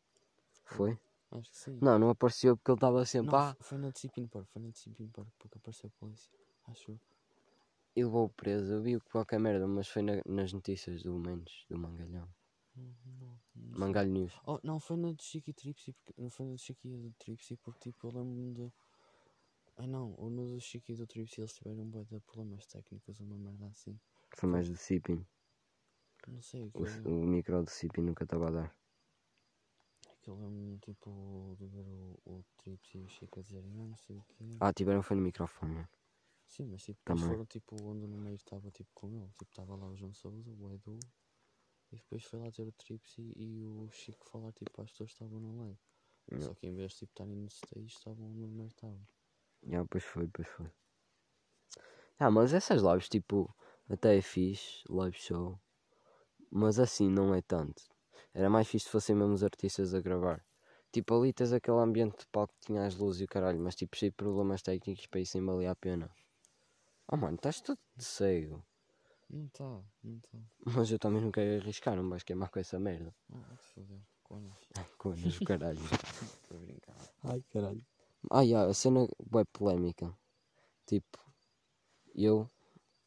Foi? 0.64 0.98
Acho 1.32 1.50
que 1.50 1.56
sim. 1.58 1.78
Não, 1.82 1.98
não 1.98 2.10
apareceu 2.10 2.56
porque 2.56 2.70
ele 2.70 2.76
estava 2.76 3.04
sempre. 3.04 3.30
Não, 3.32 3.38
Ah, 3.38 3.56
foi 3.60 3.78
na 3.78 3.90
Discipline 3.90 4.28
Park, 4.28 4.48
foi 4.48 4.62
na 4.62 4.68
Discipline 4.70 5.10
Park 5.10 5.28
porque 5.38 5.58
apareceu 5.58 5.90
a 5.94 6.00
polícia. 6.00 6.30
Acho 6.68 6.92
eu. 6.92 7.00
ele 7.94 8.04
levou 8.06 8.28
preso. 8.30 8.72
Eu 8.72 8.82
vi 8.82 8.98
qualquer 9.00 9.38
merda, 9.40 9.66
mas 9.66 9.88
foi 9.88 10.02
na- 10.02 10.22
nas 10.26 10.52
notícias 10.52 11.02
do 11.02 11.14
Menos, 11.18 11.64
do 11.68 11.78
Mangalhão. 11.78 12.28
Não, 12.76 12.94
não, 13.18 13.40
não. 13.54 13.78
Mangalho 13.78 14.10
News. 14.10 14.32
Oh, 14.46 14.58
não, 14.62 14.78
foi 14.78 14.96
na 14.96 15.12
de 15.12 15.22
Chiqui 15.22 15.52
Tripsy, 15.52 15.92
porque 15.92 16.14
não 16.20 16.30
foi 16.30 16.46
na 16.46 16.54
de 16.54 16.60
Chiqui 16.62 16.88
e 16.88 16.96
do 16.98 17.10
Tripsy, 17.12 17.56
porque 17.56 17.90
tipo, 17.90 18.06
eu 18.06 18.12
lembro-me 18.12 18.52
de. 18.54 18.72
Ai 19.78 19.86
não, 19.86 20.14
ou 20.18 20.30
no 20.30 20.46
do 20.46 20.60
Chiqui 20.60 20.92
e 20.92 20.96
do 20.96 21.06
Tripsy 21.06 21.40
eles 21.40 21.54
tiveram 21.54 21.82
um 21.82 21.90
de 21.90 22.20
problemas 22.20 22.66
técnicos, 22.66 23.20
uma 23.20 23.36
merda 23.36 23.66
assim. 23.66 23.98
Foi 24.34 24.48
mais 24.48 24.68
do 24.68 24.76
Cipin. 24.76 25.26
Não 26.28 26.42
sei, 26.42 26.62
O, 26.62 26.66
aquilo, 26.82 27.22
o 27.22 27.26
micro 27.26 27.62
do 27.62 27.70
Cipin 27.70 28.00
nunca 28.02 28.24
estava 28.24 28.48
a 28.48 28.50
dar. 28.50 28.76
aquilo 30.10 30.36
lembro-me 30.36 30.78
tipo 30.78 31.54
de 31.58 31.66
ver 31.66 31.86
o, 31.86 32.18
o 32.26 32.44
Tripsy 32.58 32.98
e 32.98 33.00
o 33.02 33.08
Chico 33.08 33.38
a 33.38 33.42
dizerem, 33.42 33.70
ah, 33.80 33.86
não 33.86 33.96
sei 33.96 34.16
o 34.16 34.22
quê. 34.28 34.44
Ah, 34.60 34.72
tiveram 34.72 35.02
foi 35.02 35.16
no 35.16 35.22
microfone. 35.22 35.74
né? 35.74 35.88
Sim, 36.48 36.66
mas 36.66 36.82
tipo, 36.82 36.98
Também. 37.04 37.24
foram 37.24 37.44
tipo 37.46 37.76
onde 37.84 38.06
no 38.06 38.16
meio 38.18 38.36
estava 38.36 38.70
tipo 38.70 38.90
com 38.94 39.08
ele. 39.10 39.30
Tipo, 39.38 39.50
estava 39.50 39.76
lá 39.76 39.86
o 39.88 39.96
João 39.96 40.12
Souza, 40.14 40.50
o 40.50 40.72
Edu. 40.72 40.98
E 41.92 41.96
depois 41.96 42.24
foi 42.24 42.40
lá 42.40 42.50
ter 42.50 42.66
o 42.66 42.72
Tripsy 42.72 43.32
e 43.36 43.64
o 43.64 43.88
Chico 43.90 44.28
falar 44.28 44.52
tipo 44.52 44.82
às 44.82 44.90
pessoas 44.90 45.10
que 45.10 45.14
estavam 45.14 45.40
na 45.40 45.52
live. 45.62 45.78
Yeah. 46.30 46.48
Só 46.48 46.54
que 46.54 46.66
em 46.66 46.74
vez 46.74 46.92
de 46.92 46.98
tipo 46.98 47.12
estarem 47.12 47.36
no 47.36 47.46
stage, 47.46 47.86
estavam 47.86 48.26
onde 48.26 48.38
o 48.40 48.46
número 48.46 48.68
estava. 48.68 49.08
Yeah, 49.62 49.86
pois 49.90 50.04
foi, 50.04 50.28
pois 50.28 50.48
foi. 50.48 50.70
Ah, 52.18 52.30
mas 52.30 52.52
essas 52.52 52.82
lives, 52.82 53.08
tipo, 53.08 53.54
até 53.88 54.16
é 54.16 54.22
fixe, 54.22 54.82
live 54.88 55.16
show. 55.16 55.60
Mas 56.50 56.78
assim 56.78 57.08
não 57.10 57.34
é 57.34 57.42
tanto. 57.42 57.82
Era 58.32 58.50
mais 58.50 58.66
fixe 58.66 58.86
se 58.86 58.90
fossem 58.90 59.14
mesmo 59.14 59.34
os 59.34 59.44
artistas 59.44 59.94
a 59.94 60.00
gravar. 60.00 60.44
Tipo, 60.92 61.14
ali 61.14 61.32
tens 61.32 61.52
aquele 61.52 61.78
ambiente 61.78 62.18
de 62.20 62.26
palco 62.28 62.54
que 62.54 62.66
tinha 62.66 62.86
as 62.86 62.96
luzes 62.96 63.20
e 63.20 63.24
o 63.24 63.28
caralho, 63.28 63.60
mas 63.60 63.74
tipo, 63.74 63.96
cheio 63.96 64.10
de 64.10 64.16
problemas 64.16 64.62
técnicos 64.62 65.06
para 65.06 65.20
isso 65.20 65.36
nem 65.36 65.46
valia 65.46 65.70
a 65.70 65.76
pena. 65.76 66.10
Oh 67.08 67.16
mano, 67.16 67.36
estás 67.36 67.60
todo 67.60 67.78
de 67.94 68.04
cego. 68.04 68.64
Não 69.28 69.46
está, 69.46 69.64
não 70.04 70.16
está. 70.16 70.38
Mas 70.64 70.90
eu 70.90 70.98
também 70.98 71.20
não 71.20 71.32
quero 71.32 71.60
arriscar, 71.62 71.96
não 71.96 72.08
vais 72.08 72.22
queimar 72.22 72.48
com 72.50 72.60
essa 72.60 72.78
merda. 72.78 73.14
Ah, 73.32 73.38
vai 73.38 73.56
te 73.56 73.66
foder. 73.66 74.00
Conas. 74.22 74.68
Conas, 74.98 75.40
o 75.40 75.44
caralho. 75.44 75.80
Para 76.48 76.58
brincar. 76.58 76.96
Ai, 77.24 77.42
caralho. 77.50 77.86
Ah, 78.30 78.42
yeah, 78.42 78.68
a 78.70 78.74
cena 78.74 79.04
é 79.04 79.44
polémica. 79.52 80.16
Tipo, 80.86 81.18
eu 82.14 82.48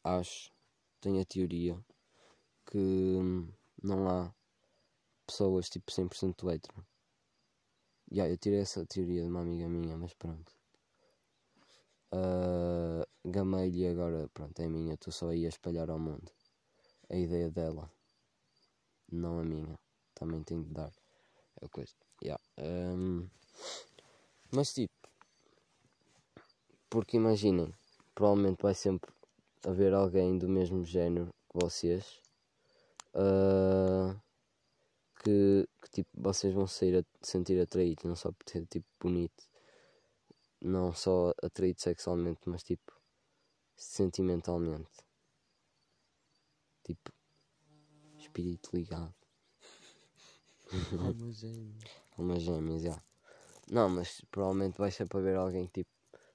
acho, 0.04 0.52
tenho 1.00 1.20
a 1.20 1.24
teoria 1.24 1.82
que 2.70 3.18
não 3.82 4.08
há 4.08 4.34
pessoas 5.26 5.68
tipo 5.68 5.90
100% 5.90 6.50
hetero. 6.50 6.86
Yeah, 8.12 8.32
eu 8.32 8.36
tirei 8.36 8.60
essa 8.60 8.84
teoria 8.86 9.22
de 9.22 9.28
uma 9.28 9.40
amiga 9.40 9.68
minha, 9.68 9.96
mas 9.96 10.14
pronto. 10.14 10.59
Uh, 12.12 13.06
Gamei-lhe 13.24 13.86
agora, 13.86 14.28
pronto, 14.34 14.60
é 14.60 14.68
minha, 14.68 14.94
estou 14.94 15.12
só 15.12 15.28
aí 15.28 15.46
a 15.46 15.48
espalhar 15.48 15.90
ao 15.90 15.98
mundo. 15.98 16.30
A 17.08 17.16
ideia 17.16 17.50
dela, 17.50 17.90
não 19.10 19.38
a 19.38 19.44
minha. 19.44 19.78
Também 20.14 20.42
tenho 20.42 20.64
de 20.64 20.70
dar. 20.70 20.92
A 21.62 21.68
coisa. 21.68 21.92
Yeah. 22.22 22.42
hum, 22.58 23.28
mas 24.50 24.72
tipo, 24.72 24.92
porque 26.88 27.16
imaginem, 27.16 27.72
provavelmente 28.14 28.62
vai 28.62 28.74
sempre 28.74 29.12
haver 29.64 29.94
alguém 29.94 30.36
do 30.38 30.48
mesmo 30.48 30.84
género 30.84 31.32
que 31.50 31.58
vocês 31.58 32.20
ah, 33.14 34.14
que, 35.22 35.68
que, 35.82 35.90
tipo 35.90 36.10
vocês 36.14 36.54
vão 36.54 36.66
sair 36.66 36.98
a 36.98 37.04
sentir 37.24 37.60
atraídos, 37.60 38.04
não 38.04 38.16
só 38.16 38.32
por 38.32 38.48
ser 38.48 38.66
tipo 38.66 38.86
bonito, 39.00 39.44
não 40.60 40.92
só 40.92 41.32
atraído 41.42 41.80
sexualmente, 41.80 42.40
mas 42.46 42.62
tipo 42.62 42.92
sentimentalmente. 43.76 44.90
Tipo 46.84 47.12
espírito 48.18 48.70
ligado. 48.74 49.14
Alma 50.98 51.32
gêmea. 51.32 51.78
Umas 52.18 52.42
gêmeas, 52.42 52.82
já. 52.82 53.02
Não, 53.70 53.88
mas 53.88 54.20
provavelmente 54.30 54.78
vai 54.78 54.90
sempre 54.90 55.18
haver 55.18 55.36
alguém 55.36 55.66
tipo 55.66 55.90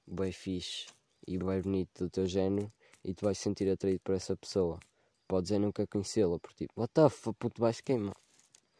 bem 0.08 0.32
fixe 0.32 0.88
e 1.28 1.38
bem 1.38 1.62
bonito 1.62 2.06
do 2.06 2.10
teu 2.10 2.26
género 2.26 2.72
e 3.04 3.14
tu 3.14 3.26
vais 3.26 3.38
sentir 3.38 3.70
atraído 3.70 4.02
por 4.04 4.16
essa 4.16 4.36
pessoa. 4.36 4.80
Podes 5.28 5.52
é 5.52 5.60
nunca 5.60 5.88
conhecê-la, 5.88 6.40
porque 6.40 6.66
tipo, 6.66 6.80
what 6.80 6.94
the 6.94 7.10
fuck, 7.10 7.38
puto, 7.38 7.62
vais 7.62 7.82
queima. 7.82 8.14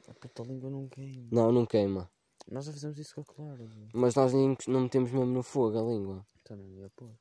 A 0.08 0.14
puta 0.14 0.44
língua 0.44 0.70
não 0.70 0.88
queima. 0.88 1.28
Não, 1.32 1.52
não 1.52 1.66
queima. 1.66 2.10
Nós 2.50 2.66
já 2.66 2.74
fizemos 2.74 3.00
isso 3.00 3.16
com 3.16 3.22
a 3.22 3.26
Clara. 3.26 3.70
Mas 3.94 4.16
nós 4.16 4.34
nem 4.34 4.56
não 4.68 4.82
metemos 4.82 5.12
mesmo 5.12 5.26
no 5.26 5.44
fogo 5.44 5.78
a 5.78 5.82
língua. 5.82 6.26
Então 6.42 6.56
não 6.56 6.70
ia 6.70 6.90
pôr. 6.92 7.12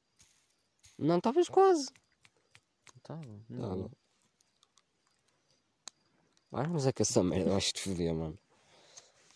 Não, 0.99 1.17
estavas 1.17 1.49
quase. 1.49 1.91
Estava. 2.97 3.23
Não 3.49 3.69
Tava. 3.69 3.81
ia. 3.81 3.91
Ah, 6.53 6.69
mas 6.69 6.87
é 6.87 6.93
que 6.93 7.03
essa 7.03 7.23
merda 7.23 7.51
vais 7.51 7.73
te 7.73 7.81
foder, 7.81 8.15
mano. 8.15 8.39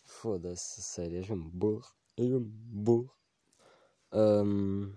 Foda-se, 0.05 0.83
sério, 0.83 1.17
és 1.19 1.29
mesmo 1.29 1.51
burro. 1.51 1.85
És 2.17 2.29
mesmo 2.29 2.47
burro. 2.47 3.11
Ahm. 4.13 4.95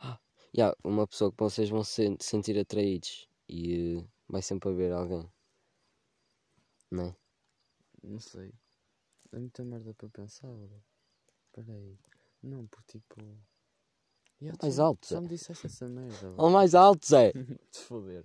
Ah, 0.00 0.18
yeah, 0.54 0.76
uma 0.84 1.06
pessoa 1.06 1.30
que 1.32 1.38
vocês 1.38 1.70
vão 1.70 1.82
se 1.84 2.16
sentir 2.20 2.58
atraídos 2.58 3.28
e 3.48 3.98
eh, 3.98 4.04
vai 4.28 4.42
sempre 4.42 4.68
haver 4.70 4.92
alguém. 4.92 5.30
Não 6.90 7.04
é? 7.04 7.16
Não 8.02 8.20
sei. 8.20 8.52
É 9.36 9.38
muita 9.38 9.62
merda 9.64 9.92
para 9.92 10.08
pensar, 10.08 10.48
bro. 10.48 10.82
Espera 11.46 11.74
aí. 11.74 11.98
Não, 12.42 12.66
porque 12.68 12.98
tipo. 12.98 13.20
Yeah, 14.40 14.58
Mais 14.62 14.76
tu- 14.76 14.82
alto, 14.82 15.00
tu 15.06 15.10
Já 15.10 15.16
Zé. 15.16 15.20
me 15.22 15.28
disseste 15.28 15.66
essa 15.66 15.88
merda. 15.88 16.34
Ou 16.38 16.50
mais 16.50 16.74
alto, 16.74 17.06
Zé! 17.06 17.32
De 17.70 17.78
foder. 17.80 18.24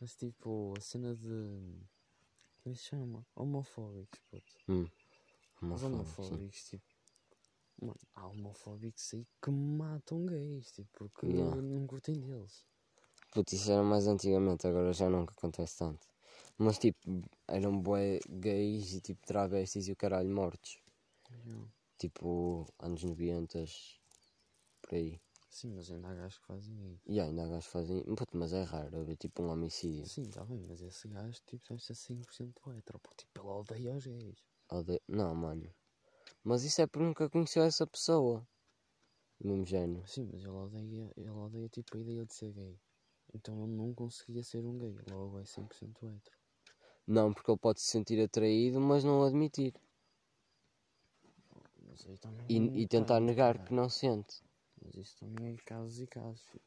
Mas 0.00 0.16
tipo, 0.16 0.74
a 0.76 0.80
cena 0.80 1.14
de. 1.14 1.28
Como 2.62 2.66
é 2.66 2.70
que 2.72 2.76
se 2.76 2.84
chama? 2.88 3.24
Homofóbicos, 3.36 4.20
puto. 4.30 4.54
Os 5.62 5.62
Homofóbico, 5.62 5.78
sim. 5.78 5.86
homofóbicos, 5.86 6.64
tipo. 6.64 6.84
Mano, 7.80 7.96
há 8.14 8.26
homofóbicos 8.26 9.14
aí 9.14 9.26
que 9.42 9.50
matam 9.50 10.26
gays, 10.26 10.72
tipo, 10.72 10.90
porque 10.98 11.26
Yeah. 11.28 11.56
não 11.62 11.86
curtem 11.86 12.14
deles. 12.20 12.66
Puto, 13.32 13.54
isso 13.54 13.70
era 13.70 13.82
mais 13.84 14.06
antigamente, 14.08 14.66
agora 14.66 14.92
já 14.92 15.08
nunca 15.08 15.32
acontece 15.32 15.78
tanto. 15.78 16.06
Mas 16.58 16.78
tipo, 16.78 17.22
eram 17.48 17.80
bué 17.80 18.20
gays 18.28 18.92
e 18.94 19.00
tipo 19.00 19.26
travestis 19.26 19.88
e 19.88 19.92
o 19.92 19.96
caralho 19.96 20.30
mortos. 20.30 20.78
Yeah. 21.46 21.66
Tipo, 21.98 22.66
anos 22.78 23.02
90, 23.04 23.64
por 24.82 24.94
aí. 24.94 25.20
Sim, 25.48 25.74
mas 25.74 25.90
ainda 25.90 26.08
há 26.08 26.14
gajos 26.14 26.38
que 26.38 26.46
fazem 26.46 26.92
isso. 26.92 27.02
E 27.06 27.20
ainda 27.20 27.42
há 27.44 27.48
gajos 27.48 27.66
que 27.66 27.72
fazem. 27.72 28.02
Puto, 28.14 28.36
mas 28.36 28.52
é 28.52 28.62
raro 28.62 29.00
haver 29.00 29.16
tipo 29.16 29.42
um 29.42 29.50
homicídio. 29.50 30.06
Sim, 30.06 30.22
está 30.22 30.44
bem, 30.44 30.62
mas 30.68 30.80
esse 30.80 31.08
gajo, 31.08 31.40
tipo, 31.46 31.62
deve 31.68 31.82
ser 31.82 31.94
100% 31.94 32.72
hetero, 32.72 32.98
porque 33.00 33.24
tipo, 33.24 33.40
ele 33.40 33.48
odeia 33.48 33.94
os 33.94 34.06
gays. 34.06 34.38
Ode- 34.70 35.02
Não, 35.08 35.34
mano. 35.34 35.68
Mas 36.44 36.64
isso 36.64 36.80
é 36.82 36.86
porque 36.86 37.04
nunca 37.04 37.28
conheceu 37.30 37.62
essa 37.64 37.86
pessoa. 37.86 38.46
Do 39.40 39.48
mesmo 39.48 39.66
género. 39.66 40.06
Sim, 40.06 40.28
mas 40.32 40.40
ele 40.42 40.50
odeia, 40.50 41.12
ele 41.16 41.30
odeia 41.30 41.68
tipo 41.68 41.96
a 41.96 42.00
ideia 42.00 42.24
de 42.24 42.34
ser 42.34 42.52
gay. 42.52 42.78
Então 43.34 43.64
ele 43.64 43.72
não 43.72 43.94
conseguia 43.94 44.42
ser 44.42 44.64
um 44.64 44.78
gay, 44.78 44.96
logo 45.10 45.38
é 45.38 45.44
100% 45.44 46.06
hetero. 46.06 46.38
Não, 47.06 47.32
porque 47.32 47.50
ele 47.50 47.58
pode 47.58 47.80
se 47.80 47.88
sentir 47.88 48.20
atraído, 48.22 48.80
mas 48.80 49.04
não 49.04 49.22
admitir. 49.24 49.74
Mas 51.88 52.06
aí 52.06 52.16
também 52.18 52.46
E, 52.48 52.56
não 52.58 52.82
e 52.82 52.86
tentar 52.86 53.18
tem, 53.18 53.26
negar 53.26 53.54
caralho. 53.54 53.68
que 53.68 53.74
não 53.74 53.88
sente. 53.88 54.42
Mas 54.82 54.94
isso 54.96 55.16
também 55.18 55.54
é 55.54 55.56
casos 55.58 56.00
e 56.00 56.06
casos. 56.06 56.40
filho. 56.46 56.62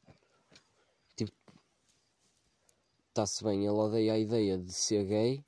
Está-se 3.10 3.44
bem, 3.44 3.60
ele 3.62 3.70
odeia 3.70 4.14
a 4.14 4.18
ideia 4.20 4.58
de 4.58 4.74
ser 4.74 5.06
gay, 5.06 5.46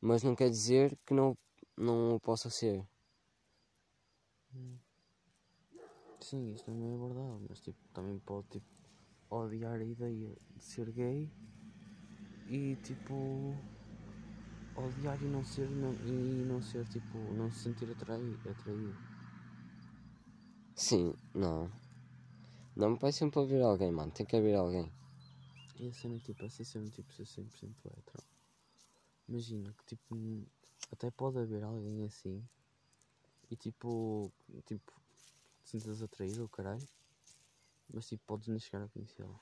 mas 0.00 0.22
não 0.22 0.34
quer 0.34 0.50
dizer 0.50 0.98
que 1.06 1.14
não, 1.14 1.36
não 1.76 2.16
o 2.16 2.20
possa 2.20 2.50
ser. 2.50 2.84
Sim, 6.20 6.52
isso 6.52 6.64
também 6.64 6.92
é 6.92 6.96
verdade, 6.96 7.46
mas 7.48 7.60
tipo, 7.60 7.78
também 7.94 8.18
pode 8.18 8.48
tipo, 8.48 8.66
odiar 9.30 9.80
a 9.80 9.84
ideia 9.84 10.36
de 10.56 10.64
ser 10.64 10.90
gay 10.92 11.30
e 12.46 12.76
tipo 12.82 13.62
odiar 14.74 15.20
e 15.22 15.26
não 15.28 15.44
ser 15.44 15.68
não, 15.68 15.94
e 16.00 16.44
não 16.44 16.60
ser 16.62 16.86
tipo, 16.86 17.34
não 17.34 17.50
se 17.50 17.60
sentir 17.62 17.90
atraído, 17.90 18.48
atraído. 18.48 18.96
Sim, 20.74 21.14
não. 21.34 21.70
Não 22.76 22.96
vai 22.96 23.12
sempre 23.12 23.40
haver 23.40 23.62
alguém, 23.62 23.90
mano. 23.90 24.12
Tem 24.12 24.24
que 24.24 24.36
haver 24.36 24.54
alguém. 24.54 24.90
E 25.78 25.88
a 25.88 25.92
cena 25.92 26.16
é 26.16 26.20
tipo, 26.20 26.44
essa 26.44 26.64
cena 26.64 26.88
tipo 26.90 27.12
ser 27.12 27.26
100% 27.26 27.86
hetero. 27.86 28.24
Imagina 29.28 29.74
que 29.74 29.84
tipo, 29.84 30.16
até 30.90 31.10
pode 31.10 31.38
haver 31.38 31.62
alguém 31.62 32.04
assim 32.04 32.42
e 33.50 33.56
tipo, 33.56 34.30
tipo, 34.66 34.92
te 35.64 35.70
sintas 35.70 36.02
atraído, 36.02 36.44
o 36.44 36.48
caralho, 36.48 36.86
mas 37.92 38.06
tipo, 38.08 38.22
podes 38.26 38.48
nem 38.48 38.58
chegar 38.58 38.84
a 38.84 38.88
conhecê-lo. 38.88 39.40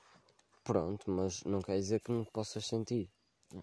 Pronto, 0.63 1.09
mas 1.09 1.43
não 1.43 1.61
quer 1.61 1.77
dizer 1.77 2.01
que 2.01 2.11
não 2.11 2.25
possas 2.25 2.65
sentir. 2.65 3.09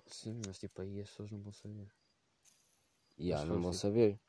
Sim, 0.06 0.40
mas 0.46 0.58
tipo, 0.58 0.80
aí 0.80 1.00
as 1.00 1.10
pessoas 1.10 1.30
não 1.30 1.40
vão 1.42 1.52
saber. 1.52 1.88
E 3.18 3.32
ah, 3.32 3.38
Mas 3.40 3.48
não 3.48 3.60
vão 3.62 3.70
tipo- 3.70 3.80
saber. 3.80 4.20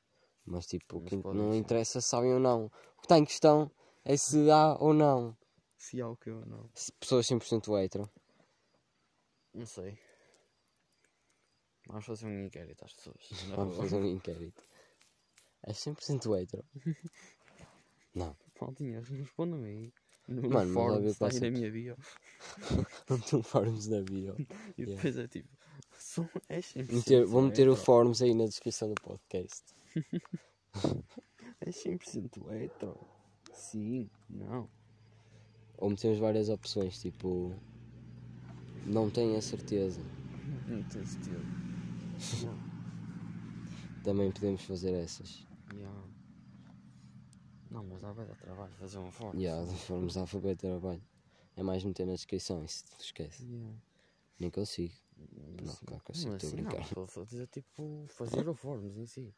Mas 0.45 0.65
tipo, 0.67 0.97
o 0.97 1.03
que 1.03 1.15
não 1.15 1.51
ser. 1.51 1.57
interessa 1.57 2.01
se 2.01 2.07
sabem 2.07 2.33
ou 2.33 2.39
não. 2.39 2.65
O 2.65 2.69
que 2.99 3.05
está 3.05 3.17
em 3.17 3.25
questão 3.25 3.71
é 4.03 4.15
se 4.17 4.51
há 4.51 4.75
ou 4.79 4.93
não. 4.93 5.35
Se 5.77 5.99
há 6.01 6.07
o 6.07 6.15
que 6.17 6.29
ou 6.29 6.45
não. 6.45 6.69
Se 6.75 6.91
pessoas 6.93 7.25
100% 7.27 7.75
hetero. 7.83 8.09
Não 9.53 9.65
sei. 9.65 9.97
Vamos 11.87 12.05
fazer 12.05 12.27
um 12.27 12.45
inquérito 12.45 12.83
às 12.85 12.93
pessoas. 12.93 13.29
Vamos 13.55 13.77
fazer 13.77 13.95
um 13.97 14.05
inquérito. 14.05 14.61
É 15.63 15.71
100% 15.71 16.35
hetero. 16.39 16.65
Não. 18.13 18.35
Maldinha, 18.61 19.01
respondam 19.01 19.63
aí. 19.63 19.93
No, 20.27 20.41
no 20.41 20.49
Mano, 20.49 20.79
óbvio 20.79 21.01
que 21.03 21.07
está 21.09 21.27
aí 21.27 21.39
na 21.39 21.51
minha 21.51 21.71
bio. 21.71 21.95
Não 23.09 23.19
tem 23.19 23.43
fóruns 23.43 23.87
da 23.87 24.01
bio. 24.01 24.35
E 24.77 24.81
Yeah. 24.81 24.95
depois 24.95 25.17
é 25.17 25.27
tipo. 25.27 25.49
São, 25.97 26.29
é 26.49 26.59
100% 26.59 26.91
Meter- 26.93 27.25
vou 27.25 27.41
meter 27.41 27.69
o 27.69 27.75
fóruns 27.75 28.21
aí 28.21 28.33
na 28.33 28.45
descrição 28.45 28.89
do 28.93 29.01
podcast. 29.01 29.63
É 31.61 31.69
100% 31.71 32.51
hetero. 32.51 32.99
Sim, 33.53 34.09
não. 34.29 34.69
Ou 35.77 35.89
metemos 35.89 36.19
várias 36.19 36.49
opções, 36.49 36.99
tipo. 36.99 37.55
Não 38.85 39.09
tenho 39.09 39.37
a 39.37 39.41
certeza. 39.41 40.01
Não 40.67 40.83
tenho 40.83 41.05
certeza. 41.07 41.39
Também 44.03 44.31
podemos 44.31 44.63
fazer 44.63 44.91
essas. 44.93 45.47
Yeah. 45.73 46.03
Não, 47.75 47.83
mas 47.83 48.01
dá 48.01 48.13
bem 48.13 48.25
dar 48.25 48.37
trabalho 48.37 48.73
fazer 48.75 48.97
um 48.99 49.11
forno. 49.11 49.37
E 49.37 49.43
yeah, 49.43 49.65
se 49.67 49.75
formos 49.85 50.15
a 50.15 50.25
fazer 50.25 50.55
trabalho. 50.55 51.03
É 51.57 51.63
mais 51.63 51.83
meter 51.83 52.05
na 52.05 52.13
descrição, 52.13 52.63
isso 52.63 52.85
esquece. 52.99 53.43
Yeah. 53.45 53.77
Nem 54.39 54.49
consigo. 54.49 54.93
Não, 55.61 55.71
Assim- 55.71 55.85
claro 55.85 56.03
que 56.03 56.11
não, 56.11 56.17
estou 56.17 56.31
a 56.31 56.35
assim 56.35 56.47
não, 56.47 56.63
brincar. 56.63 56.81
estou 56.81 57.03
a 57.03 57.07
fazer 57.07 57.47
tipo 57.47 58.05
fazer 58.07 58.47
o 58.49 58.53
fornos 58.53 58.97
em 58.97 59.05
si. 59.05 59.33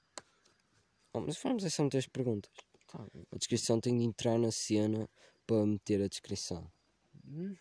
Oh, 1.14 1.20
mas 1.22 1.38
formos 1.38 1.64
é 1.64 1.70
só 1.70 1.84
meter 1.84 1.98
as 1.98 2.08
perguntas. 2.08 2.52
Tá. 2.88 3.06
A 3.32 3.38
descrição 3.38 3.80
tem 3.80 3.98
de 3.98 4.04
entrar 4.04 4.38
na 4.38 4.52
cena 4.52 5.10
para 5.46 5.66
meter 5.66 6.02
a 6.04 6.08
descrição. 6.08 6.72
Hum? 7.28 7.56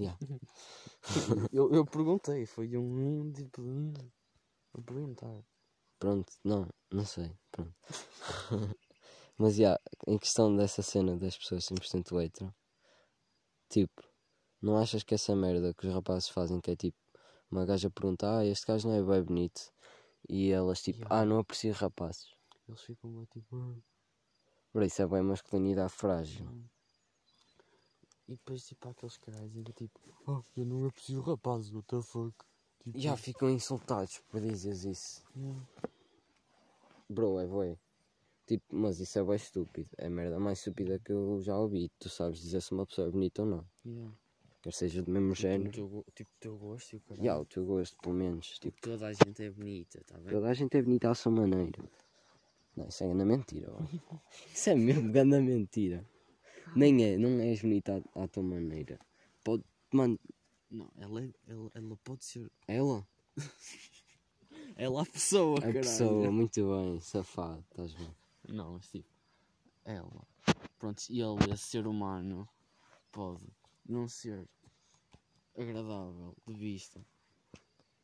Yeah. 0.00 0.18
eu, 1.52 1.72
eu 1.72 1.84
perguntei, 1.84 2.44
foi 2.46 2.76
um 2.76 3.30
tipo 3.32 3.62
a 4.74 4.80
perguntar. 4.82 5.42
Pronto, 5.98 6.32
não, 6.44 6.68
não 6.90 7.04
sei. 7.06 7.32
Pronto. 7.50 7.74
Mas 9.38 9.56
já, 9.56 9.78
em 10.06 10.18
questão 10.18 10.54
dessa 10.56 10.82
cena 10.82 11.16
das 11.16 11.36
pessoas 11.36 11.64
100% 11.66 12.18
hetero, 12.20 12.54
tipo, 13.68 14.02
não 14.62 14.78
achas 14.78 15.02
que 15.02 15.14
essa 15.14 15.36
merda 15.36 15.74
que 15.74 15.86
os 15.86 15.92
rapazes 15.94 16.28
fazem, 16.28 16.60
que 16.60 16.70
é 16.70 16.76
tipo, 16.76 16.96
uma 17.50 17.64
gaja 17.66 17.90
pergunta, 17.90 18.38
ah, 18.38 18.44
este 18.44 18.66
gajo 18.66 18.88
não 18.88 18.94
é 18.94 19.02
bem 19.02 19.22
bonito, 19.22 19.70
e 20.28 20.50
elas 20.50 20.80
tipo, 20.82 21.00
Yeah. 21.00 21.20
ah, 21.20 21.24
não 21.24 21.38
aprecio 21.38 21.72
rapazes. 21.72 22.34
Eles 22.68 22.80
ficam 22.80 23.14
lá 23.14 23.26
tipo. 23.26 23.56
"Ah". 23.56 23.76
Por 24.72 24.82
isso 24.82 25.00
é 25.02 25.06
bem 25.06 25.22
masculinidade 25.22 25.92
frágil. 25.92 26.46
E 28.28 28.32
depois 28.32 28.66
tipo 28.66 28.88
há 28.88 28.90
aqueles 28.90 29.16
caras 29.18 29.40
que 29.52 29.72
tipo, 29.72 30.00
ah, 30.26 30.42
eu 30.56 30.64
não 30.64 30.86
aprecio 30.86 31.20
rapazes, 31.20 31.72
what 31.72 31.86
the 31.86 32.02
fuck. 32.02 32.34
Tipo, 32.82 32.98
Já 32.98 33.16
ficam 33.16 33.50
insultados 33.50 34.18
por 34.30 34.40
dizeres 34.40 34.84
isso. 34.84 35.22
yeah. 35.36 35.60
Bro, 37.08 37.38
é 37.38 37.46
bué. 37.46 37.78
Tipo, 38.46 38.64
mas 38.76 39.00
isso 39.00 39.18
é 39.18 39.24
bem 39.24 39.34
estúpido. 39.36 39.88
É 39.98 40.06
a 40.06 40.10
merda 40.10 40.38
mais 40.38 40.58
estúpida 40.58 40.98
que 41.00 41.10
eu 41.12 41.40
já 41.42 41.58
ouvi. 41.58 41.90
Tu 41.98 42.08
sabes 42.08 42.40
dizer 42.40 42.62
se 42.62 42.72
uma 42.72 42.86
pessoa 42.86 43.08
é 43.08 43.10
bonita 43.10 43.42
ou 43.42 43.48
não. 43.48 43.66
Yeah. 43.84 44.12
Quer 44.62 44.72
seja 44.72 45.02
do 45.02 45.10
mesmo 45.10 45.30
Tipo, 45.34 45.40
género. 45.42 45.70
teu, 45.72 46.04
tipo 46.14 46.30
o 46.30 46.40
teu 46.40 46.56
gosto 46.56 46.92
e 46.92 46.96
o 46.96 47.00
caralho. 47.00 47.24
Já, 47.24 47.38
o 47.38 47.44
teu 47.44 47.64
gosto, 47.66 47.96
pelo 48.00 48.14
menos. 48.14 48.58
Tipo, 48.58 48.80
Toda 48.80 49.06
a 49.08 49.12
gente 49.12 49.42
é 49.42 49.50
bonita, 49.50 50.00
tá 50.06 50.16
bem? 50.18 50.32
toda 50.32 50.48
a 50.48 50.54
gente 50.54 50.76
é 50.76 50.82
bonita 50.82 51.10
à 51.10 51.14
sua 51.14 51.32
maneira. 51.32 51.82
Não, 52.76 52.86
isso 52.88 53.02
é 53.04 53.06
grande 53.08 53.24
mentira. 53.24 53.72
ó. 53.72 53.80
Isso 54.54 54.70
é 54.70 54.74
mesmo 54.74 55.10
grande 55.10 55.40
mentira. 55.40 56.04
Nem 56.76 57.02
é, 57.04 57.16
não 57.16 57.40
és 57.40 57.60
bonita 57.62 58.02
à, 58.14 58.24
à 58.24 58.28
tua 58.28 58.42
maneira. 58.42 58.98
Pode, 59.42 59.64
mano, 59.92 60.18
Não, 60.70 60.90
ela, 60.98 61.22
é, 61.24 61.30
ela, 61.48 61.70
ela 61.74 61.96
pode 62.04 62.24
ser. 62.24 62.50
ela, 62.68 63.06
Ela 64.76 65.02
a 65.02 65.06
pessoa, 65.06 65.56
a 65.58 65.62
caralho. 65.62 65.80
pessoa, 65.80 66.30
muito 66.30 66.68
bem, 66.68 67.00
safado, 67.00 67.64
estás 67.70 67.92
bem. 67.94 68.14
Não, 68.48 68.74
mas 68.74 68.88
tipo, 68.88 69.08
ela. 69.84 70.26
Pronto, 70.78 71.02
e 71.08 71.20
ele, 71.20 71.52
esse 71.52 71.64
ser 71.64 71.86
humano, 71.86 72.48
pode 73.10 73.46
não 73.88 74.08
ser 74.08 74.48
agradável 75.56 76.36
de 76.46 76.54
vista 76.54 77.04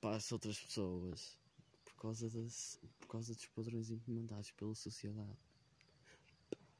para 0.01 0.17
as 0.17 0.33
outras 0.33 0.59
pessoas 0.59 1.39
por 1.85 1.95
causa, 1.97 2.29
das, 2.31 2.81
por 2.99 3.09
causa 3.09 3.35
dos 3.35 3.47
padrões 3.47 3.91
implementados 3.91 4.51
pela 4.53 4.75
sociedade. 4.75 5.39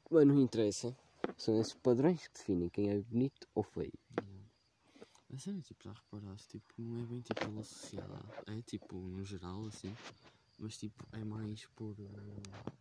Mas 0.09 0.27
não 0.27 0.41
interessa. 0.41 0.95
São 1.37 1.59
esses 1.59 1.73
padrões 1.73 2.27
que 2.27 2.33
definem 2.33 2.69
quem 2.69 2.89
é 2.89 2.99
bonito 2.99 3.47
ou 3.55 3.63
feio. 3.63 3.93
A 5.33 5.37
cena, 5.39 5.61
tipo, 5.61 5.83
já 5.83 5.93
reparaste, 5.93 6.47
tipo, 6.47 6.73
não 6.77 7.01
é 7.01 7.05
bem 7.07 7.21
tipo 7.21 7.39
pela 7.39 7.63
sociedade, 7.63 8.27
é 8.45 8.61
tipo 8.61 8.95
no 8.95 9.23
geral, 9.23 9.65
assim, 9.65 9.95
mas 10.59 10.77
tipo, 10.77 11.03
é 11.11 11.23
mais 11.23 11.65
por. 11.75 11.95
eh, 11.99 12.73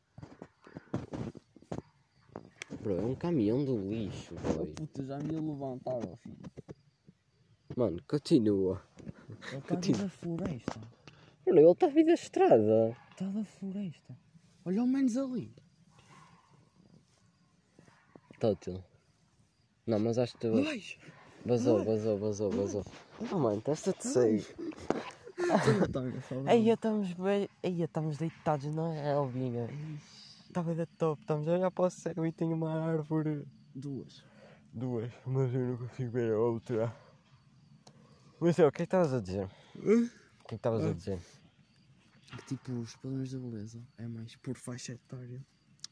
Bro, 2.83 2.99
é 2.99 3.05
um 3.05 3.14
caminhão 3.14 3.64
do 3.64 3.76
lixo, 3.89 4.35
boy. 4.35 4.66
Puta, 4.66 5.05
já 5.05 5.18
me 5.18 5.35
ia 5.35 5.41
levantar, 5.41 5.95
ó 5.95 6.16
filho. 6.16 6.37
Mano, 7.76 8.03
continua. 8.09 8.83
Ele 9.53 9.59
está 9.59 9.74
a 9.74 9.78
vir 9.78 9.97
da 9.97 10.09
floresta. 10.09 10.80
Bro, 11.45 11.59
ele 11.59 11.70
está 11.70 11.87
a 11.87 11.91
vir 11.91 12.05
da 12.05 12.14
estrada. 12.14 12.97
Está 13.12 13.26
da 13.26 13.45
floresta. 13.45 14.18
Olha 14.64 14.80
ao 14.80 14.87
menos 14.87 15.16
ali. 15.16 15.55
Tótil. 18.41 18.83
Não, 19.87 20.01
mas 20.01 20.18
acho 20.18 20.37
que. 20.37 20.49
Ai! 20.49 20.83
Vazou, 21.47 21.85
vazou, 21.85 22.18
vazou, 22.18 22.51
vazou. 22.51 22.85
Oh, 23.33 23.39
mano, 23.39 23.59
estás 23.59 23.89
a 23.89 23.93
dizer. 23.93 24.45
Aí 26.47 26.47
Aí 26.47 26.68
estamos 26.68 27.12
bem. 27.12 27.49
Aí 27.62 27.83
estamos 27.83 28.18
deitados 28.18 28.74
na 28.74 28.93
relvinha. 28.93 29.68
Estava 30.53 30.74
da 30.74 30.84
top. 30.84 31.18
Estamos 31.22 31.48
a 31.48 31.53
olhar 31.53 31.70
para 31.70 31.86
o 31.86 31.90
céu 31.90 32.26
e 32.26 32.30
tem 32.30 32.53
uma 32.53 32.70
árvore. 32.70 33.42
Duas. 33.74 34.22
Duas, 34.70 35.11
mas 35.24 35.55
eu 35.55 35.61
não 35.66 35.78
consigo 35.78 36.11
ver 36.11 36.34
a 36.34 36.38
outra. 36.38 36.94
Mas 38.38 38.59
é, 38.59 38.66
o 38.66 38.70
que 38.70 38.82
é 38.82 38.84
que 38.86 38.94
estavas 38.94 39.14
a 39.14 39.20
dizer? 39.20 39.48
O 39.74 39.80
que 39.80 39.84
é 39.84 40.48
que 40.48 40.55
estavas 40.57 40.84
a 40.84 40.92
dizer? 40.92 41.18
Que 42.36 42.44
tipo, 42.48 42.70
os 42.72 42.94
padrões 42.96 43.32
da 43.32 43.38
beleza 43.38 43.82
é 43.96 44.07
mais 44.07 44.36
por 44.36 44.59
faixa 44.59 44.92
etária 44.92 45.42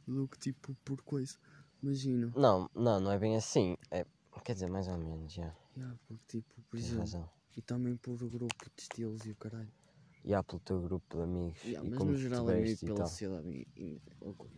do 0.07 0.29
que 0.29 0.39
tipo 0.39 0.77
por 0.85 1.01
coisa. 1.05 1.39
Imagina. 1.83 2.31
Não, 2.37 2.69
não, 2.75 3.01
não 3.01 3.11
é 3.11 3.19
bem 3.19 3.37
assim. 3.37 3.79
É, 3.91 4.05
quer 4.45 4.53
dizer, 4.53 4.69
mais 4.69 4.89
ou 4.89 4.99
menos, 4.99 5.33
já. 5.33 5.57
Yeah, 5.75 5.99
porque 6.07 6.23
tipo, 6.27 6.61
por 6.69 6.77
Tens 6.77 6.85
exemplo. 6.85 7.01
razão. 7.01 7.31
E 7.57 7.63
também 7.63 7.97
por 7.97 8.19
grupo 8.19 8.71
de 8.77 8.83
estilos 8.83 9.25
e 9.25 9.31
o 9.31 9.37
caralho. 9.37 9.73
E 10.25 10.35
há 10.35 10.43
pelo 10.43 10.61
teu 10.61 10.81
grupo 10.83 11.17
de 11.17 11.23
amigos. 11.23 11.63
Yeah, 11.65 11.87
e 11.87 11.91
mas 11.91 11.99
como 11.99 12.11
no 12.13 12.19
geral 12.19 12.51
é 12.51 12.61
meio 12.61 12.79
pela 12.79 13.07
sociedade 13.07 13.49
e, 13.49 13.67
e- 13.77 14.01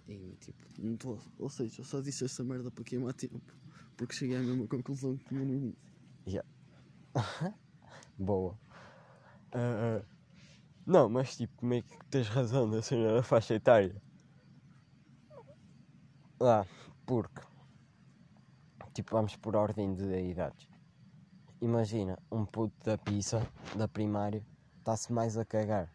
e, 0.08 0.36
tipo, 0.36 0.58
não 0.78 0.96
tô, 0.96 1.18
ou 1.38 1.48
seja, 1.48 1.80
eu 1.80 1.84
só 1.84 2.00
disse 2.00 2.24
essa 2.24 2.42
merda 2.42 2.70
para 2.70 2.84
queimar 2.84 3.14
tempo. 3.14 3.40
Porque 3.96 4.14
cheguei 4.14 4.36
à 4.36 4.40
mesma 4.40 4.66
conclusão 4.66 5.16
que 5.16 5.24
tinha 5.26 5.44
no 5.44 5.54
início. 5.54 5.78
Boa. 8.18 8.58
Ah, 9.52 10.00
ah, 10.00 10.06
não, 10.86 11.08
mas 11.08 11.36
tipo, 11.36 11.64
meio 11.64 11.82
que 11.84 11.98
tens 12.10 12.26
razão 12.28 12.68
da 12.70 12.80
cena 12.82 13.14
da 13.14 13.22
faixa 13.22 13.54
etária. 13.54 14.02
Lá, 16.40 16.66
porque. 17.06 17.40
Tipo, 18.94 19.12
vamos 19.12 19.36
por 19.36 19.54
ordem 19.56 19.94
de 19.94 20.04
idades. 20.30 20.68
Imagina, 21.60 22.18
um 22.30 22.44
puto 22.44 22.74
da 22.84 22.98
pizza, 22.98 23.40
da 23.76 23.86
primária, 23.86 24.44
está-se 24.82 25.12
mais 25.12 25.36
a 25.36 25.44
cagar. 25.44 25.88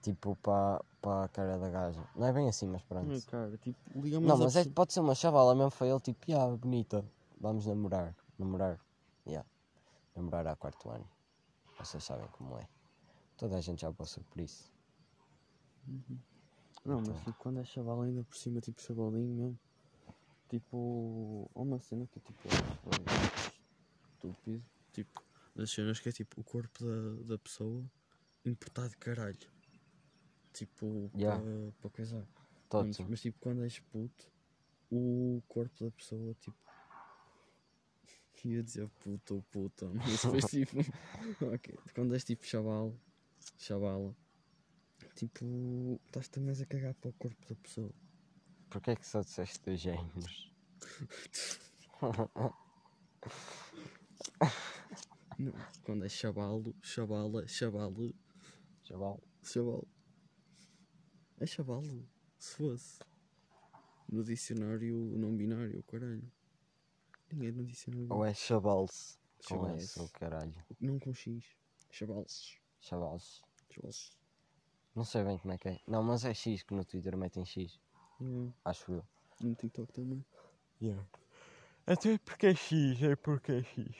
Tipo, 0.00 0.34
para 0.36 0.80
pa 1.00 1.24
a 1.24 1.28
cara 1.28 1.58
da 1.58 1.68
gaja. 1.68 2.02
Não 2.16 2.26
é 2.26 2.32
bem 2.32 2.48
assim, 2.48 2.66
mas 2.66 2.82
pronto. 2.82 3.10
Ai, 3.10 3.20
cara, 3.22 3.56
tipo, 3.58 3.78
Não, 4.20 4.38
mas 4.38 4.56
é, 4.56 4.64
pode 4.64 4.92
ser 4.92 5.00
uma 5.00 5.14
chavala 5.14 5.54
mesmo 5.54 5.70
foi 5.70 5.88
ele 5.88 6.00
tipo, 6.00 6.30
yeah, 6.30 6.56
bonita, 6.56 7.04
vamos 7.40 7.66
namorar, 7.66 8.14
namorar, 8.38 8.80
yeah. 9.26 9.48
namorar 10.16 10.46
há 10.48 10.56
quarto 10.56 10.88
ano. 10.90 11.08
Vocês 11.78 12.02
sabem 12.02 12.26
como 12.32 12.58
é. 12.58 12.66
Toda 13.36 13.56
a 13.56 13.60
gente 13.60 13.82
já 13.82 13.92
passou 13.92 14.22
por 14.24 14.40
isso. 14.40 14.72
Não, 16.84 16.98
mas 16.98 17.08
Então. 17.08 17.14
tipo, 17.24 17.38
quando 17.38 17.60
é 17.60 17.64
chaval 17.64 18.02
ainda 18.02 18.22
por 18.24 18.36
cima, 18.36 18.60
tipo 18.60 18.80
chavalinho 18.80 19.34
mesmo. 19.34 19.58
Tipo, 20.48 21.50
uma 21.54 21.78
cena 21.78 22.06
que 22.06 22.20
tipo, 22.20 22.48
bué 22.84 23.52
estúpido. 24.12 24.62
Tipo, 24.92 25.22
das 25.54 25.70
cenas 25.70 26.00
que 26.00 26.08
é 26.08 26.12
tipo 26.12 26.40
o 26.40 26.44
corpo 26.44 26.84
da, 26.84 27.22
da 27.24 27.38
pessoa 27.38 27.84
importado 28.44 28.90
de 28.90 28.96
caralho. 28.96 29.50
Tipo, 30.52 31.10
Yeah. 31.14 31.42
para 31.42 31.72
pa 31.82 31.90
coisar. 31.96 32.26
Mas, 32.72 32.98
mas 33.00 33.20
tipo, 33.20 33.38
quando 33.40 33.64
és 33.64 33.78
puto, 33.80 34.30
o 34.90 35.42
corpo 35.48 35.84
da 35.84 35.90
pessoa, 35.90 36.34
tipo. 36.34 36.56
Ia 38.44 38.62
dizer 38.62 38.88
puto 39.04 39.36
ou 39.36 39.42
puta, 39.42 39.88
mas 39.88 40.20
depois 40.22 40.44
tipo. 40.50 40.78
ok. 41.54 41.78
Quando 41.94 42.14
és 42.14 42.24
tipo 42.24 42.44
chaval, 42.44 42.94
chavala, 43.56 44.14
tipo. 45.14 46.00
Estás-te 46.06 46.40
mais 46.40 46.60
a 46.60 46.66
cagar 46.66 46.94
para 46.94 47.10
o 47.10 47.14
corpo 47.14 47.46
da 47.48 47.54
pessoa. 47.54 47.92
Porquê 48.68 48.90
é 48.92 48.96
que 48.96 49.06
só 49.06 49.20
disseste 49.20 49.60
dois 49.64 49.80
géneros? 49.80 50.52
Não. 55.42 55.52
Quando 55.82 56.04
é 56.04 56.08
chavalo, 56.08 56.72
chavala, 56.80 57.44
chavalo, 57.48 58.14
Chaval. 58.84 59.20
chavalo. 59.42 59.88
É 61.40 61.46
chavalo, 61.46 62.08
se 62.38 62.56
fosse. 62.56 63.00
No 64.08 64.22
dicionário 64.22 64.94
não 65.18 65.34
binário, 65.36 65.82
caralho. 65.82 66.30
Ninguém 67.32 67.50
no 67.50 67.64
dicionário. 67.64 68.12
Ou 68.12 68.24
é 68.24 68.32
chaval-se. 68.32 69.18
Chaval-se. 69.40 69.98
S, 69.98 70.00
o 70.00 70.08
caralho. 70.10 70.54
Não 70.80 71.00
com 71.00 71.12
X. 71.12 71.44
Chavalos. 71.90 72.56
Chaval-se. 72.78 73.42
Chavalos. 73.68 74.12
Não 74.94 75.02
sei 75.04 75.24
bem 75.24 75.38
como 75.38 75.54
é 75.54 75.58
que 75.58 75.70
é. 75.70 75.80
Não, 75.88 76.04
mas 76.04 76.24
é 76.24 76.32
X 76.32 76.62
que 76.62 76.72
no 76.72 76.84
Twitter 76.84 77.16
metem 77.16 77.44
X. 77.44 77.80
Yeah. 78.20 78.52
Acho 78.64 78.92
eu. 78.92 79.04
No 79.40 79.56
TikTok 79.56 79.92
também. 79.92 80.24
Yeah. 80.80 81.04
Até 81.84 82.16
porque 82.18 82.46
é 82.46 82.54
X, 82.54 83.02
é 83.02 83.16
porque 83.16 83.52
é 83.52 83.62
X. 83.64 83.96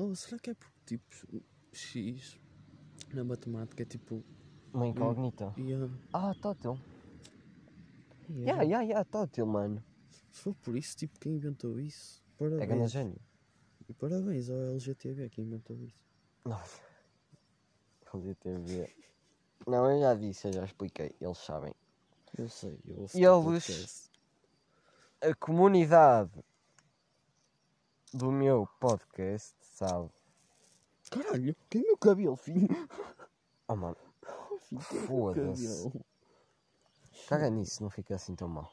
Oh, 0.00 0.14
será 0.14 0.38
que 0.38 0.50
é 0.50 0.54
porque 0.54 0.96
tipo 0.96 1.42
X 1.72 2.38
na 3.12 3.24
matemática 3.24 3.82
é 3.82 3.86
tipo. 3.86 4.24
Uma 4.72 4.86
incógnita. 4.86 5.52
Yeah, 5.58 5.92
Ah, 6.12 6.32
tótil. 6.40 6.78
yeah. 8.30 8.62
Yeah, 8.62 8.62
yeah, 8.62 8.82
yeah, 8.84 9.04
tótil, 9.04 9.46
mano. 9.46 9.82
Se 10.30 10.42
for 10.42 10.54
por 10.56 10.76
isso, 10.76 10.96
tipo, 10.96 11.18
quem 11.18 11.34
inventou 11.34 11.80
isso? 11.80 12.22
Parabéns. 12.38 12.62
É 12.62 12.66
grande 12.66 12.88
gênio. 12.92 13.20
E 13.88 13.94
parabéns 13.94 14.48
ao 14.50 14.56
LGTB 14.56 15.30
que 15.30 15.40
inventou 15.40 15.76
isso. 15.82 16.04
Nossa. 16.44 16.80
LGTV. 18.14 18.94
Não, 19.66 19.90
eu 19.90 20.00
já 20.00 20.14
disse, 20.14 20.46
eu 20.48 20.52
já 20.52 20.64
expliquei. 20.64 21.14
Eles 21.20 21.38
sabem. 21.38 21.74
Eu 22.36 22.48
sei, 22.48 22.78
eu 22.86 23.00
ouço 23.00 23.18
E 23.18 23.24
eles-. 23.24 24.10
A 25.20 25.34
comunidade 25.34 26.30
do 28.14 28.30
meu 28.30 28.66
podcast 28.78 29.56
sabe. 29.78 30.10
Caralho, 31.10 31.54
que 31.70 31.78
é 31.78 31.82
meu 31.82 31.96
cabelo, 31.96 32.36
filho? 32.36 32.68
Oh, 33.68 33.76
mano. 33.76 33.96
meu 34.70 34.80
Foda-se. 34.80 35.90
Caga 37.28 37.48
nisso, 37.50 37.82
não 37.82 37.90
fica 37.90 38.14
assim 38.14 38.34
tão 38.34 38.48
mal. 38.48 38.70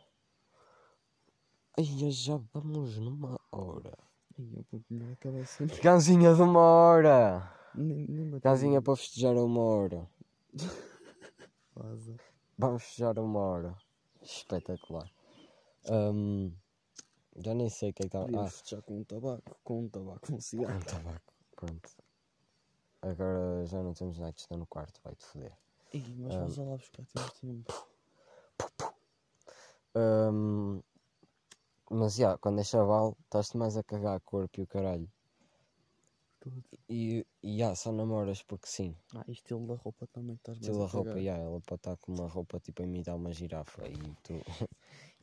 Ai, 1.78 1.84
já 2.12 2.38
vamos 2.54 2.98
numa 2.98 3.40
hora. 3.52 3.98
Ganzinha 5.82 6.34
de 6.34 6.42
uma 6.42 6.60
hora. 6.60 7.52
No- 7.74 8.40
para 8.82 8.96
festejar 8.96 9.36
a 9.36 9.44
uma 9.44 9.62
hora. 9.62 10.10
Vamos 12.58 12.84
festejar 12.84 13.18
a 13.18 13.22
uma 13.22 13.40
hora. 13.40 13.78
Espetacular. 14.22 15.10
Ahm, 15.90 16.52
já 17.38 17.54
nem 17.54 17.70
sei 17.70 17.90
o 17.90 17.94
que 17.94 18.04
é 18.04 18.10
que 18.10 18.18
estava. 18.18 18.46
Ah, 18.46 18.50
fechar 18.50 18.82
com 18.82 19.00
um 19.00 19.04
tabaco, 19.04 19.56
com 19.64 19.80
um 19.82 19.90
tabaco, 19.90 20.28
com 20.28 20.36
um 20.36 20.42
cigarro. 20.42 20.80
com 20.80 20.86
tabaco. 20.86 21.34
Pronto. 21.56 21.90
Agora 23.02 23.66
já 23.68 23.82
não 23.84 23.94
temos 23.94 24.18
nada, 24.20 24.34
está 24.38 24.58
no 24.58 24.66
quarto, 24.66 25.00
vai-te 25.04 25.24
foder. 25.26 25.54
Ih, 25.94 26.16
mas 26.18 26.36
Ah. 26.36 26.40
vamos 26.40 26.58
lá 26.58 26.76
buscar, 26.78 27.06
temos 27.06 27.32
tempo. 27.40 27.88
Ahm, 29.96 30.82
mas 31.90 32.16
já, 32.16 32.38
quando 32.38 32.60
é 32.60 32.64
chaval, 32.64 33.16
estás-te 33.26 33.58
mais 33.58 33.78
a 33.78 33.84
cagar 33.84 34.16
a 34.18 34.20
corpo 34.20 34.60
e 34.60 34.64
o 34.64 34.68
caralho. 34.68 35.10
Tudo. 36.46 36.64
E, 36.88 37.26
e 37.42 37.58
já, 37.58 37.74
só 37.74 37.92
namoras 37.92 38.44
porque 38.44 38.68
sim. 38.68 38.96
Ah, 39.16 39.26
e 39.28 39.32
estilo 39.32 39.66
da 39.66 39.74
roupa 39.74 40.06
também 40.14 40.36
estás 40.36 40.60
Estilo 40.60 40.84
a 40.84 40.86
a 40.86 40.88
roupa, 40.88 41.20
já, 41.20 41.36
ela 41.38 41.60
pode 41.62 41.80
estar 41.80 41.98
com 41.98 42.14
uma 42.14 42.28
roupa 42.28 42.60
tipo 42.60 42.84
a 42.84 42.86
imitar 42.86 43.16
uma 43.16 43.32
girafa 43.34 43.82
e 43.88 43.98
tu, 44.22 44.34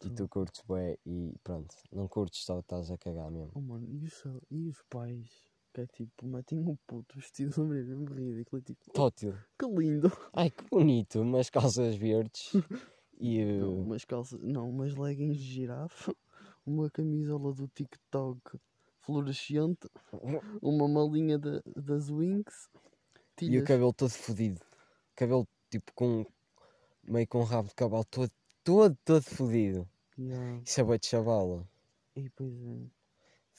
e 0.05 0.11
tu 0.11 0.29
curtes 0.29 0.63
bué 0.67 0.99
e 1.07 1.33
pronto. 1.45 1.77
Não 1.93 2.09
curtes, 2.09 2.45
só 2.45 2.59
estás 2.59 2.91
a 2.91 2.99
cagar 2.99 3.31
mesmo. 3.31 3.53
Oh 3.55 3.61
mano, 3.61 3.87
e 3.89 4.05
os, 4.05 4.25
e 4.51 4.69
os 4.69 4.83
pais? 4.91 5.31
Que 5.73 5.83
é 5.83 5.87
tipo, 5.87 6.27
metem 6.27 6.59
um 6.59 6.77
puto 6.89 7.15
vestido 7.17 7.53
de 7.53 7.61
maneira 7.61 7.87
mesmo 7.87 8.05
ridícula 8.13 8.59
e 8.61 8.65
tipo, 8.65 8.93
Tótil. 8.93 9.35
que 9.57 9.67
lindo! 9.67 10.11
Ai 10.33 10.51
que 10.51 10.65
bonito, 10.71 11.21
umas 11.23 11.49
calças 11.51 11.95
verdes 11.95 12.51
e 13.21 13.45
Não, 13.45 13.79
umas 13.85 14.05
calças, 14.05 14.41
não, 14.43 14.69
umas 14.69 14.97
leggings 14.97 15.39
de 15.39 15.45
girafa, 15.45 16.13
uma 16.67 16.91
camisola 16.91 17.55
do 17.55 17.69
TikTok 17.69 18.59
fluorescente, 19.03 19.89
uma 20.61 20.89
malinha 20.89 21.39
da, 21.39 21.63
das 21.77 22.09
Wings, 22.09 22.69
e 23.49 23.59
o 23.59 23.63
tilhas. 23.63 23.65
cabelo 23.65 23.93
todo 23.93 24.11
fodido. 24.11 24.61
Cabelo 25.15 25.47
tipo 25.71 25.93
com 25.95 26.25
meio 27.03 27.27
com 27.27 27.43
rabo 27.43 27.69
de 27.69 27.75
cavalo 27.75 28.05
todo, 28.05 28.31
todo, 28.65 28.97
todo 29.05 29.23
fodido. 29.23 29.89
Yeah. 30.19 30.63
Isso 30.65 30.81
é 30.81 30.85
bué 30.85 30.99
de 30.99 31.07
chavala. 31.07 31.69
E 32.15 32.29
pois 32.31 32.53
é. 32.53 32.87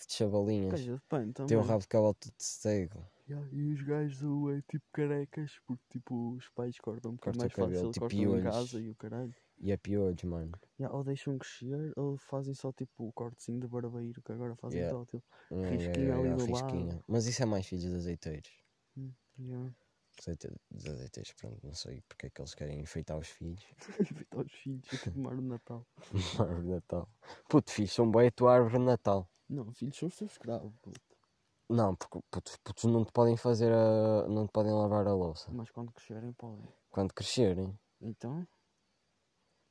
De 0.07 0.13
chavalinhas. 0.13 0.79
De 0.79 0.99
também. 1.07 1.31
Tem 1.31 1.57
o 1.57 1.61
rabo 1.61 1.81
de 1.81 1.87
cavalo 1.87 2.13
todo 2.13 2.33
cego. 2.37 3.05
Yeah, 3.29 3.47
E 3.51 3.73
os 3.73 3.81
gajos 3.81 4.57
é 4.57 4.61
tipo 4.69 4.85
carecas, 4.91 5.59
porque 5.65 5.83
tipo 5.89 6.35
os 6.35 6.49
pais 6.49 6.77
cortam 6.79 7.13
é 7.13 7.17
Corta 7.17 7.39
mais 7.39 7.51
o 7.51 7.55
cabelo, 7.55 7.87
fácil, 7.87 7.91
tipo 7.91 8.05
cortam 8.05 8.39
em 8.39 8.43
casa 8.43 8.79
e 8.79 8.89
o 8.89 8.95
caralho. 8.95 9.35
E 9.63 9.71
é 9.71 9.77
piolhos, 9.77 10.21
mano. 10.25 10.51
Yeah, 10.77 10.93
ou 10.93 11.05
deixam 11.05 11.37
crescer 11.37 11.93
ou 11.95 12.17
fazem 12.17 12.53
só 12.53 12.73
tipo 12.73 13.07
o 13.07 13.13
cortezinho 13.13 13.61
de 13.61 13.67
barbeiro 13.67 14.21
que 14.21 14.31
agora 14.33 14.57
fazem 14.57 14.81
Yeah. 14.81 14.99
tótil. 14.99 15.23
É, 15.51 15.69
Risquinho 15.69 16.11
é, 16.11 16.15
ali 16.19 16.27
é, 16.29 16.35
do 16.35 16.45
risquinho. 16.45 17.03
Mas 17.07 17.25
isso 17.27 17.41
é 17.41 17.45
mais 17.45 17.65
filhos 17.65 17.85
de 17.85 17.95
azeiteiros. 17.95 18.51
Yeah. 19.39 19.73
Azeite- 20.19 20.51
Dos 20.69 20.85
azeiteiros, 20.85 21.31
pronto, 21.33 21.59
não 21.65 21.73
sei 21.73 22.01
porque 22.09 22.27
é 22.27 22.29
que 22.29 22.41
eles 22.41 22.53
querem 22.53 22.81
enfeitar 22.81 23.17
os 23.17 23.29
filhos. 23.29 23.63
Evitar 24.27 24.45
os 24.45 24.51
filhos 24.51 24.83
a 24.93 24.97
queimar 24.97 25.33
o 25.33 25.41
Natal. 25.41 25.87
Uma 26.11 26.43
árvore 26.45 26.63
de 26.63 26.69
Natal. 26.69 27.09
Puto, 27.49 27.71
filhos, 27.71 27.93
são 27.93 28.11
bem 28.11 28.27
a 28.27 28.31
tua 28.31 28.53
árvore 28.55 28.79
de 28.79 28.83
Natal. 28.85 29.29
Não, 29.49 29.71
filhos 29.71 29.95
são 29.97 30.09
os 30.09 30.15
teus 30.17 30.31
escravos, 30.33 30.73
puto. 30.81 30.99
Não, 31.69 31.95
porque 31.95 32.19
putos, 32.29 32.57
putos 32.57 32.83
não 32.83 33.05
te 33.05 33.13
podem 33.13 33.37
fazer 33.37 33.71
a. 33.71 34.27
não 34.27 34.45
te 34.45 34.51
podem 34.51 34.73
lavar 34.73 35.07
a 35.07 35.13
louça. 35.13 35.49
Mas 35.53 35.71
quando 35.71 35.93
crescerem 35.93 36.33
podem. 36.33 36.67
Quando 36.91 37.13
crescerem. 37.13 37.79
Então, 38.01 38.45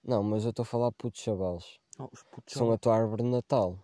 Não, 0.04 0.22
mas 0.22 0.44
eu 0.44 0.50
estou 0.50 0.62
a 0.62 0.66
falar 0.66 0.92
putos 0.92 1.20
chavalos. 1.20 1.80
oh, 1.98 2.08
os 2.12 2.22
putos 2.24 2.54
São 2.54 2.70
a 2.72 2.78
tua 2.78 2.96
árvore 2.96 3.22
de 3.22 3.28
Natal. 3.28 3.78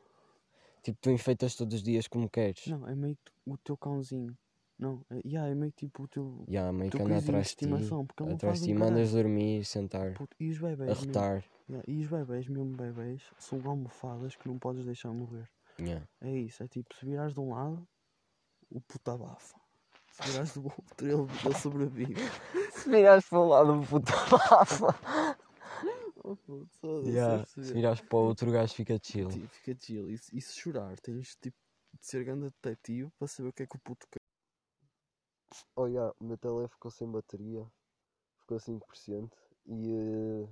Tipo, 0.82 0.98
tu 1.00 1.10
enfeitas 1.10 1.54
todos 1.54 1.76
os 1.76 1.82
dias 1.82 2.08
como 2.08 2.28
queres. 2.28 2.66
Não, 2.66 2.88
é 2.88 2.94
meio 2.94 3.16
que 3.16 3.32
o 3.46 3.56
teu 3.58 3.76
cãozinho. 3.76 4.36
Não, 4.78 5.04
é, 5.10 5.20
yeah, 5.24 5.50
é 5.50 5.54
meio 5.56 5.72
tipo 5.72 6.04
o 6.04 6.08
teu, 6.08 6.44
E 6.46 6.56
há 6.56 6.72
meio 6.72 6.90
que 6.90 7.02
anda 7.02 7.18
atrás 7.18 7.48
de 7.48 7.56
ti. 7.56 7.66
Atrás 8.32 8.60
de 8.60 8.66
ti, 8.66 8.74
mandas 8.74 9.10
dormir, 9.10 9.64
sentar, 9.64 10.14
Puto, 10.14 10.36
E 10.38 10.50
os 10.50 10.58
bebés, 10.58 10.88
mesmo, 10.88 11.04
arrotar. 11.04 11.44
yeah, 11.68 11.84
e 11.88 12.00
os 12.00 12.06
bebés, 12.08 12.46
mesmo 12.48 12.76
bebés, 12.76 13.22
são 13.38 13.60
almofadas 13.64 14.36
que 14.36 14.48
não 14.48 14.56
podes 14.56 14.84
deixar 14.84 15.12
morrer. 15.12 15.48
Yeah. 15.80 16.06
É 16.20 16.30
isso, 16.30 16.62
é 16.62 16.68
tipo, 16.68 16.94
se 16.94 17.04
virares 17.04 17.34
de 17.34 17.40
um 17.40 17.50
lado, 17.52 17.86
o 18.70 18.80
puto 18.80 19.10
abafa. 19.10 19.56
Se 20.12 20.22
virares 20.30 20.54
do 20.54 20.64
outro, 20.64 21.06
ele, 21.06 21.26
ele 21.44 21.54
sobrevive. 21.54 22.14
Se 22.72 22.88
virares 22.88 23.28
para 23.28 23.40
um 23.40 23.48
lado, 23.48 23.86
puta 23.88 24.12
bafa. 24.30 24.94
Oh, 24.96 25.37
só 26.36 27.00
Yeah. 27.02 27.46
só 27.46 27.62
Se 27.62 27.72
virares 27.72 28.00
para 28.00 28.16
o 28.18 28.20
outro, 28.26 28.50
gajo 28.50 28.74
fica 28.74 28.98
chill. 29.02 29.28
Tipo, 29.28 29.46
fica 29.48 29.74
chill. 29.80 30.08
E, 30.10 30.18
se- 30.18 30.36
e 30.36 30.40
se 30.40 30.54
chorar, 30.54 30.98
tens 31.00 31.34
tipo 31.36 31.56
de 32.00 32.06
ser 32.06 32.24
grande 32.24 32.50
detetive 32.50 33.10
para 33.18 33.28
saber 33.28 33.48
o 33.48 33.52
que 33.52 33.62
é 33.62 33.66
que 33.66 33.76
o 33.76 33.80
puto 33.80 34.06
quer. 34.10 34.18
Oh, 35.74 35.86
yeah, 35.86 36.14
o 36.20 36.24
meu 36.24 36.36
tele 36.36 36.68
ficou 36.68 36.90
sem 36.90 37.10
bateria, 37.10 37.66
ficou 38.40 38.56
a 38.56 38.60
5% 38.60 39.36
e 39.66 39.92
eh, 39.92 40.48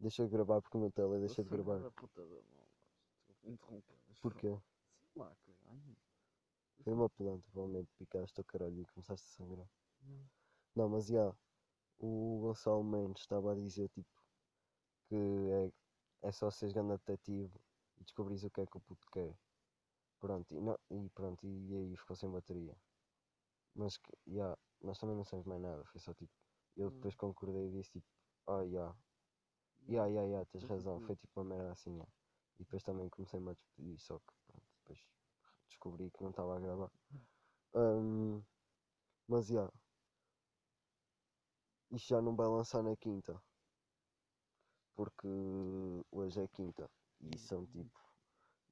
deixa 0.00 0.24
de 0.24 0.30
gravar 0.30 0.60
porque 0.62 0.76
o 0.76 0.80
meu 0.80 0.90
tele 0.90 1.20
deixa 1.20 1.42
de 1.44 1.50
gravar. 1.50 1.78
Da 1.80 1.90
Interromper. 3.44 3.96
Porquê? 4.20 4.48
Sei 4.48 5.08
lá, 5.16 5.34
caralho. 5.44 5.96
Foi 6.82 6.92
uma 6.92 7.10
planta, 7.10 7.44
provavelmente 7.52 7.90
picaste 7.98 8.40
o 8.40 8.44
caralho 8.44 8.80
e 8.80 8.86
começaste 8.86 9.26
a 9.28 9.36
sangrar. 9.36 9.68
Não. 10.02 10.30
Não, 10.74 10.88
mas 10.88 11.06
já, 11.06 11.34
o 11.98 12.38
Gonçalo 12.40 12.82
Mendes 12.82 13.22
estava 13.22 13.52
a 13.52 13.54
dizer 13.54 13.88
tipo 13.90 14.08
que 15.12 15.50
é, 16.24 16.28
é 16.28 16.32
só 16.32 16.50
seres 16.50 16.72
grande 16.72 16.92
detetive 16.96 17.52
e 17.98 18.04
descobris 18.04 18.42
o 18.44 18.50
que 18.50 18.62
é 18.62 18.66
que 18.66 18.76
o 18.78 18.80
puto 18.80 19.06
quer. 19.12 19.36
Pronto, 20.20 20.54
e, 20.54 20.60
não, 20.60 20.78
e 20.90 21.10
pronto, 21.10 21.46
e, 21.46 21.76
aí 21.76 21.96
ficou 21.96 22.16
sem 22.16 22.30
bateria. 22.30 22.74
Mas 23.74 23.98
que, 23.98 24.10
já, 24.26 24.56
nós 24.82 24.98
também 24.98 25.16
não 25.16 25.24
sabemos 25.24 25.46
mais 25.46 25.60
nada, 25.60 25.84
foi 25.84 26.00
só 26.00 26.14
tipo, 26.14 26.32
eu 26.76 26.88
Hum. 26.88 26.90
depois 26.90 27.14
concordei 27.16 27.68
e 27.68 27.72
disse 27.72 27.90
tipo, 27.92 28.06
ah, 28.46 28.66
já, 28.66 28.94
já, 29.88 30.10
já, 30.10 30.28
já, 30.30 30.44
tens 30.46 30.64
razão, 30.64 31.00
foi 31.00 31.16
tipo 31.16 31.40
uma 31.40 31.54
merda 31.56 31.72
assim, 31.72 31.96
já. 31.98 32.06
E 32.58 32.64
depois 32.64 32.82
também 32.82 33.08
comecei-me 33.10 33.50
a 33.50 33.54
despedir, 33.54 33.98
só 34.00 34.18
que 34.18 34.32
pronto, 34.46 34.66
depois 34.80 35.00
descobri 35.68 36.10
que 36.10 36.22
não 36.22 36.30
estava 36.30 36.56
a 36.56 36.60
gravar. 36.60 36.90
Ahm, 37.74 38.42
mas 39.28 39.46
já, 39.48 39.70
isto 41.92 42.08
já 42.08 42.20
não 42.20 42.34
vai 42.34 42.48
lançar 42.48 42.82
na 42.82 42.96
quinta. 42.96 43.40
Porque 44.94 45.28
hoje 46.10 46.40
é 46.40 46.48
quinta 46.48 46.90
e 47.20 47.38
são 47.38 47.66
tipo 47.66 48.00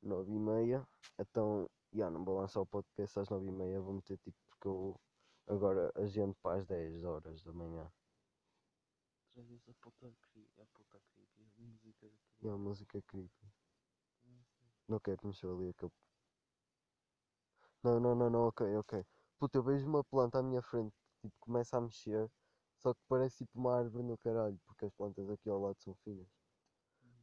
nove 0.03 0.33
e 0.33 0.39
meia. 0.39 0.87
Então, 1.19 1.69
já 1.93 2.11
não 2.11 2.25
vou 2.25 2.39
lançar 2.39 2.61
o 2.61 2.67
podcast 2.67 3.19
às 3.19 3.29
nove 3.29 3.49
e 3.49 3.53
meia, 3.53 3.81
vou 3.81 3.95
meter 3.95 4.19
tipo 4.19 4.37
porque 4.49 4.69
eu 4.69 5.01
agora 5.47 5.91
agendo 5.97 6.35
para 6.43 6.59
as 6.59 6.67
10 6.67 7.03
horas 7.05 7.43
da 7.43 7.53
manhã. 7.53 7.91
Trazes 9.33 9.69
a 9.69 9.73
puta 9.81 10.13
creepy, 10.33 10.61
a 10.61 10.67
puta 10.67 11.01
creepy, 11.13 11.43
a 11.43 11.63
música 11.63 12.09
da 12.09 12.17
E 12.43 12.49
a 12.49 12.57
música 12.57 12.99
é 12.99 13.03
creepy. 13.03 13.47
Não 14.89 15.01
quero 15.01 15.27
mexer 15.27 15.47
ali 15.47 15.69
aquele. 15.71 15.93
Não, 17.83 17.99
não, 17.99 18.15
não, 18.15 18.29
não, 18.29 18.41
ok, 18.49 18.77
ok. 18.77 19.05
Puta, 19.39 19.59
eu 19.59 19.63
vejo 19.63 19.87
uma 19.87 20.05
planta 20.05 20.39
à 20.39 20.43
minha 20.43 20.61
frente, 20.61 20.95
tipo, 21.23 21.35
começa 21.41 21.79
a 21.79 21.81
mexer, 21.81 22.31
só 22.83 22.95
que 22.95 23.01
parece 23.09 23.39
tipo 23.39 23.59
uma 23.59 23.77
árvore 23.79 24.05
no 24.05 24.19
caralho, 24.19 24.59
porque 24.67 24.87
as 24.87 24.93
plantas 24.95 25.29
aqui 25.31 25.49
ao 25.51 25.61
lado 25.61 25.77
são 25.83 25.95
finas. 26.05 26.29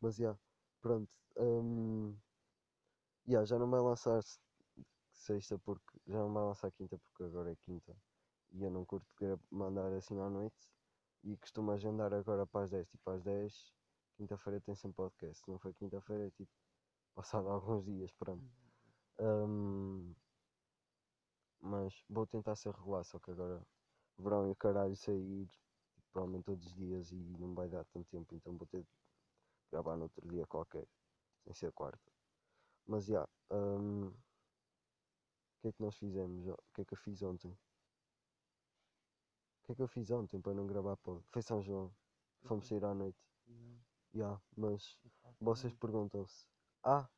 Mas 0.01 0.15
já, 0.17 0.37
pronto. 0.81 1.09
hum, 1.37 2.17
já, 3.27 3.43
já 3.45 3.59
não 3.59 3.69
vai 3.69 3.79
lançar 3.81 4.21
se- 4.23 4.39
sexta 5.13 5.57
porque. 5.59 5.99
Já 6.07 6.19
não 6.19 6.33
vai 6.33 6.43
lançar 6.45 6.71
quinta 6.71 6.97
porque 6.99 7.23
agora 7.23 7.51
é 7.51 7.55
quinta. 7.57 7.95
E 8.51 8.63
eu 8.63 8.71
não 8.71 8.85
curto 8.85 9.07
mandar 9.51 9.91
assim 9.93 10.19
à 10.19 10.29
noite. 10.29 10.57
E 11.23 11.37
costumo 11.37 11.71
agendar 11.71 12.13
agora 12.13 12.45
para 12.47 12.65
as 12.65 12.71
10. 12.71 12.89
Tipo 12.89 13.09
às 13.11 13.23
10, 13.23 13.73
quinta-feira 14.17 14.61
tem 14.61 14.75
sempre 14.75 14.97
podcast. 14.97 15.43
Se 15.43 15.51
não 15.51 15.59
foi 15.59 15.73
quinta-feira 15.73 16.27
é 16.27 16.31
tipo 16.31 16.51
Passado 17.15 17.49
alguns 17.49 17.85
dias, 17.85 18.11
pronto. 18.13 18.45
Hum, 19.19 20.15
mas 21.61 21.93
vou 22.09 22.25
tentar 22.25 22.55
ser 22.55 22.73
regular, 22.73 23.03
só 23.05 23.19
que 23.19 23.31
agora 23.31 23.61
verão 24.17 24.51
e 24.51 24.55
caralho 24.55 24.95
sair 24.95 25.47
provavelmente 26.11 26.45
todos 26.45 26.65
os 26.65 26.73
dias 26.73 27.11
e 27.11 27.15
não 27.15 27.53
vai 27.53 27.69
dar 27.69 27.85
tanto 27.85 28.09
tempo, 28.09 28.35
então 28.35 28.57
vou 28.57 28.67
ter 28.67 28.81
de 28.81 28.87
gravar 29.71 29.95
no 29.95 30.03
outro 30.03 30.27
dia 30.27 30.45
qualquer, 30.47 30.87
sem 31.43 31.53
ser 31.53 31.71
quarta. 31.71 32.11
Mas 32.85 33.05
já, 33.05 33.27
hum, 33.51 34.07
o 34.07 34.13
que 35.61 35.67
é 35.67 35.71
que 35.71 35.81
nós 35.81 35.97
fizemos? 35.97 36.47
O 36.47 36.57
que 36.73 36.81
é 36.81 36.85
que 36.85 36.93
eu 36.93 36.97
fiz 36.97 37.21
ontem? 37.21 37.51
O 37.51 37.57
que 39.65 39.71
é 39.73 39.75
que 39.75 39.81
eu 39.81 39.87
fiz 39.87 40.09
ontem 40.11 40.41
para 40.41 40.53
não 40.53 40.65
gravar 40.65 40.95
pod? 40.97 41.23
Foi 41.29 41.41
São 41.41 41.61
João. 41.61 41.93
Fomos 42.43 42.67
sair 42.67 42.83
à 42.85 42.93
noite. 42.93 43.17
Yeah. 43.47 43.81
Já, 44.13 44.41
mas 44.55 44.97
E 45.03 45.09
pá, 45.21 45.33
vocês 45.41 45.73
perguntam-se: 45.73 46.47
Ah, 46.83 47.09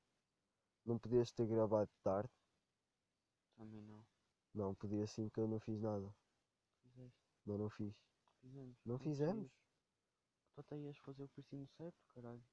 não 0.86 0.98
podias 0.98 1.32
ter 1.32 1.48
gravado 1.48 1.90
tarde? 2.04 2.32
Também 3.56 3.82
não. 3.84 4.06
Não, 4.54 4.74
podia 4.74 5.06
sim, 5.06 5.30
que 5.30 5.40
eu 5.40 5.48
não 5.48 5.60
fiz 5.60 5.80
nada. 5.80 6.12
Mas 7.46 7.60
não 7.60 7.70
fiz. 7.70 7.96
Fizemos. 8.42 8.78
Não 8.86 8.98
fizemos? 8.98 9.52
Tu 10.54 10.60
até 10.62 10.78
ias 10.78 10.98
fazer 10.98 11.24
o 11.24 11.56
no 11.56 11.68
septo, 11.68 12.08
caralho. 12.14 12.44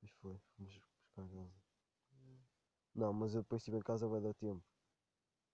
Pois 0.00 0.12
foi, 0.12 0.38
fomos 0.56 0.74
buscar 0.74 1.02
casa. 1.14 1.52
Yeah. 2.24 2.44
Não, 2.94 3.12
mas 3.12 3.34
eu 3.34 3.42
depois 3.42 3.62
estive 3.62 3.78
em 3.78 3.82
casa 3.82 4.08
vai 4.08 4.20
dar 4.20 4.34
tempo. 4.34 4.64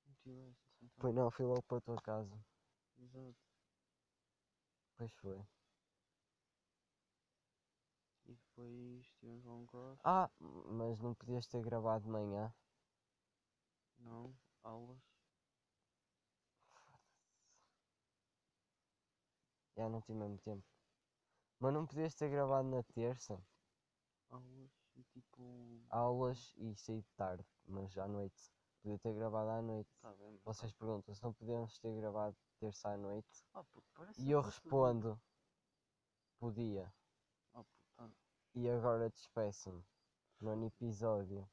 Não 0.07 0.15
tiveste, 0.17 0.75
então. 0.83 1.01
Foi 1.01 1.13
não, 1.13 1.31
fui 1.31 1.47
logo 1.47 1.63
para 1.63 1.79
a 1.79 1.81
tua 1.81 2.01
casa. 2.01 2.45
Exato. 2.99 3.37
Pois 4.97 5.13
foi. 5.13 5.47
E 8.27 8.35
depois 8.35 9.07
tivemos 9.19 9.45
lá 9.45 9.55
um 9.55 9.67
cross. 9.67 10.01
Ah, 10.05 10.31
mas 10.41 11.01
não 11.01 11.15
podias 11.15 11.47
ter 11.47 11.63
gravado 11.63 12.05
de 12.05 12.11
manhã. 12.11 12.53
Não. 13.99 14.35
Aulas. 14.63 15.08
Já 19.79 19.89
não 19.89 20.01
tive 20.01 20.19
mesmo 20.19 20.39
tempo. 20.39 20.65
Mas 21.61 21.73
não 21.73 21.87
podias 21.87 22.13
ter 22.13 22.29
gravado 22.29 22.69
na 22.69 22.83
terça. 22.83 23.41
Aulas. 24.29 24.73
E 24.97 25.05
tipo. 25.05 25.87
Aulas 25.89 26.53
e 26.57 26.75
saí 26.75 27.01
de 27.01 27.13
tarde, 27.13 27.47
mas 27.65 27.97
à 27.97 28.09
noite. 28.09 28.53
Podia 28.83 28.99
ter 28.99 29.15
gravado 29.15 29.51
à 29.51 29.63
noite. 29.63 29.89
Tá 30.01 30.13
bem. 30.15 30.41
Vocês 30.45 30.73
perguntam 30.73 31.15
se 31.15 31.23
não 31.23 31.33
podíamos 31.33 31.79
ter 31.79 31.95
gravado 31.95 32.37
terça 32.59 32.89
à 32.89 32.97
noite. 32.97 33.45
Ah, 33.55 33.63
puto, 33.63 33.87
E 34.19 34.33
eu 34.33 34.41
que 34.41 34.47
foste 34.47 34.63
respondo: 34.65 35.21
Podia. 36.41 36.93
Ah, 37.55 37.63
puto, 37.63 37.89
tá. 37.95 38.11
E 38.57 38.69
agora 38.69 39.09
despeço-me. 39.09 39.85
Nono 40.41 40.67
episódio. 40.67 41.49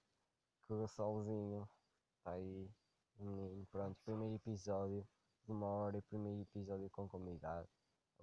Com 0.68 0.84
o 0.84 0.88
solzinho. 0.88 1.70
Está 2.18 2.32
aí. 2.32 2.72
Pronto, 3.70 3.96
primeiro 4.04 4.34
episódio. 4.34 5.08
De 5.44 5.52
uma 5.52 5.68
hora 5.68 6.00
e 6.00 6.02
primeiro 6.02 6.42
episódio 6.42 6.90
com 6.90 7.08
convidado. 7.08 7.70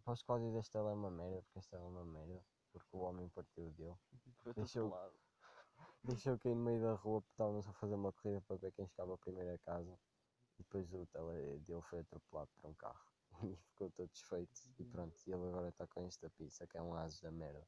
Aposto 0.02 0.24
que 0.24 0.32
o 0.32 0.34
áudio 0.34 0.52
deste 0.52 0.72
tele 0.72 0.88
é 0.88 0.92
uma 0.92 1.10
merda, 1.10 1.42
porque 1.42 1.58
este 1.60 1.76
é 1.76 1.78
uma 1.78 2.04
merda. 2.04 2.44
Porque 2.72 2.96
o 2.96 3.00
homem 3.00 3.28
partiu 3.28 3.70
dele. 3.70 3.94
Eu- 4.44 4.50
atropelado. 4.50 5.14
Deixou 6.04 6.36
cair 6.38 6.56
no 6.56 6.64
meio 6.64 6.82
da 6.82 6.94
rua 6.94 7.20
porque 7.22 7.32
estávamos 7.34 7.68
a 7.68 7.72
fazer 7.74 7.94
uma 7.94 8.12
corrida 8.12 8.40
para 8.40 8.56
ver 8.56 8.72
quem 8.72 8.86
chegava 8.88 9.16
primeiro 9.18 9.54
a 9.54 9.58
casa. 9.58 9.96
E 10.58 10.62
depois 10.64 10.92
o 10.92 11.06
tele 11.06 11.58
dele 11.60 11.82
foi 11.82 12.00
atropelado 12.00 12.50
por 12.60 12.70
um 12.70 12.74
carro. 12.74 13.06
E 13.44 13.56
ficou 13.56 13.90
todo 13.92 14.10
desfeito. 14.10 14.60
E 14.78 14.84
pronto, 14.84 15.16
e 15.26 15.32
ele 15.32 15.48
agora 15.48 15.68
está 15.68 15.86
com 15.86 16.04
esta 16.06 16.28
pizza 16.30 16.66
que 16.66 16.76
é 16.76 16.82
um 16.82 16.94
aso 16.94 17.22
da 17.22 17.30
merda. 17.30 17.66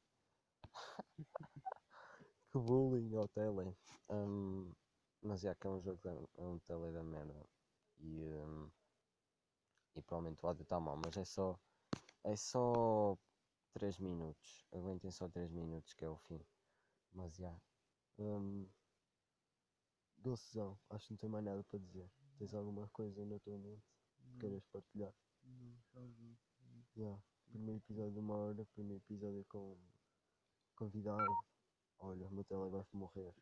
que 2.51 2.59
bullying 2.59 3.15
ao 3.17 3.29
tele. 3.29 3.77
Hum, 4.11 4.73
mas 5.23 5.41
já 5.41 5.55
que 5.55 5.67
é 5.67 5.71
um 5.71 5.81
jogo, 5.81 6.01
da, 6.03 6.11
é 6.43 6.47
um 6.47 6.59
tele 6.61 6.93
da 6.93 7.03
merda. 7.03 7.47
E, 7.99 8.29
hum, 8.45 8.71
e 9.97 10.01
provavelmente 10.03 10.45
o 10.45 10.49
áudio 10.49 10.63
está 10.63 10.79
mal, 10.79 10.97
mas 10.97 11.17
é 11.17 11.25
só. 11.25 11.59
É 12.25 12.37
só 12.37 13.19
3 13.75 13.99
minutos. 13.99 14.67
Aguentem 14.73 15.11
só 15.11 15.29
3 15.29 15.51
minutos 15.53 15.93
que 15.93 16.05
é 16.05 16.09
o 16.09 16.17
fim. 16.17 16.41
Mas 17.13 17.37
já. 17.37 17.55
Docezão, 20.17 20.79
acho 20.89 21.07
que 21.07 21.13
não 21.13 21.19
tenho 21.19 21.33
mais 21.33 21.45
nada 21.45 21.63
para 21.65 21.79
dizer. 21.79 22.11
Tens 22.39 22.55
alguma 22.55 22.89
coisa 22.89 23.25
na 23.27 23.39
tua 23.41 23.59
mente 23.59 23.85
que 24.17 24.39
queiras 24.39 24.65
partilhar? 24.67 25.15
Não, 25.45 25.77
já 25.93 26.01
vi. 26.01 26.39
Já. 26.97 27.23
Primeiro 27.47 27.79
episódio 27.79 28.13
de 28.13 28.19
uma 28.19 28.37
hora, 28.37 28.65
primeiro 28.75 29.03
episódio 29.05 29.45
com 29.45 29.77
convidado. 30.75 31.23
Olha, 31.99 32.27
o 32.27 32.31
meu 32.31 32.45
tele 32.45 32.71
gosta 32.71 32.91
de 32.91 32.97
morrer. 32.97 33.35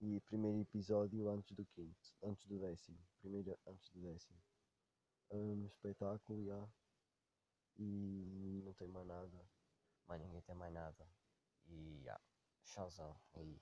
E 0.00 0.20
primeiro 0.22 0.58
episódio 0.58 1.28
antes 1.28 1.54
do 1.54 1.66
quinto, 1.66 2.16
antes 2.22 2.46
do 2.46 2.58
décimo. 2.58 2.98
Primeiro 3.20 3.58
antes 3.66 3.90
do 3.90 4.00
décimo. 4.00 4.38
Um 5.30 5.66
espetáculo, 5.66 6.44
já. 6.44 6.68
E 7.78 8.62
não 8.64 8.72
tem 8.74 8.88
mais 8.88 9.06
nada. 9.06 9.46
Mais 10.06 10.20
ninguém 10.20 10.40
tem 10.42 10.54
mais 10.54 10.72
nada. 10.72 11.06
E 11.66 12.00
já. 12.02 12.20
Tchauzão. 12.64 13.16
Aí. 13.34 13.60